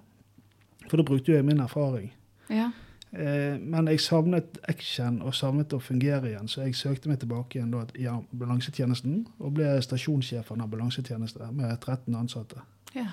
for 0.90 1.00
da 1.00 1.08
brukte 1.08 1.32
jo 1.32 1.38
jeg 1.38 1.48
min 1.48 1.64
erfaring. 1.64 2.12
Ja. 2.50 2.72
Eh, 3.14 3.60
men 3.62 3.88
jeg 3.88 4.02
savnet 4.02 4.58
action 4.70 5.22
og 5.22 5.36
savnet 5.38 5.74
å 5.76 5.82
fungere 5.84 6.32
igjen, 6.32 6.48
så 6.50 6.64
jeg 6.66 6.78
søkte 6.80 7.12
meg 7.12 7.20
tilbake 7.22 7.60
igjen 7.60 7.74
da, 7.74 7.84
i 8.00 8.08
ambulansetjenesten 8.10 9.20
og 9.38 9.60
ble 9.60 9.76
stasjonssjef 9.86 10.48
for 10.50 10.58
en 10.58 10.66
ambulansetjeneste 10.66 11.52
med 11.54 11.76
13 11.80 12.16
ansatte. 12.18 12.64
ja. 12.98 13.12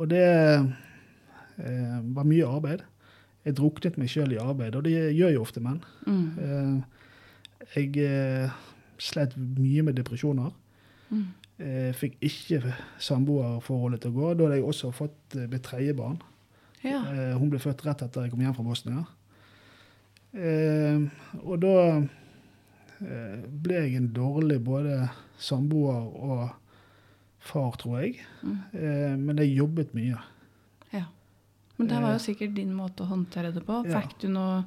Og 0.00 0.08
det 0.08 0.24
eh, 1.58 2.00
var 2.16 2.28
mye 2.28 2.48
arbeid. 2.48 2.82
Jeg 3.42 3.56
druknet 3.58 3.98
meg 3.98 4.10
sjøl 4.10 4.34
i 4.36 4.40
arbeid, 4.40 4.76
og 4.78 4.84
det 4.86 4.94
gjør 5.16 5.34
jo 5.34 5.44
ofte 5.44 5.62
menn. 5.62 5.80
Mm. 6.06 6.26
Eh, 6.46 7.70
jeg 7.74 8.04
eh, 8.06 8.58
slet 9.02 9.34
mye 9.36 9.86
med 9.88 9.98
depresjoner. 9.98 10.52
Mm. 11.10 11.24
Eh, 11.62 11.90
fikk 11.98 12.16
ikke 12.24 12.76
samboerforholdet 13.02 14.04
til 14.04 14.14
å 14.14 14.18
gå. 14.18 14.30
Da 14.34 14.46
hadde 14.46 14.60
jeg 14.60 14.68
også 14.68 14.92
fått 14.94 15.38
mitt 15.50 15.66
tredje 15.66 15.96
barn. 15.98 16.20
Ja. 16.82 16.98
Hun 17.38 17.50
ble 17.50 17.60
født 17.62 17.84
rett 17.86 18.00
etter 18.02 18.24
jeg 18.24 18.32
kom 18.32 18.40
hjem 18.42 18.56
fra 18.56 18.64
Bosnia. 18.66 19.04
Og 21.38 21.52
da 21.62 21.76
ble 23.62 23.76
jeg 23.84 24.00
en 24.00 24.08
dårlig 24.16 24.56
både 24.66 24.96
samboer 25.38 26.08
og 26.10 26.42
far, 27.42 27.76
tror 27.80 28.02
jeg. 28.02 28.20
Eh, 28.44 29.14
men 29.18 29.40
jeg 29.42 29.56
jobbet 29.58 29.94
mye. 29.96 30.20
Men 31.78 31.88
det 31.88 32.00
var 32.02 32.10
Eh. 32.12 32.18
jo 32.18 32.24
sikkert 32.34 32.54
din 32.54 32.74
måte 32.74 33.02
å 33.04 33.08
håndtere 33.08 33.52
det 33.54 33.64
på. 33.66 33.82
Fikk 33.84 34.18
du 34.20 34.28
noe 34.28 34.64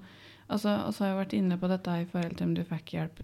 Altså, 0.47 0.69
altså 0.85 1.05
jeg 1.07 1.13
har 1.15 1.25
vært 1.25 1.33
inne 1.33 1.57
på 1.57 1.67
dette 1.67 1.87
i 1.89 2.05
forhold 2.05 2.35
til 2.37 2.45
om 2.45 2.53
du 2.53 2.63
fikk 2.63 2.91
hjelp 2.93 3.19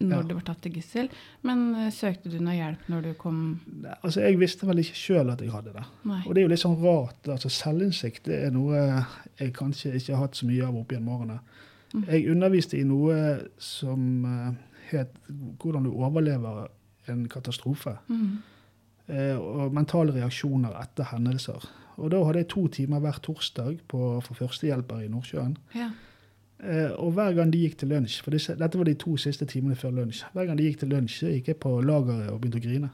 når 0.00 0.10
Ja. 0.16 0.22
du 0.28 0.34
ble 0.34 0.42
tatt 0.44 0.60
til 0.62 0.72
gissel, 0.72 1.08
men 1.42 1.74
uh, 1.74 1.90
søkte 1.90 2.30
du 2.30 2.38
noe 2.38 2.52
hjelp 2.54 2.78
når 2.88 3.02
du 3.02 3.14
kom 3.14 3.60
Nei, 3.80 3.94
Altså, 4.04 4.20
Jeg 4.20 4.38
visste 4.38 4.66
vel 4.66 4.76
ikke 4.78 4.94
sjøl 4.96 5.30
at 5.32 5.40
jeg 5.40 5.50
hadde 5.50 5.72
det. 5.72 5.84
Nei. 6.04 6.22
Og 6.26 6.34
det 6.34 6.40
er 6.42 6.42
jo 6.44 6.48
litt 6.52 6.58
sånn 6.60 6.82
rart. 6.82 7.28
altså 7.28 7.48
Selvinnsikt 7.48 8.24
det 8.24 8.44
er 8.44 8.50
noe 8.50 9.06
jeg 9.38 9.52
kanskje 9.54 9.94
ikke 9.94 10.14
har 10.16 10.26
hatt 10.26 10.36
så 10.36 10.46
mye 10.46 10.66
av 10.68 10.76
opp 10.76 10.88
gjennom 10.92 11.08
årene. 11.20 11.40
Mm. 11.94 12.04
Jeg 12.08 12.28
underviste 12.30 12.78
i 12.78 12.84
noe 12.84 13.40
som 13.58 14.24
uh, 14.24 14.52
het 14.90 15.12
hvordan 15.58 15.84
du 15.84 15.90
overlever 15.92 16.68
en 17.08 17.26
katastrofe. 17.26 17.96
Mhm. 18.08 18.36
Eh, 19.10 19.36
Og 19.36 19.74
mentale 19.74 20.14
reaksjoner 20.16 20.76
etter 20.80 21.10
hendelser. 21.12 21.66
Og 22.00 22.12
da 22.14 22.22
hadde 22.24 22.44
jeg 22.44 22.48
to 22.54 22.66
timer 22.72 23.02
hver 23.04 23.18
torsdag 23.22 23.82
på, 23.90 24.20
for 24.24 24.38
førstehjelpere 24.38 25.04
i 25.04 25.10
Nordsjøen. 25.12 25.56
Ja. 25.76 25.90
Eh, 26.60 26.92
og 27.00 27.12
hver 27.16 27.34
gang 27.36 27.52
de 27.52 27.60
gikk 27.60 27.78
til 27.80 27.92
lunsj, 27.92 28.20
for 28.24 28.36
disse, 28.36 28.56
dette 28.56 28.78
var 28.78 28.88
de 28.88 28.96
to 29.00 29.16
siste 29.20 29.46
timene 29.48 29.76
før 29.76 29.94
lunsj, 29.96 30.24
hver 30.32 30.48
gang 30.48 30.58
de 30.58 30.66
gikk 30.68 30.82
til 30.82 30.92
lunsj, 30.92 31.18
så 31.22 31.34
gikk 31.34 31.52
jeg 31.52 31.60
på 31.60 31.74
lageret 31.84 32.32
og 32.32 32.40
begynte 32.40 32.60
å 32.60 32.66
grine. 32.68 32.90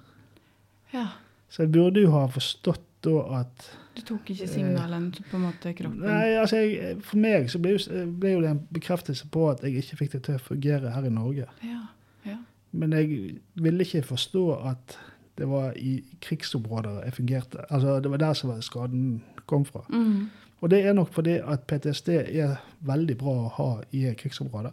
ja. 0.94 1.07
Så 1.46 1.62
jeg 1.62 1.70
burde 1.76 2.02
jo 2.02 2.11
ha 2.11 2.24
forstått 2.26 2.83
da 3.07 3.40
at 3.40 3.66
Du 3.96 4.02
tok 4.05 4.31
ikke 4.35 4.48
signalene 4.50 5.24
på 5.31 5.38
en 5.38 5.44
måte 5.46 5.72
kroppen? 5.79 6.02
Nei, 6.02 6.35
altså 6.40 6.59
jeg, 6.59 6.96
For 7.07 7.20
meg 7.22 7.50
så 7.52 7.61
ble 7.62 7.76
jo, 7.76 8.07
ble 8.20 8.33
jo 8.35 8.42
det 8.42 8.50
en 8.50 8.62
bekreftelse 8.74 9.29
på 9.33 9.44
at 9.52 9.62
jeg 9.64 9.81
ikke 9.81 10.00
fikk 10.02 10.16
det 10.16 10.22
til 10.26 10.38
å 10.38 10.42
fungere 10.42 10.92
her 10.92 11.07
i 11.07 11.12
Norge. 11.12 11.46
Ja. 11.64 11.85
ja. 12.26 12.38
Men 12.76 12.96
jeg 12.98 13.37
ville 13.55 13.87
ikke 13.87 14.02
forstå 14.11 14.44
at 14.72 14.98
det 15.37 15.49
var 15.49 15.72
i 15.77 16.03
krigsområder 16.20 17.03
jeg 17.05 17.12
fungerte. 17.14 17.64
Altså 17.70 18.01
Det 18.03 18.11
var 18.11 18.16
der 18.18 18.33
som 18.35 18.62
skaden 18.62 19.22
kom 19.46 19.64
fra. 19.64 19.85
Mm. 19.90 20.31
Og 20.61 20.70
det 20.70 20.85
er 20.87 20.92
nok 20.96 21.12
fordi 21.12 21.38
at 21.44 21.66
PTSD 21.66 22.09
er 22.09 22.57
veldig 22.81 23.16
bra 23.18 23.35
å 23.44 23.49
ha 23.59 23.70
i 23.92 24.14
krigsområder. 24.14 24.72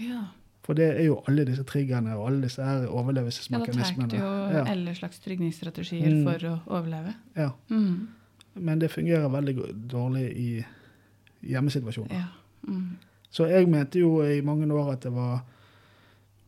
ja. 0.00 0.22
For 0.62 0.74
det 0.78 0.84
er 1.00 1.04
jo 1.08 1.16
alle 1.26 1.42
disse 1.44 1.64
triggerne 1.64 2.12
og 2.16 2.28
alle 2.28 2.42
disse 2.42 2.62
her 2.62 2.74
Ja, 2.76 2.80
da 2.82 2.88
overlevelsesmekanismene. 2.88 4.08
trengte 4.08 4.16
jo 4.16 4.58
Ja, 4.58 4.64
alle 4.70 4.94
slags 4.94 5.18
trygningsstrategier 5.18 6.12
Mm. 6.12 6.22
for 6.24 6.38
å 6.48 6.60
overleve. 6.78 7.14
ja. 7.36 7.50
Mm. 7.68 8.08
Men 8.54 8.78
det 8.78 8.90
fungerer 8.92 9.28
veldig 9.28 9.88
dårlig 9.88 10.30
i 10.36 10.64
hjemmesituasjoner. 11.42 12.14
Ja. 12.14 12.24
Mm. 12.68 12.96
Så 13.30 13.46
jeg 13.48 13.66
mente 13.68 13.98
jo 13.98 14.22
i 14.22 14.40
mange 14.40 14.66
år 14.72 14.92
at 14.92 15.00
det 15.00 15.12
var 15.12 15.40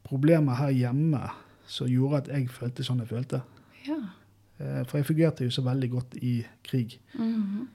problemer 0.05 0.55
her 0.55 0.71
hjemme 0.71 1.31
som 1.67 1.89
gjorde 1.89 2.17
at 2.17 2.29
jeg 2.29 2.49
følte 2.51 2.85
sånn 2.85 3.01
jeg 3.01 3.09
følte. 3.09 3.43
Ja. 3.87 3.99
Eh, 4.59 4.85
For 4.87 4.99
jeg 4.99 5.07
fungerte 5.07 5.45
jo 5.45 5.51
så 5.51 5.63
veldig 5.67 5.91
godt 5.91 6.17
i 6.23 6.45
krig. 6.63 6.99
Mhm. 7.19 7.69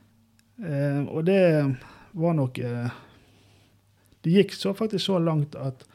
Eh, 0.64 1.06
Og 1.08 1.26
det 1.26 1.76
var 2.14 2.34
nok 2.34 2.58
eh, 2.60 2.90
Det 4.24 4.32
gikk 4.34 4.52
så 4.54 4.74
faktisk 4.76 5.06
så 5.06 5.20
langt 5.20 5.56
at 5.56 5.86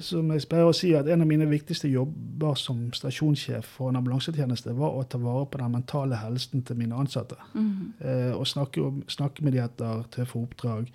som 0.00 0.30
jeg 0.32 0.46
pleier 0.48 0.64
å 0.70 0.72
si, 0.74 0.94
at 0.96 1.06
en 1.12 1.20
av 1.20 1.28
mine 1.28 1.44
viktigste 1.46 1.88
jobber 1.92 2.54
som 2.56 2.86
stasjonssjef 2.96 3.66
for 3.76 3.90
en 3.90 3.96
ambulansetjeneste 4.00 4.72
var 4.72 4.94
å 4.96 5.02
ta 5.04 5.18
vare 5.20 5.44
på 5.52 5.58
den 5.60 5.74
mentale 5.74 6.16
helsen 6.16 6.62
til 6.64 6.76
mine 6.80 6.96
ansatte. 6.96 7.36
Mhm. 7.54 7.92
Eh, 8.00 8.32
og 8.32 8.46
snakke, 8.46 8.80
snakke 9.08 9.44
med 9.44 9.52
de 9.52 9.58
etter 9.58 10.02
tøffe 10.10 10.36
oppdrag. 10.40 10.88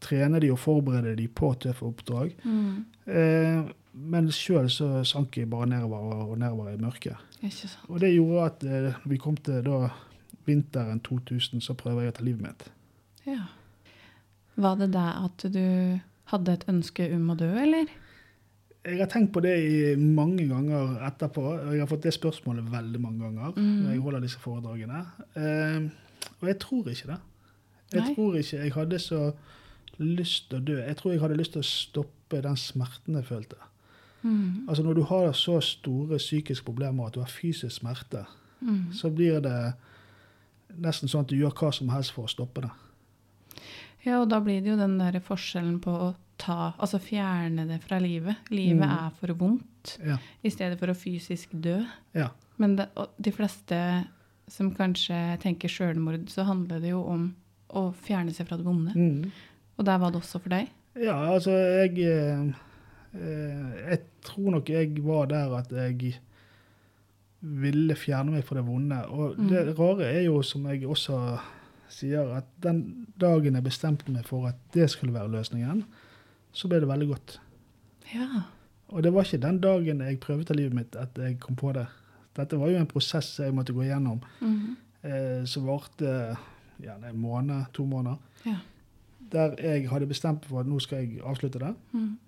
trene 0.00 0.40
de 0.40 0.50
og 0.52 0.58
forberede 0.58 1.16
de 1.16 1.28
på 1.28 1.54
tøffe 1.60 1.82
oppdrag. 1.86 2.32
Mm. 2.44 2.84
Eh, 3.06 3.62
men 3.94 4.28
sjøl 4.34 4.66
så 4.70 4.88
sank 5.06 5.36
jeg 5.38 5.48
bare 5.50 5.66
nedover 5.70 6.24
og 6.26 6.38
nedover 6.38 6.72
i 6.72 6.80
mørket. 6.82 7.16
Ikke 7.42 7.54
sant. 7.68 7.78
Og 7.88 8.00
det 8.02 8.12
gjorde 8.14 8.44
at 8.48 8.64
eh, 8.64 8.88
når 9.04 9.10
vi 9.12 9.18
kom 9.22 9.36
til 9.36 9.60
da 9.66 9.90
vinteren 10.46 11.00
2000, 11.00 11.60
så 11.64 11.74
prøver 11.78 12.02
jeg 12.04 12.12
å 12.12 12.16
ta 12.18 12.24
livet 12.26 12.42
mitt. 12.42 12.64
Ja. 13.26 13.46
Var 14.56 14.76
det 14.82 14.90
det 14.94 15.04
at 15.24 15.44
du 15.54 16.00
hadde 16.32 16.52
et 16.58 16.64
ønske 16.68 17.06
om 17.14 17.30
å 17.30 17.36
dø, 17.38 17.48
eller? 17.62 17.86
Jeg 18.84 18.98
har 19.00 19.08
tenkt 19.08 19.32
på 19.32 19.40
det 19.40 19.54
mange 19.98 20.44
ganger 20.50 20.98
etterpå, 21.06 21.44
jeg 21.72 21.80
har 21.80 21.88
fått 21.88 22.04
det 22.04 22.12
spørsmålet 22.18 22.66
veldig 22.72 23.00
mange 23.00 23.22
ganger 23.24 23.54
Mm. 23.56 23.82
når 23.84 23.90
jeg 23.94 24.00
holder 24.04 24.20
disse 24.20 24.38
foredragene. 24.42 25.00
Eh, 25.36 25.88
og 26.40 26.48
jeg 26.50 26.58
tror 26.60 26.90
ikke 26.92 27.06
det. 27.14 27.20
Jeg 27.94 28.02
Nei. 28.02 28.14
tror 28.14 28.36
ikke 28.36 28.58
jeg 28.64 28.72
hadde 28.74 28.98
så 28.98 29.20
lyst 29.98 30.50
til 30.50 30.58
å 30.60 30.64
dø. 30.64 30.76
Jeg 30.84 30.96
tror 30.96 31.12
jeg 31.12 31.20
hadde 31.22 31.36
lyst 31.38 31.52
til 31.52 31.62
å 31.62 31.68
stoppe 31.68 32.42
den 32.42 32.56
smerten 32.56 33.14
jeg 33.14 33.24
følte. 33.24 33.56
Mm. 34.24 34.64
Altså 34.68 34.82
Når 34.82 34.94
du 34.94 35.02
har 35.02 35.32
så 35.32 35.60
store 35.62 36.16
psykiske 36.18 36.64
problemer 36.64 37.06
at 37.06 37.12
du 37.14 37.20
har 37.20 37.28
fysisk 37.28 37.80
smerte, 37.82 38.24
Mm. 38.64 38.92
så 38.92 39.10
blir 39.14 39.40
det 39.44 39.74
nesten 40.80 41.08
sånn 41.08 41.20
at 41.20 41.28
du 41.28 41.36
gjør 41.36 41.52
hva 41.52 41.72
som 41.74 41.88
helst 41.92 42.12
for 42.12 42.24
å 42.24 42.30
stoppe 42.32 42.62
det. 42.62 42.70
Ja, 44.04 44.20
og 44.22 44.28
da 44.30 44.38
blir 44.40 44.60
det 44.62 44.70
jo 44.72 44.76
den 44.76 44.98
der 44.98 45.18
forskjellen 45.20 45.78
på 45.84 45.90
å 45.90 46.14
ta, 46.38 46.72
altså 46.78 46.98
fjerne 47.00 47.66
det 47.68 47.82
fra 47.82 47.98
livet. 47.98 48.36
Livet 48.50 48.88
Mm. 48.88 49.06
er 49.06 49.10
for 49.20 49.34
vondt, 49.34 49.98
Ja. 50.04 50.16
i 50.42 50.48
stedet 50.50 50.78
for 50.78 50.86
å 50.88 50.94
fysisk 50.96 51.48
dø. 51.60 51.84
ja. 52.14 52.28
Men 52.58 52.76
det, 52.76 52.88
de 53.20 53.30
fleste 53.32 54.06
som 54.48 54.70
kanskje 54.74 55.38
tenker 55.40 55.68
selvmord, 55.68 56.28
så 56.28 56.44
handler 56.44 56.80
det 56.80 56.90
jo 56.90 57.02
om 57.02 57.34
å 57.70 57.92
fjerne 57.94 58.32
seg 58.32 58.46
fra 58.46 58.56
det 58.56 58.64
vonde. 58.64 58.92
Mm. 58.94 59.30
Og 59.78 59.84
der 59.84 59.98
var 59.98 60.10
det 60.12 60.20
også 60.22 60.40
for 60.40 60.48
deg. 60.50 60.68
Ja, 60.96 61.32
altså 61.34 61.50
jeg 61.50 61.98
eh, 61.98 62.52
Jeg 63.14 63.98
tror 64.26 64.50
nok 64.50 64.68
jeg 64.70 65.04
var 65.04 65.26
der 65.30 65.52
at 65.56 65.70
jeg 65.72 66.14
ville 67.40 67.94
fjerne 67.96 68.32
meg 68.32 68.44
fra 68.44 68.56
det 68.56 68.66
vonde. 68.66 68.98
Og 69.06 69.34
Mm. 69.38 69.48
det 69.48 69.78
rare 69.78 70.04
er 70.04 70.22
jo, 70.24 70.42
som 70.42 70.66
jeg 70.66 70.82
også 70.86 71.38
sier, 71.88 72.34
at 72.36 72.44
den 72.62 73.06
dagen 73.20 73.54
jeg 73.54 73.62
bestemte 73.64 74.10
meg 74.10 74.24
for 74.26 74.46
at 74.48 74.54
det 74.74 74.90
skulle 74.90 75.12
være 75.14 75.30
løsningen, 75.30 75.84
så 76.52 76.68
ble 76.68 76.80
det 76.80 76.88
veldig 76.88 77.08
godt. 77.08 77.40
Ja. 78.14 78.28
Og 78.88 79.02
det 79.02 79.12
var 79.14 79.22
ikke 79.22 79.38
den 79.46 79.60
dagen 79.60 80.00
jeg 80.00 80.20
prøvde 80.20 80.54
livet 80.56 80.74
mitt 80.74 80.96
at 80.96 81.08
jeg 81.18 81.38
kom 81.40 81.56
på 81.56 81.72
det. 81.72 81.86
Dette 82.36 82.58
var 82.58 82.68
jo 82.70 82.76
en 82.78 82.86
prosess 82.86 83.38
jeg 83.38 83.54
måtte 83.54 83.72
gå 83.72 83.82
gjennom, 83.84 84.20
Mhm. 84.40 84.76
eh, 85.04 85.44
som 85.44 85.66
varte 85.66 86.36
ja, 86.82 86.94
en 87.08 87.18
måned, 87.18 87.64
to 87.72 87.84
måneder. 87.86 88.16
Ja. 88.46 88.56
Der 89.32 89.54
jeg 89.62 89.88
hadde 89.88 90.06
bestemt 90.06 90.44
for 90.44 90.60
at 90.60 90.66
nå 90.66 90.78
skal 90.80 90.98
jeg 90.98 91.20
avslutte 91.24 91.58
det. 91.58 91.74
Mhm. 91.92 92.18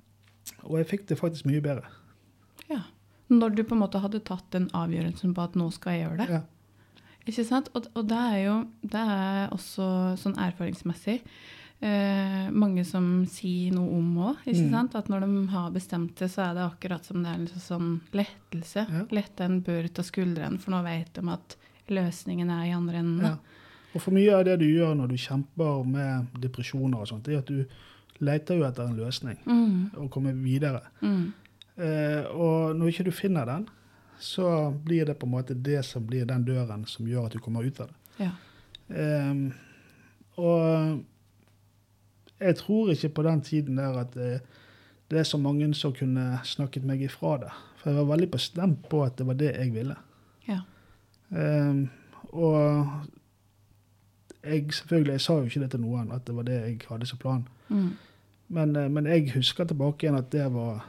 Og 0.66 0.78
jeg 0.80 0.90
fikk 0.92 1.08
det 1.10 1.18
faktisk 1.20 1.48
mye 1.48 1.64
bedre. 1.64 1.88
ja. 2.72 2.82
Når 3.26 3.56
du 3.56 3.64
på 3.66 3.74
en 3.74 3.80
måte 3.82 3.98
hadde 3.98 4.20
tatt 4.22 4.44
den 4.54 4.68
avgjørelsen 4.70 5.32
på 5.34 5.42
at 5.42 5.56
nå 5.58 5.64
skal 5.74 5.96
jeg 5.96 6.04
gjøre 6.04 6.18
det. 6.20 6.26
Ja. 6.30 6.42
Ikke 7.26 7.42
sant? 7.42 7.72
Og, 7.74 7.88
og 7.98 8.04
det 8.06 8.18
er 8.22 8.36
jo 8.44 8.52
det 8.86 9.00
er 9.02 9.48
også 9.50 9.86
sånn 10.22 10.36
erfaringsmessig 10.38 11.16
eh, 11.80 12.50
mange 12.50 12.84
som 12.84 13.26
sier 13.30 13.74
noe 13.76 13.98
om 13.98 14.18
òg. 14.30 14.46
Mm. 14.46 14.74
At 14.96 15.10
når 15.12 15.26
de 15.26 15.44
har 15.52 15.74
bestemt 15.74 16.16
det, 16.20 16.30
så 16.32 16.48
er 16.48 16.56
det 16.56 16.66
akkurat 16.66 17.06
som 17.06 17.22
det 17.22 17.32
er 17.32 17.42
en 17.42 17.64
sånn 17.66 17.92
lettelse. 18.16 18.86
Ja. 18.86 19.04
Lette 19.14 19.46
en 19.46 19.60
bør 19.66 19.90
av 19.90 20.06
skuldrene, 20.06 20.60
for 20.62 20.76
nå 20.76 20.82
vet 20.86 21.12
de 21.18 21.26
at 21.32 21.58
løsningen 21.92 22.50
er 22.50 22.64
i 22.70 22.74
andre 22.76 23.02
enden. 23.02 23.26
Ja. 23.26 23.64
Og 23.96 24.02
for 24.02 24.12
mye 24.12 24.32
av 24.36 24.44
det 24.44 24.58
du 24.60 24.66
gjør 24.68 24.96
når 24.98 25.12
du 25.12 25.20
kjemper 25.20 25.84
med 25.88 26.40
depresjoner 26.42 27.00
og 27.00 27.08
sånt, 27.08 27.28
det 27.28 27.36
er 27.36 27.44
at 27.44 27.52
du 27.52 27.62
leter 28.20 28.56
jo 28.58 28.64
etter 28.68 28.86
en 28.88 28.96
løsning 28.96 29.38
Mm, 29.46 29.90
og 29.96 30.10
kommer 30.10 30.32
videre. 30.32 30.80
mm, 31.02 31.32
Eh, 31.78 32.24
og 32.32 32.76
når 32.76 32.88
ikke 32.88 33.04
du 33.04 33.10
finner 33.12 33.44
den, 33.44 33.66
så 34.18 34.70
blir 34.84 35.04
det 35.04 35.18
på 35.18 35.26
en 35.26 35.32
måte 35.34 35.52
det 35.54 35.82
som 35.84 36.06
blir 36.06 36.24
den 36.24 36.44
døren 36.44 36.86
som 36.88 37.04
gjør 37.06 37.26
at 37.26 37.32
du 37.32 37.38
kommer 37.38 37.66
ut 37.66 37.80
av 37.80 37.88
det. 37.88 37.96
ja. 38.24 38.30
Eh, 38.88 39.34
og 40.36 41.02
jeg 42.40 42.56
tror 42.56 42.90
ikke 42.90 43.08
på 43.08 43.22
den 43.22 43.40
tiden 43.40 43.76
der 43.76 43.98
at 43.98 44.14
det, 44.14 44.40
det 45.10 45.18
er 45.18 45.22
så 45.28 45.36
mange 45.38 45.68
som 45.74 45.92
kunne 45.92 46.40
snakket 46.44 46.84
meg 46.84 47.02
ifra 47.02 47.36
det. 47.38 47.52
For 47.76 47.90
jeg 47.90 47.98
var 47.98 48.10
veldig 48.16 48.30
bestemt 48.30 48.88
på 48.88 49.02
at 49.04 49.16
det 49.18 49.26
var 49.26 49.34
det 49.34 49.52
jeg 49.56 49.72
ville. 49.74 49.96
ja. 50.48 50.60
Eh, 51.32 51.86
og 52.32 52.90
jeg 54.44 54.72
selvfølgelig, 54.72 55.12
jeg 55.12 55.20
sa 55.20 55.32
jo 55.34 55.44
ikke 55.44 55.60
det 55.60 55.70
til 55.70 55.80
noen, 55.80 56.12
at 56.12 56.24
det 56.26 56.34
var 56.36 56.42
det 56.42 56.56
jeg 56.62 56.80
hadde 56.88 57.06
som 57.06 57.18
plan. 57.18 57.46
Mm, 57.68 57.92
Men, 58.48 58.76
eh, 58.76 58.88
men 58.88 59.06
jeg 59.10 59.30
husker 59.34 59.64
tilbake 59.66 60.06
igjen 60.06 60.18
at 60.18 60.30
det 60.30 60.46
var 60.54 60.84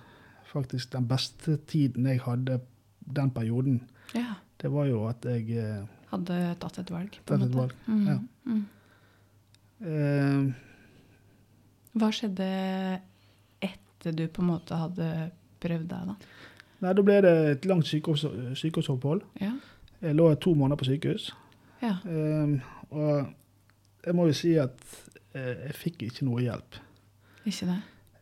faktisk 0.51 0.91
den 0.93 1.07
beste 1.07 1.57
tiden 1.67 2.05
jeg 2.05 2.21
hadde 2.21 2.59
den 3.07 3.31
perioden. 3.31 3.81
ja. 4.15 4.33
Det 4.57 4.71
var 4.73 4.85
jo 4.89 5.03
at 5.05 5.21
jeg 5.25 5.51
eh, 5.53 5.83
Hadde 6.09 6.55
tatt 6.59 6.79
et 6.79 6.89
valg. 6.91 7.19
på 7.25 7.33
en 7.35 7.39
måte. 7.43 7.57
valg, 7.57 7.73
Mm, 7.85 8.07
ja. 8.07 8.15
mm. 8.45 8.63
uh, 9.85 10.53
Hva 11.97 12.09
skjedde 12.13 12.47
etter 13.61 14.15
du 14.17 14.23
på 14.27 14.41
en 14.41 14.49
måte 14.49 14.77
hadde 14.79 15.09
prøvd 15.61 15.85
deg, 15.91 16.09
da? 16.09 16.15
Nei, 16.81 16.93
da 16.93 17.01
ble 17.05 17.19
det 17.25 17.33
et 17.51 17.65
langt 17.69 17.85
sykehus, 17.89 18.25
sykehusopphold. 18.59 19.21
Ja. 19.41 19.51
Jeg 20.01 20.15
lå 20.17 20.27
to 20.41 20.53
måneder 20.57 20.77
på 20.81 20.89
sykehus. 20.89 21.31
ja. 21.81 21.95
Eh, 22.05 22.57
og 22.89 23.33
jeg 24.05 24.15
må 24.15 24.25
jo 24.29 24.33
si 24.37 24.53
at 24.61 24.77
jeg 25.35 25.73
fikk 25.75 26.03
ikke 26.07 26.25
noe 26.25 26.41
hjelp. 26.45 26.77
Ikke 27.47 27.69
det? 27.69 27.77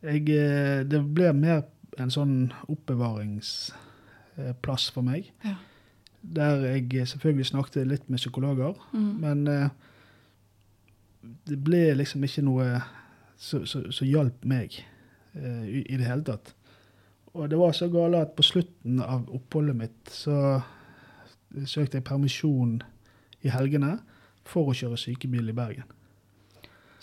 Jeg, 0.06 0.22
eh, 0.30 0.86
det 0.86 1.02
ble 1.16 1.32
mer 1.34 1.64
en 2.02 2.12
sånn 2.14 2.52
oppbevaringsplass 2.70 4.92
for 4.94 5.02
meg. 5.06 5.32
Ja. 5.46 5.56
Der 6.36 6.66
jeg 6.68 7.08
selvfølgelig 7.10 7.46
snakket 7.52 7.88
litt 7.90 8.10
med 8.10 8.20
psykologer. 8.22 8.74
Mm. 8.94 9.14
Men 9.24 9.38
eh, 9.50 9.70
det 11.50 11.60
ble 11.66 11.84
liksom 11.98 12.24
ikke 12.26 12.46
noe 12.46 12.66
som 13.38 14.08
hjalp 14.08 14.46
meg 14.48 14.70
eh, 15.34 15.66
i, 15.66 15.82
i 15.90 15.98
det 15.98 16.06
hele 16.06 16.24
tatt. 16.28 16.56
Og 17.36 17.50
det 17.52 17.58
var 17.60 17.72
så 17.76 17.88
gale 17.92 18.22
at 18.24 18.36
på 18.38 18.44
slutten 18.46 19.02
av 19.04 19.30
oppholdet 19.34 19.76
mitt 19.76 20.10
så 20.14 20.62
søkte 21.66 21.98
jeg 21.98 22.08
permisjon 22.08 22.84
i 23.46 23.50
helgene 23.52 24.00
for 24.48 24.70
å 24.70 24.78
kjøre 24.78 24.98
sykebil 25.00 25.50
i 25.52 25.58
Bergen. 25.58 25.95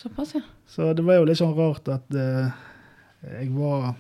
Såpass, 0.03 0.35
ja. 0.35 0.41
Så 0.67 0.91
det 0.99 1.05
var 1.07 1.21
jo 1.21 1.27
litt 1.29 1.39
sånn 1.39 1.55
rart 1.57 1.89
at 1.95 2.15
eh, 2.19 2.51
jeg 3.39 3.51
var 3.55 3.93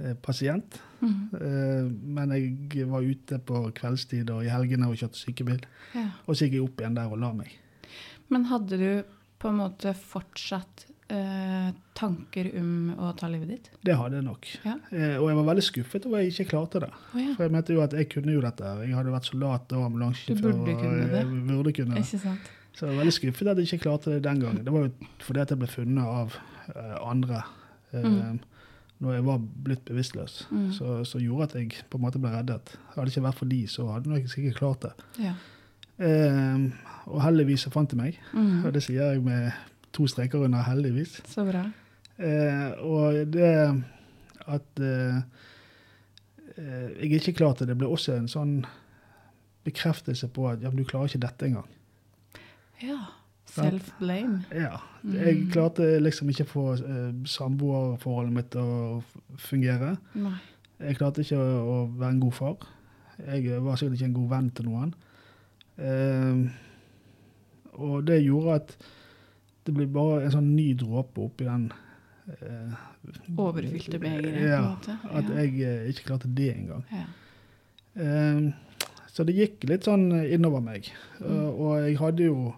eh, 0.00 0.14
pasient, 0.24 0.80
Mm. 0.98 1.28
eh, 1.38 1.84
men 2.10 2.30
jeg 2.34 2.86
var 2.90 3.04
ute 3.06 3.36
på 3.46 3.60
kveldstid 3.76 4.30
og 4.34 4.40
i 4.42 4.48
helgene 4.50 4.88
og 4.90 4.96
kjørte 4.98 5.14
sykebil. 5.20 5.60
ja. 5.94 6.08
Og 6.26 6.34
så 6.34 6.46
gikk 6.48 6.56
jeg 6.58 6.64
opp 6.64 6.80
igjen 6.82 6.96
der 6.96 7.06
og 7.12 7.20
la 7.22 7.32
meg. 7.32 7.52
Men 8.30 8.44
hadde 8.50 8.78
du 8.80 9.04
på 9.38 9.48
en 9.52 9.60
måte 9.60 9.92
fortsatt 9.94 10.86
eh, 11.08 11.70
tanker 11.94 12.50
om 12.58 12.90
å 12.98 13.12
ta 13.16 13.28
livet 13.30 13.48
ditt? 13.48 13.70
Det 13.86 13.94
hadde 13.96 14.18
jeg 14.18 14.24
nok. 14.26 14.48
Ja. 14.66 14.74
Eh, 14.90 15.14
og 15.22 15.28
jeg 15.30 15.38
var 15.38 15.46
veldig 15.52 15.64
skuffet 15.68 16.06
over 16.10 16.18
at 16.18 16.26
jeg 16.26 16.34
ikke 16.34 16.50
klarte 16.50 16.80
det. 16.82 16.90
Oh, 17.14 17.20
ja. 17.22 17.34
For 17.36 17.46
jeg 17.46 17.52
mente 17.54 17.72
jo 17.78 17.84
at 17.86 17.94
jeg 17.96 18.08
kunne 18.10 18.34
jo 18.34 18.42
dette. 18.42 18.74
Jeg 18.82 18.94
hadde 18.98 19.14
vært 19.14 19.30
soldat 19.30 19.72
og 19.78 19.86
ambulansesjåfør. 19.86 20.42
Du 20.42 20.58
burde 20.64 20.74
kunne 20.82 21.06
det. 21.14 21.22
Jeg 21.22 21.46
burde 21.46 21.72
kunne 21.78 21.94
det. 21.94 22.02
Ikke 22.04 22.20
sant? 22.26 22.50
Så 22.78 22.86
jeg 22.86 22.94
var 22.94 23.00
veldig 23.02 23.12
skuffet 23.16 23.48
at 23.50 23.58
jeg 23.58 23.66
ikke 23.72 23.84
klarte 23.88 24.12
det 24.14 24.22
den 24.22 24.38
gangen. 24.40 24.62
Det 24.64 24.72
var 24.72 24.84
jo 24.86 25.08
fordi 25.26 25.40
at 25.42 25.50
jeg 25.50 25.58
ble 25.58 25.66
funnet 25.72 26.04
av 26.06 26.36
uh, 26.74 27.10
andre 27.10 27.42
Uh, 27.88 28.04
Mm. 28.04 28.40
når 29.00 29.12
jeg 29.14 29.24
var 29.24 29.38
blitt 29.64 29.84
bevisstløs. 29.88 30.48
Mm. 30.50 30.72
Så, 30.76 31.04
så 31.08 31.18
gjorde 31.18 31.44
at 31.46 31.54
jeg 31.54 31.70
på 31.88 31.96
en 31.96 32.02
måte 32.02 32.18
ble 32.20 32.28
reddet. 32.34 32.74
Hadde 32.92 33.06
det 33.06 33.14
ikke 33.14 33.22
vært 33.24 33.38
for 33.38 33.48
de, 33.48 33.60
så 33.66 33.86
hadde 33.94 34.12
jeg 34.12 34.28
sikkert 34.28 34.58
klart 34.58 34.82
det. 34.82 34.90
Ja. 35.24 35.32
Uh, 35.96 36.68
og 37.06 37.22
heldigvis 37.24 37.64
så 37.64 37.72
fant 37.72 37.88
de 37.90 37.96
meg. 37.96 38.18
Mm. 38.34 38.66
Og 38.66 38.74
det 38.74 38.82
sier 38.84 39.14
jeg 39.14 39.22
med 39.24 39.50
to 39.96 40.04
streker 40.06 40.44
under 40.44 40.60
'heldigvis'. 40.62 41.22
Så 41.32 41.46
bra. 41.48 41.64
Eh, 42.18 42.70
og 42.84 43.32
det 43.32 43.82
at 44.46 44.80
jeg 47.00 47.12
ikke 47.12 47.32
klarte 47.32 47.66
det, 47.66 47.78
ble 47.78 47.86
også 47.88 48.12
en 48.18 48.28
sånn 48.28 48.66
bekreftelse 49.64 50.28
på 50.28 50.48
at 50.50 50.60
ja, 50.62 50.68
men 50.68 50.76
du 50.76 50.84
klarer 50.84 51.06
ikke 51.08 51.24
dette 51.26 51.46
engang. 51.46 51.68
Ja. 52.82 52.98
Self-blame. 53.48 54.44
Ja, 54.52 54.76
Jeg 55.04 55.36
Mm. 55.44 55.50
klarte 55.50 56.00
liksom 56.02 56.28
ikke 56.28 56.44
å 56.44 56.50
få 56.52 56.64
eh, 56.74 57.12
samboerforholdet 57.24 58.32
mitt 58.34 58.50
til 58.50 58.60
å 58.60 59.02
fungere. 59.38 59.96
Nei. 60.14 60.34
Jeg 60.80 60.96
klarte 60.98 61.20
ikke 61.24 61.38
å, 61.38 61.88
være 61.98 62.10
en 62.10 62.20
god 62.20 62.32
far. 62.34 62.56
Jeg 63.26 63.60
var 63.62 63.76
sikkert 63.76 63.94
ikke 63.98 64.04
en 64.04 64.14
god 64.14 64.28
venn 64.30 64.50
til 64.50 64.64
noen. 64.68 64.94
Eh, 65.78 66.50
og 67.78 68.04
det 68.06 68.20
gjorde 68.24 68.54
at 68.54 68.76
det 69.66 69.74
ble 69.74 69.86
bare 69.86 70.24
en 70.26 70.30
sånn 70.34 70.52
ny 70.56 70.74
dråpe 70.74 71.18
oppi 71.24 71.44
den 71.44 71.70
eh, 72.28 72.76
Overfylte 73.38 73.98
begeret, 73.98 74.22
på 74.34 74.38
en 74.38 74.48
Ja, 74.48 74.60
måte. 74.74 74.98
at 75.10 75.24
Ja. 75.24 75.34
jeg 75.42 75.60
eh, 75.62 75.88
ikke 75.88 76.04
klarte 76.12 76.34
det 76.34 76.54
engang. 76.56 76.84
Ja. 76.92 77.04
Eh, 78.02 78.52
så 79.08 79.24
det 79.26 79.34
gikk 79.36 79.64
litt 79.68 79.84
sånn 79.88 80.10
innover 80.30 80.60
meg. 80.60 80.90
Mm. 81.20 81.48
Og, 81.58 81.78
jeg 81.88 81.96
hadde 81.98 82.24
jo 82.28 82.54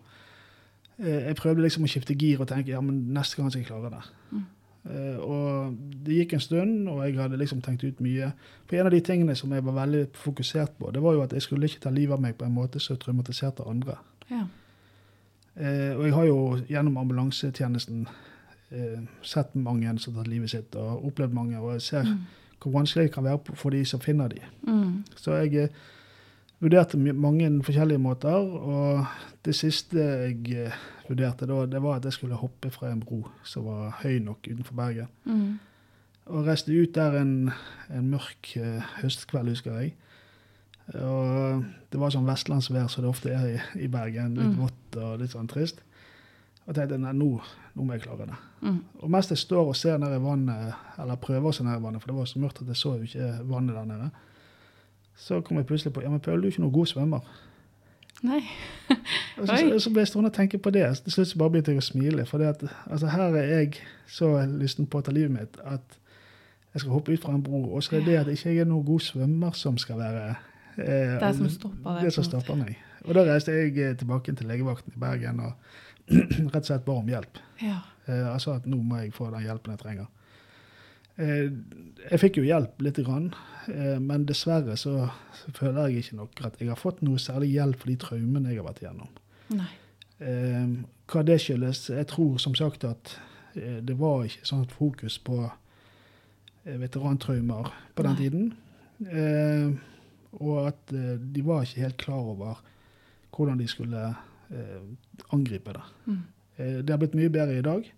jeg 1.01 1.37
prøvde 1.37 1.63
liksom 1.65 1.85
å 1.85 1.91
skifte 1.91 2.15
gir 2.19 2.41
og 2.43 2.49
tenke 2.51 2.71
ja, 2.75 2.81
men 2.85 3.07
neste 3.15 3.37
gang 3.41 3.51
skal 3.51 3.63
jeg 3.63 3.69
klare 3.71 3.91
det. 3.95 4.03
Mm. 4.31 4.47
Eh, 4.91 5.17
og 5.21 5.77
det 6.07 6.15
gikk 6.17 6.35
en 6.37 6.41
stund, 6.45 6.89
og 6.89 7.03
jeg 7.05 7.19
hadde 7.19 7.39
liksom 7.41 7.61
tenkt 7.65 7.85
ut 7.85 8.01
mye. 8.01 8.31
For 8.67 8.77
en 8.79 8.89
av 8.89 8.95
de 8.95 9.01
tingene 9.05 9.37
som 9.37 9.53
jeg 9.53 9.65
var 9.67 9.77
veldig 9.77 10.07
fokusert 10.17 10.79
på, 10.79 10.91
det 10.95 11.03
var 11.05 11.17
jo 11.17 11.23
at 11.25 11.33
jeg 11.37 11.45
skulle 11.45 11.69
ikke 11.69 11.83
ta 11.85 11.93
livet 11.93 12.17
av 12.17 12.25
meg 12.25 12.37
på 12.39 12.47
en 12.49 12.55
måte 12.57 12.81
som 12.81 12.97
traumatiserte 13.01 13.67
andre. 13.69 13.99
Ja. 14.31 14.47
Eh, 15.57 15.93
og 15.97 16.05
jeg 16.07 16.15
har 16.15 16.27
jo 16.29 16.41
gjennom 16.71 16.97
ambulansetjenesten 17.03 18.07
eh, 18.71 19.01
sett 19.23 19.55
mange 19.55 19.93
som 19.99 20.15
har 20.15 20.25
tatt 20.25 20.33
livet 20.33 20.53
sitt, 20.53 20.77
og 20.77 21.07
opplevd 21.11 21.37
mange, 21.37 21.61
og 21.61 21.75
jeg 21.77 21.83
ser 21.83 22.05
Mm. 22.05 22.21
hvor 22.61 22.73
vanskelig 22.73 23.07
det 23.09 23.15
kan 23.15 23.25
være 23.25 23.57
for 23.57 23.71
de 23.71 23.85
som 23.85 24.01
finner 24.01 24.29
de. 24.29 24.41
Mm. 24.69 25.05
Så 25.17 25.33
jeg 25.33 25.55
eh, 25.55 25.69
vurderte 26.61 26.99
mange 26.99 27.49
forskjellige 27.65 27.99
måter, 28.03 28.37
og 28.37 29.07
det 29.47 29.55
siste 29.57 29.97
jeg 29.97 30.53
eh, 30.67 30.75
vurderte 31.09 31.47
da, 31.49 31.63
det 31.67 31.81
var 31.83 31.97
at 31.99 32.05
jeg 32.05 32.19
skulle 32.19 32.37
hoppe 32.41 32.71
fra 32.71 32.91
en 32.93 33.01
bro 33.01 33.23
som 33.45 33.65
var 33.65 33.97
høy 34.03 34.19
nok 34.25 34.45
utenfor 34.51 34.77
Bergen. 34.77 35.09
Mm. 35.25 35.59
Og 36.31 36.47
reiste 36.47 36.71
ut 36.77 36.93
der 36.95 37.17
en, 37.23 37.51
en 37.91 38.11
mørk 38.13 38.53
eh, 38.61 38.85
høstkveld, 39.01 39.49
husker 39.55 39.79
jeg. 39.81 39.95
Og 41.01 41.65
det 41.91 42.01
var 42.03 42.11
sånn 42.13 42.27
vestlandsvær 42.27 42.89
som 42.91 43.05
det 43.05 43.11
ofte 43.11 43.33
er 43.35 43.47
i, 43.47 43.59
i 43.87 43.89
Bergen. 43.91 44.35
Litt 44.39 44.51
Mm. 44.51 44.59
vått 44.65 44.97
og 44.99 45.21
litt 45.23 45.31
sånn 45.35 45.49
trist. 45.51 45.81
Og 46.67 46.75
tenkte 46.77 46.99
nei, 46.99 47.13
nå, 47.17 47.29
nå 47.75 47.85
må 47.87 47.95
jeg 47.97 48.05
klare 48.05 48.27
det. 48.31 48.39
Mm. 48.63 48.81
Og 49.01 49.11
mens 49.11 49.31
jeg 49.31 49.39
står 49.39 49.71
og 49.71 49.77
ser 49.79 49.99
ned 49.99 50.13
i 50.15 50.23
vannet, 50.23 50.75
eller 50.99 51.17
prøver 51.23 51.49
å 51.51 51.55
se 51.55 51.65
ned 51.65 51.79
i 51.79 51.83
vannet, 51.83 52.03
for 52.03 52.13
det 52.13 52.19
var 52.19 52.29
så 52.31 52.43
mørkt 52.43 52.61
at 52.63 52.69
jeg 52.71 52.79
så 52.79 52.93
jo 52.99 53.07
ikke 53.09 53.31
vannet 53.49 53.79
der 53.79 53.89
nede, 53.89 54.11
så 55.21 55.41
kom 55.45 55.61
jeg 55.61 55.69
plutselig 55.69 55.93
på 55.93 56.03
ja, 56.05 56.11
men 56.11 56.21
Paul, 56.25 56.41
du 56.41 56.49
er 56.49 56.55
ikke 56.55 56.65
noen 56.65 56.75
god 56.75 56.89
svømmer. 56.89 57.31
Nei. 58.25 58.41
Og 59.41 59.49
så, 59.49 59.57
så 59.85 59.93
ble 59.93 60.03
jeg 60.05 60.11
stående 60.11 60.29
og 60.29 60.37
tenke 60.37 60.59
på 60.61 60.73
det. 60.75 60.85
Til 61.05 61.15
slutt 61.15 61.31
så 61.31 61.39
bare 61.41 61.55
begynte 61.55 61.73
jeg 61.73 61.81
å 61.81 61.87
smile. 61.87 62.27
For 62.29 62.43
det 62.43 62.51
at, 62.51 62.65
altså, 62.91 63.09
her 63.13 63.37
er 63.41 63.49
jeg 63.49 63.81
så 64.11 64.33
lysten 64.49 64.89
på 64.91 65.01
å 65.01 65.07
ta 65.07 65.15
livet 65.15 65.33
mitt 65.33 65.61
at 65.65 65.97
jeg 66.75 66.85
skal 66.85 66.93
hoppe 66.95 67.15
ut 67.15 67.23
fra 67.23 67.35
en 67.35 67.45
bro. 67.45 67.63
Og 67.75 67.85
så 67.85 67.97
er 67.97 68.05
det 68.05 68.13
det 68.13 68.19
at 68.21 68.33
ikke 68.33 68.53
jeg 68.53 68.65
er 68.65 68.69
noen 68.69 68.85
god 68.87 69.05
svømmer 69.05 69.57
som 69.59 69.79
skal 69.81 69.99
være 70.01 70.27
eh, 70.77 71.17
Det 71.23 71.33
som 71.39 71.49
stopper 71.57 72.05
Det 72.05 72.13
som 72.15 72.29
stopper 72.29 72.61
meg. 72.61 72.77
Og 73.07 73.17
da 73.17 73.25
reiste 73.27 73.57
jeg 73.57 73.73
eh, 73.81 73.97
tilbake 73.99 74.37
til 74.37 74.53
legevakten 74.53 74.95
i 74.95 75.01
Bergen 75.01 75.41
og 75.47 75.53
rett 76.53 76.61
og 76.61 76.69
slett 76.69 76.85
ba 76.87 76.99
om 77.01 77.09
hjelp. 77.09 77.41
Ja. 77.65 77.81
Eh, 78.07 78.27
altså 78.35 78.59
at 78.59 78.69
nå 78.69 78.83
må 78.85 79.01
jeg 79.01 79.15
få 79.17 79.31
den 79.33 79.47
hjelpen 79.49 79.75
jeg 79.75 79.83
trenger. 79.83 80.11
Eh, 81.19 81.49
jeg 82.11 82.21
fikk 82.23 82.41
jo 82.41 82.47
hjelp 82.47 82.81
lite 82.85 83.05
grann, 83.05 83.31
eh, 83.73 83.99
men 84.01 84.27
dessverre 84.29 84.77
så, 84.81 85.09
så 85.37 85.53
føler 85.57 85.91
jeg 85.91 86.05
ikke 86.05 86.21
nok 86.21 86.45
at 86.49 86.61
jeg 86.61 86.71
har 86.71 86.81
fått 86.81 87.03
noe 87.05 87.21
særlig 87.21 87.53
hjelp 87.57 87.83
for 87.83 87.93
de 87.93 87.99
traumene 88.01 88.53
jeg 88.53 88.61
har 88.61 88.69
vært 88.69 88.83
igjennom. 88.85 89.11
Nei. 89.59 89.71
Eh, 90.21 90.73
hva 91.11 91.23
det 91.27 91.39
skyldes 91.43 91.89
Jeg 91.91 92.07
tror 92.11 92.37
som 92.39 92.55
sagt 92.55 92.85
at 92.85 93.17
det 93.51 93.97
var 93.99 94.29
ikke 94.29 94.47
sånn 94.47 94.69
fokus 94.71 95.17
på 95.27 95.41
veterantraumer 96.63 97.73
på 97.99 98.05
den 98.07 98.13
Nei. 98.15 98.21
tiden. 98.21 99.81
Og 100.39 100.69
at 100.69 100.93
de 100.93 101.43
var 101.43 101.65
ikke 101.67 101.83
helt 101.83 101.99
klar 101.99 102.29
over 102.31 102.61
hvordan 103.35 103.59
de 103.59 103.67
skulle 103.67 104.05
angripe 105.35 105.75
det. 105.75 105.83
Mm. 106.07 106.23
Det 106.87 106.95
har 106.95 107.03
blitt 107.03 107.19
mye 107.19 107.33
bedre 107.35 107.59
i 107.59 107.67
dag. 107.67 107.91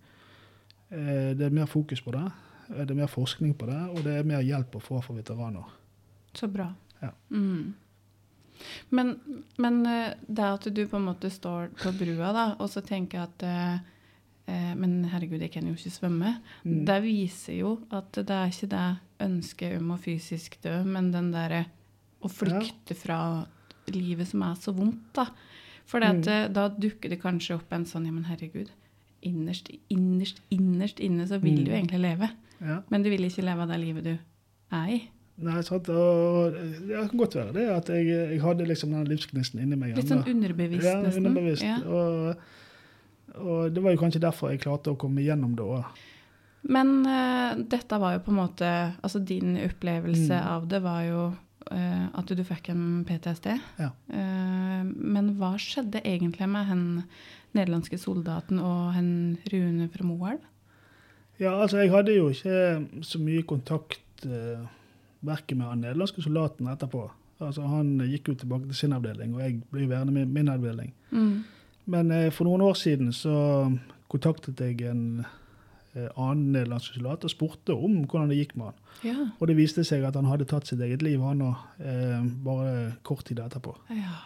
Det 0.89 1.45
er 1.45 1.53
mer 1.53 1.69
fokus 1.69 2.01
på 2.01 2.17
det. 2.17 2.25
Eh, 2.73 2.85
Det 2.85 2.91
er 2.91 3.01
mer 3.03 3.07
forskning 3.13 3.55
på 3.59 3.67
det, 3.67 3.81
og 3.91 4.03
det 4.05 4.19
er 4.21 4.25
mer 4.25 4.43
hjelp 4.43 4.77
å 4.77 4.81
få 4.83 5.03
for 5.03 5.15
veteraner. 5.15 5.65
Så 6.35 6.49
bra. 6.49 6.71
Ja. 7.03 7.11
Mm. 7.31 7.75
Men, 8.91 9.17
men 9.59 9.87
eh, 9.87 10.13
det 10.29 10.45
at 10.47 10.69
du 10.75 10.83
på 10.89 10.97
en 11.01 11.09
måte 11.09 11.31
står 11.33 11.73
på 11.81 11.93
brua, 11.99 12.33
da, 12.37 12.45
og 12.63 12.71
så 12.71 12.83
tenker 12.87 13.25
at 13.25 13.43
eh, 13.43 13.79
eh, 14.47 14.75
Men 14.79 15.05
herregud, 15.11 15.41
jeg 15.43 15.53
kan 15.55 15.67
jo 15.67 15.75
ikke 15.75 15.91
svømme. 15.97 16.37
Mm. 16.65 16.85
Det 16.87 16.99
viser 17.05 17.59
jo 17.63 17.73
at 17.91 18.13
det 18.21 18.31
er 18.37 18.53
ikke 18.53 18.71
det 18.75 18.85
ønsket 19.27 19.79
om 19.81 19.91
å 19.95 19.99
fysisk 20.03 20.61
dø, 20.63 20.77
men 20.85 21.11
den 21.15 21.33
derre 21.35 21.65
å 22.23 22.31
flykte 22.31 22.95
fra 22.95 23.19
livet 23.91 24.29
som 24.31 24.43
er 24.47 24.55
så 24.63 24.73
vondt, 24.77 25.09
da. 25.17 25.27
For 25.87 25.99
Mm. 26.01 26.23
eh, 26.29 26.49
da 26.49 26.69
dukker 26.69 27.11
det 27.11 27.21
kanskje 27.21 27.57
opp 27.57 27.73
en 27.73 27.85
sånn 27.85 28.07
Ja, 28.07 28.13
men 28.13 28.25
herregud. 28.25 28.71
Innerst, 29.23 29.69
innerst, 29.91 30.39
innerst 30.51 31.01
inne 31.01 31.27
så 31.27 31.39
vil 31.43 31.59
Mm. 31.59 31.65
du 31.65 31.71
egentlig 31.73 32.01
leve. 32.01 32.31
Ja. 32.63 32.79
Men 32.93 33.03
du 33.05 33.11
vil 33.11 33.25
ikke 33.27 33.43
leve 33.45 33.67
det 33.71 33.81
livet 33.83 34.05
du 34.07 34.13
er 34.73 34.95
i. 34.95 35.01
Nei, 35.43 35.59
sant, 35.67 35.89
og 35.91 36.53
Det 36.55 36.93
kan 37.09 37.19
godt 37.19 37.35
være 37.35 37.53
det 37.57 37.65
at 37.73 37.89
jeg, 37.91 38.07
jeg 38.13 38.41
hadde 38.45 38.67
liksom 38.69 38.93
den 38.95 39.09
livsgnisten 39.11 39.63
inni 39.65 39.77
meg. 39.81 39.97
Litt 39.97 40.11
sånn 40.13 40.23
underbevisst, 40.29 40.85
ja, 40.87 40.99
nesten. 41.03 41.27
underbevisst. 41.27 41.65
Ja. 41.67 41.79
Og, 41.89 42.37
og 43.43 43.73
det 43.75 43.83
var 43.83 43.95
jo 43.97 44.03
kanskje 44.03 44.21
derfor 44.23 44.53
jeg 44.53 44.61
klarte 44.63 44.93
å 44.93 44.99
komme 45.01 45.25
gjennom 45.25 45.57
det 45.59 45.65
òg. 45.65 46.03
Men 46.71 47.01
uh, 47.09 47.57
dette 47.59 47.99
var 47.99 48.15
jo 48.15 48.21
på 48.23 48.31
en 48.31 48.37
måte 48.39 48.69
Altså 49.03 49.19
din 49.19 49.57
opplevelse 49.59 50.37
Mm. 50.37 50.47
av 50.53 50.69
det 50.71 50.79
var 50.85 51.01
jo 51.09 51.23
uh, 51.73 52.07
at 52.15 52.27
du 52.31 52.45
fikk 52.47 52.69
en 52.71 52.85
PTSD. 53.09 53.49
Ja. 53.83 53.89
Uh, 54.13 54.85
men 54.87 55.33
hva 55.41 55.57
skjedde 55.59 56.05
egentlig 56.05 56.47
med 56.49 56.71
den 56.71 56.85
nederlandske 57.57 57.99
soldaten 57.99 58.61
og 58.63 58.93
hen 58.95 59.11
Rune 59.51 59.89
fra 59.91 60.07
Moelv? 60.07 60.45
Ja, 61.41 61.55
altså 61.63 61.79
jeg 61.83 61.91
hadde 61.91 62.15
jo 62.17 62.29
ikke 62.29 62.87
så 63.03 63.19
mye 63.19 63.43
kontakt 63.49 64.27
eh, 64.27 64.67
verken 65.25 65.59
med 65.59 65.67
han 65.67 65.83
nederlandske 65.83 66.23
soldaten 66.23 66.69
etterpå. 66.71 67.07
Altså 67.43 67.67
Han 67.67 67.97
gikk 68.07 68.29
jo 68.29 68.35
tilbake 68.39 68.69
til 68.71 68.79
sin 68.79 68.93
avdeling, 68.95 69.35
og 69.35 69.41
jeg 69.43 69.61
ble 69.73 69.89
værende 69.91 70.13
med 70.15 70.27
min 70.31 70.49
avdeling. 70.53 70.93
Mm. 71.11 71.45
Men 71.87 72.11
eh, 72.15 72.29
for 72.31 72.47
noen 72.47 72.63
år 72.63 72.77
siden 72.79 73.13
så 73.17 73.35
kontaktet 74.13 74.61
jeg 74.61 74.83
en 74.91 75.25
eh, 75.97 76.09
annen 76.17 76.53
nederlandsk 76.55 76.95
soldat 76.99 77.25
og 77.27 77.33
spurte 77.33 77.75
om 77.75 78.03
hvordan 78.05 78.31
det 78.31 78.39
gikk 78.43 78.55
med 78.57 78.71
han. 78.71 78.79
Ja. 79.03 79.17
Og 79.41 79.49
det 79.51 79.57
viste 79.59 79.85
seg 79.87 80.05
at 80.07 80.19
han 80.19 80.29
hadde 80.31 80.47
tatt 80.51 80.69
sitt 80.71 80.83
eget 80.85 81.03
liv, 81.03 81.19
han 81.25 81.43
òg, 81.49 81.65
eh, 81.83 82.21
bare 82.45 82.93
kort 83.03 83.25
tid 83.27 83.43
etterpå. 83.43 83.75
ja. 83.91 84.21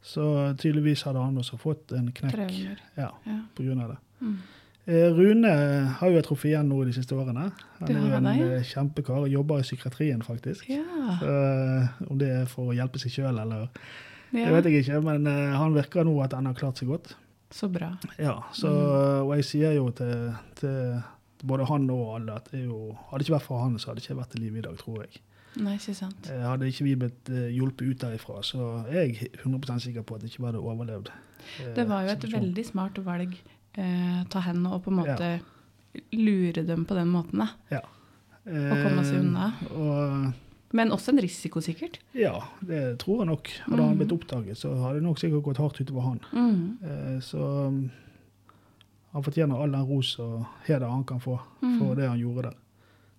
Så 0.00 0.22
tydeligvis 0.56 1.02
hadde 1.04 1.20
han 1.20 1.36
også 1.36 1.58
fått 1.60 1.92
en 1.92 2.06
knekk 2.16 2.32
Traumer. 2.32 2.78
ja, 2.96 3.10
Ja. 3.26 3.34
av 3.84 3.88
det. 3.90 3.98
Mm. 4.20 4.38
Eh, 4.90 5.06
Rune 5.14 5.50
har 6.00 6.10
jo 6.10 6.18
et 6.18 6.26
truffet 6.26 6.50
igjen 6.50 6.66
nå 6.70 6.80
de 6.88 6.92
siste 6.96 7.14
årene. 7.14 7.48
Han 7.78 7.90
er 7.94 8.16
en 8.18 8.28
ja. 8.34 8.46
eh, 8.58 8.64
kjempekar. 8.66 9.28
Jobber 9.30 9.62
i 9.62 9.66
psykiatrien, 9.66 10.22
faktisk. 10.26 10.66
Ja. 10.72 10.82
Så, 11.20 11.34
om 12.10 12.18
det 12.18 12.30
er 12.40 12.48
for 12.50 12.72
å 12.72 12.76
hjelpe 12.76 12.98
seg 13.02 13.14
sjøl 13.14 13.38
eller 13.44 13.68
Det 14.32 14.44
ja. 14.44 14.50
vet 14.54 14.66
jeg 14.70 14.82
ikke, 14.84 15.00
men 15.06 15.26
eh, 15.30 15.54
han 15.58 15.74
virker 15.74 16.06
nå 16.06 16.16
at 16.24 16.34
han 16.38 16.46
har 16.50 16.58
klart 16.58 16.78
seg 16.82 16.90
godt. 16.90 17.14
Så 17.50 17.66
bra. 17.70 17.92
Ja, 18.18 18.36
så, 18.54 18.68
Mm. 18.70 19.26
Og 19.26 19.32
jeg 19.36 19.44
sier 19.48 19.72
jo 19.74 19.88
til, 19.90 20.30
til 20.60 21.00
både 21.46 21.64
han 21.70 21.88
og 21.90 22.14
alle 22.18 22.36
at 22.38 22.50
det 22.52 22.64
jo, 22.66 22.92
hadde 23.10 23.24
ikke 23.26 23.34
vært 23.38 23.46
for 23.48 23.62
han, 23.64 23.78
så 23.78 23.90
hadde 23.90 24.00
det 24.02 24.06
ikke 24.08 24.18
vært 24.20 24.36
i 24.38 24.42
live 24.44 24.58
i 24.60 24.64
dag, 24.66 24.76
tror 24.78 25.00
jeg. 25.02 25.22
Nei, 25.58 25.72
ikke 25.80 25.94
sant. 25.98 26.28
Eh, 26.30 26.44
Hadde 26.46 26.68
ikke 26.70 26.84
vi 26.86 26.92
blitt 27.00 27.30
eh, 27.34 27.48
hjulpet 27.56 27.88
ut 27.90 28.02
derifra, 28.04 28.36
så 28.46 28.68
er 28.86 29.00
jeg 29.08 29.30
100% 29.42 29.82
sikker 29.82 30.04
på 30.06 30.14
at 30.18 30.26
ikke 30.28 30.44
vi 30.44 30.46
hadde 30.46 30.60
overlevd. 30.62 31.10
eh, 31.10 31.72
Det 31.74 31.88
var 31.90 32.04
jo 32.06 32.12
et 32.14 32.26
veldig 32.32 32.64
smart 32.68 33.00
valg 33.06 33.34
eh, 33.74 34.24
ta 34.30 34.40
hen 34.40 34.64
og 34.66 34.82
på 34.84 34.90
en 34.90 34.96
måte 35.02 35.40
lure 36.12 36.62
dem 36.66 36.84
på 36.86 36.94
den 36.94 37.08
måten. 37.08 37.38
da. 37.38 37.48
Eh, 38.46 38.70
og 38.72 38.78
komme 38.84 39.04
seg 39.04 39.20
unna. 39.20 39.52
Og 39.74 40.32
Men 40.72 40.90
også 40.92 41.10
en 41.12 41.18
risiko, 41.20 41.60
sikkert. 41.60 41.98
ja, 42.14 42.40
det 42.62 42.98
tror 42.98 43.18
jeg 43.18 43.26
nok. 43.26 43.48
Hadde 43.66 43.82
han 43.82 43.96
blitt 43.98 44.12
oppdaget, 44.12 44.56
så 44.56 44.74
hadde 44.82 44.94
det 45.00 45.02
nok 45.02 45.18
sikkert 45.18 45.42
gått 45.42 45.58
hardt 45.58 45.80
utover 45.80 46.00
han. 46.02 46.20
Mm. 46.32 46.78
Eh, 46.82 47.18
så 47.20 47.66
um, 47.66 47.90
han 49.12 49.22
fortjener 49.22 49.58
all 49.60 49.72
den 49.72 49.86
ros 49.86 50.12
og 50.22 50.46
heder 50.68 50.86
han 50.88 51.04
kan 51.04 51.18
få 51.20 51.36
for 51.60 51.66
Mm. 51.66 51.96
det 51.96 52.08
han 52.08 52.18
gjorde 52.20 52.42
der. 52.42 52.54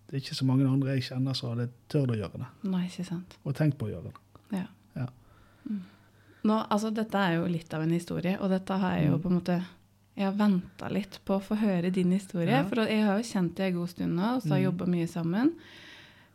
Det 0.07 0.13
er 0.15 0.21
ikke 0.21 0.35
så 0.35 0.45
mange 0.45 0.67
andre 0.67 0.89
jeg 0.95 1.03
kjenner 1.03 1.33
som 1.35 1.49
hadde 1.57 1.69
tørt 1.89 2.09
å 2.11 2.15
gjøre 2.17 2.37
det, 2.39 2.47
Nei, 2.63 2.85
ikke 2.87 3.05
sant. 3.05 3.37
og 3.45 3.55
tenkt 3.55 3.77
på 3.77 3.85
å 3.87 3.89
gjøre 3.91 4.03
det. 4.03 4.13
Ja. 4.51 4.65
Ja. 4.95 5.05
Mm. 5.69 5.81
Nå, 6.43 6.65
altså, 6.69 6.89
dette 6.93 7.15
er 7.15 7.35
jo 7.35 7.45
litt 7.47 7.73
av 7.73 7.81
en 7.83 7.91
historie, 7.91 8.37
og 8.41 8.49
dette 8.49 8.71
har 8.77 8.95
jeg 8.97 9.07
jo 9.09 9.17
Mm. 9.17 9.21
på 9.21 9.27
en 9.29 9.35
måte 9.39 9.63
Jeg 10.17 10.25
har 10.27 10.33
venta 10.37 10.89
litt 10.91 11.19
på 11.25 11.37
å 11.39 11.41
få 11.43 11.55
høre 11.57 11.91
din 11.91 12.11
historie, 12.11 12.51
Ja. 12.51 12.63
for 12.67 12.75
jeg 12.85 13.03
har 13.05 13.17
jo 13.17 13.23
kjent 13.23 13.55
deg 13.55 13.73
en 13.73 13.79
god 13.79 13.89
stund 13.89 14.15
nå, 14.19 14.35
og 14.35 14.41
så 14.43 14.49
har 14.49 14.57
jeg 14.57 14.67
Mm. 14.67 14.71
jobba 14.77 14.85
mye 14.87 15.07
sammen. 15.07 15.53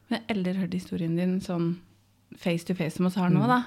Men 0.09 0.21
jeg 0.21 0.23
har 0.29 0.35
aldri 0.37 0.55
hørt 0.61 0.73
historien 0.73 1.17
din 1.17 1.41
sånn 1.41 1.77
face 2.37 2.65
to 2.65 2.75
face 2.75 2.97
som 2.97 3.07
vi 3.07 3.21
har 3.21 3.29
nå, 3.31 3.41
Mm. 3.43 3.47
da. 3.49 3.65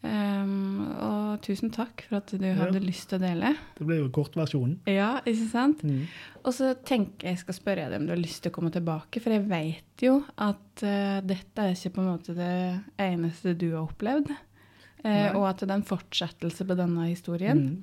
Um, 0.00 0.86
og 1.02 1.40
tusen 1.42 1.72
takk 1.74 2.04
for 2.08 2.16
at 2.20 2.26
du 2.30 2.44
hadde 2.54 2.78
lyst 2.84 3.08
til 3.08 3.18
å 3.18 3.20
dele. 3.20 3.56
Det 3.76 3.84
ble 3.86 3.96
jo 3.98 4.08
kortversjonen. 4.14 4.76
Ja, 4.86 5.20
ikke 5.26 5.48
sant? 5.50 5.82
Mm. 5.82 6.04
Og 6.44 6.52
så 6.54 6.72
tenker 6.86 7.26
jeg 7.32 7.38
skal 7.38 7.54
spørre 7.54 7.88
deg 7.90 7.98
om 8.00 8.06
du 8.06 8.12
har 8.14 8.22
lyst 8.22 8.42
til 8.42 8.52
å 8.52 8.54
komme 8.54 8.70
tilbake, 8.70 9.20
for 9.20 9.30
jeg 9.34 9.48
vet 9.48 9.96
jo 10.06 10.24
at 10.38 10.84
uh, 10.84 11.20
dette 11.26 11.58
er 11.58 11.74
ikke 11.74 11.94
på 11.96 11.98
en 12.04 12.12
måte 12.16 12.36
det 12.36 12.80
eneste 12.96 13.56
du 13.58 13.72
har 13.74 13.88
opplevd. 13.88 14.30
Uh, 15.04 15.34
og 15.36 15.48
at 15.48 15.58
det 15.58 15.70
er 15.70 15.74
en 15.80 15.82
fortsettelse 15.82 16.64
på 16.66 16.76
denne 16.78 17.08
historien. 17.08 17.58
Mm. 17.58 17.82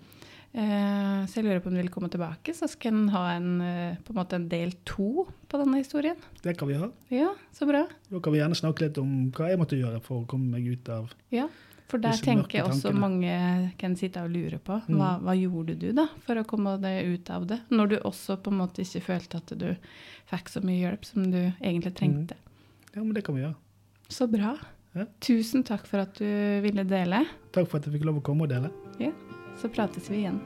Eh, 0.56 1.26
så 1.28 1.42
jeg 1.42 1.46
lurer 1.50 1.60
på 1.60 1.68
om 1.68 1.76
du 1.76 1.82
vil 1.82 1.92
komme 1.92 2.08
tilbake, 2.12 2.54
så 2.56 2.70
skal 2.72 2.94
en 2.94 3.10
ha 3.12 3.26
en, 3.34 3.50
eh, 3.62 3.98
på 4.08 4.14
en 4.16 4.26
en 4.38 4.48
del 4.48 4.72
to 4.86 5.28
på 5.50 5.60
denne 5.60 5.82
historien. 5.82 6.16
Det 6.42 6.58
kan 6.58 6.68
vi 6.70 6.76
ha. 6.80 6.90
Ja, 7.10 7.34
så 7.52 7.68
bra. 7.68 7.86
Da 8.10 8.20
kan 8.20 8.32
vi 8.32 8.40
gjerne 8.40 8.56
snakke 8.56 8.88
litt 8.88 8.98
om 8.98 9.32
hva 9.32 9.50
jeg 9.50 9.60
måtte 9.60 9.76
gjøre 9.80 10.02
for 10.02 10.22
å 10.24 10.28
komme 10.28 10.52
meg 10.52 10.66
ut 10.66 10.90
av 10.90 11.14
Ja. 11.32 11.48
For 11.88 12.00
der 12.00 12.14
tenker 12.14 12.50
jeg 12.50 12.64
også 12.66 12.90
tankene. 12.90 13.00
mange 13.00 13.74
kan 13.78 13.96
sitte 13.96 14.24
og 14.24 14.32
lure 14.32 14.58
på. 14.58 14.82
Mm. 14.88 14.96
Hva, 14.98 15.20
hva 15.22 15.36
gjorde 15.38 15.78
du 15.78 15.92
da 15.94 16.08
for 16.26 16.36
å 16.36 16.44
komme 16.44 16.82
deg 16.82 17.06
ut 17.06 17.30
av 17.30 17.46
det? 17.46 17.60
Når 17.70 17.90
du 17.90 17.98
også 18.00 18.42
på 18.42 18.50
en 18.50 18.58
måte 18.58 18.82
ikke 18.82 19.04
følte 19.04 19.38
at 19.38 19.54
du 19.60 19.76
fikk 20.26 20.50
så 20.50 20.64
mye 20.64 20.82
hjelp 20.82 21.06
som 21.06 21.30
du 21.30 21.54
egentlig 21.62 21.94
trengte. 21.94 22.36
Ja, 22.96 23.04
men 23.04 23.14
det 23.14 23.24
kan 23.24 23.36
vi 23.36 23.42
gjøre. 23.42 23.56
Så 24.10 24.26
bra. 24.32 24.58
Ja. 24.96 25.06
Tusen 25.20 25.64
takk 25.64 25.86
for 25.86 26.00
at 26.00 26.16
du 26.16 26.26
ville 26.64 26.84
dele. 26.88 27.26
Takk 27.52 27.68
for 27.68 27.78
at 27.78 27.86
jeg 27.86 28.00
fikk 28.00 28.06
lov 28.06 28.18
å 28.18 28.24
komme 28.24 28.48
og 28.48 28.50
dele. 28.50 28.72
Så 29.58 29.70
prates 29.70 30.10
vi 30.10 30.16
igjen. 30.16 30.40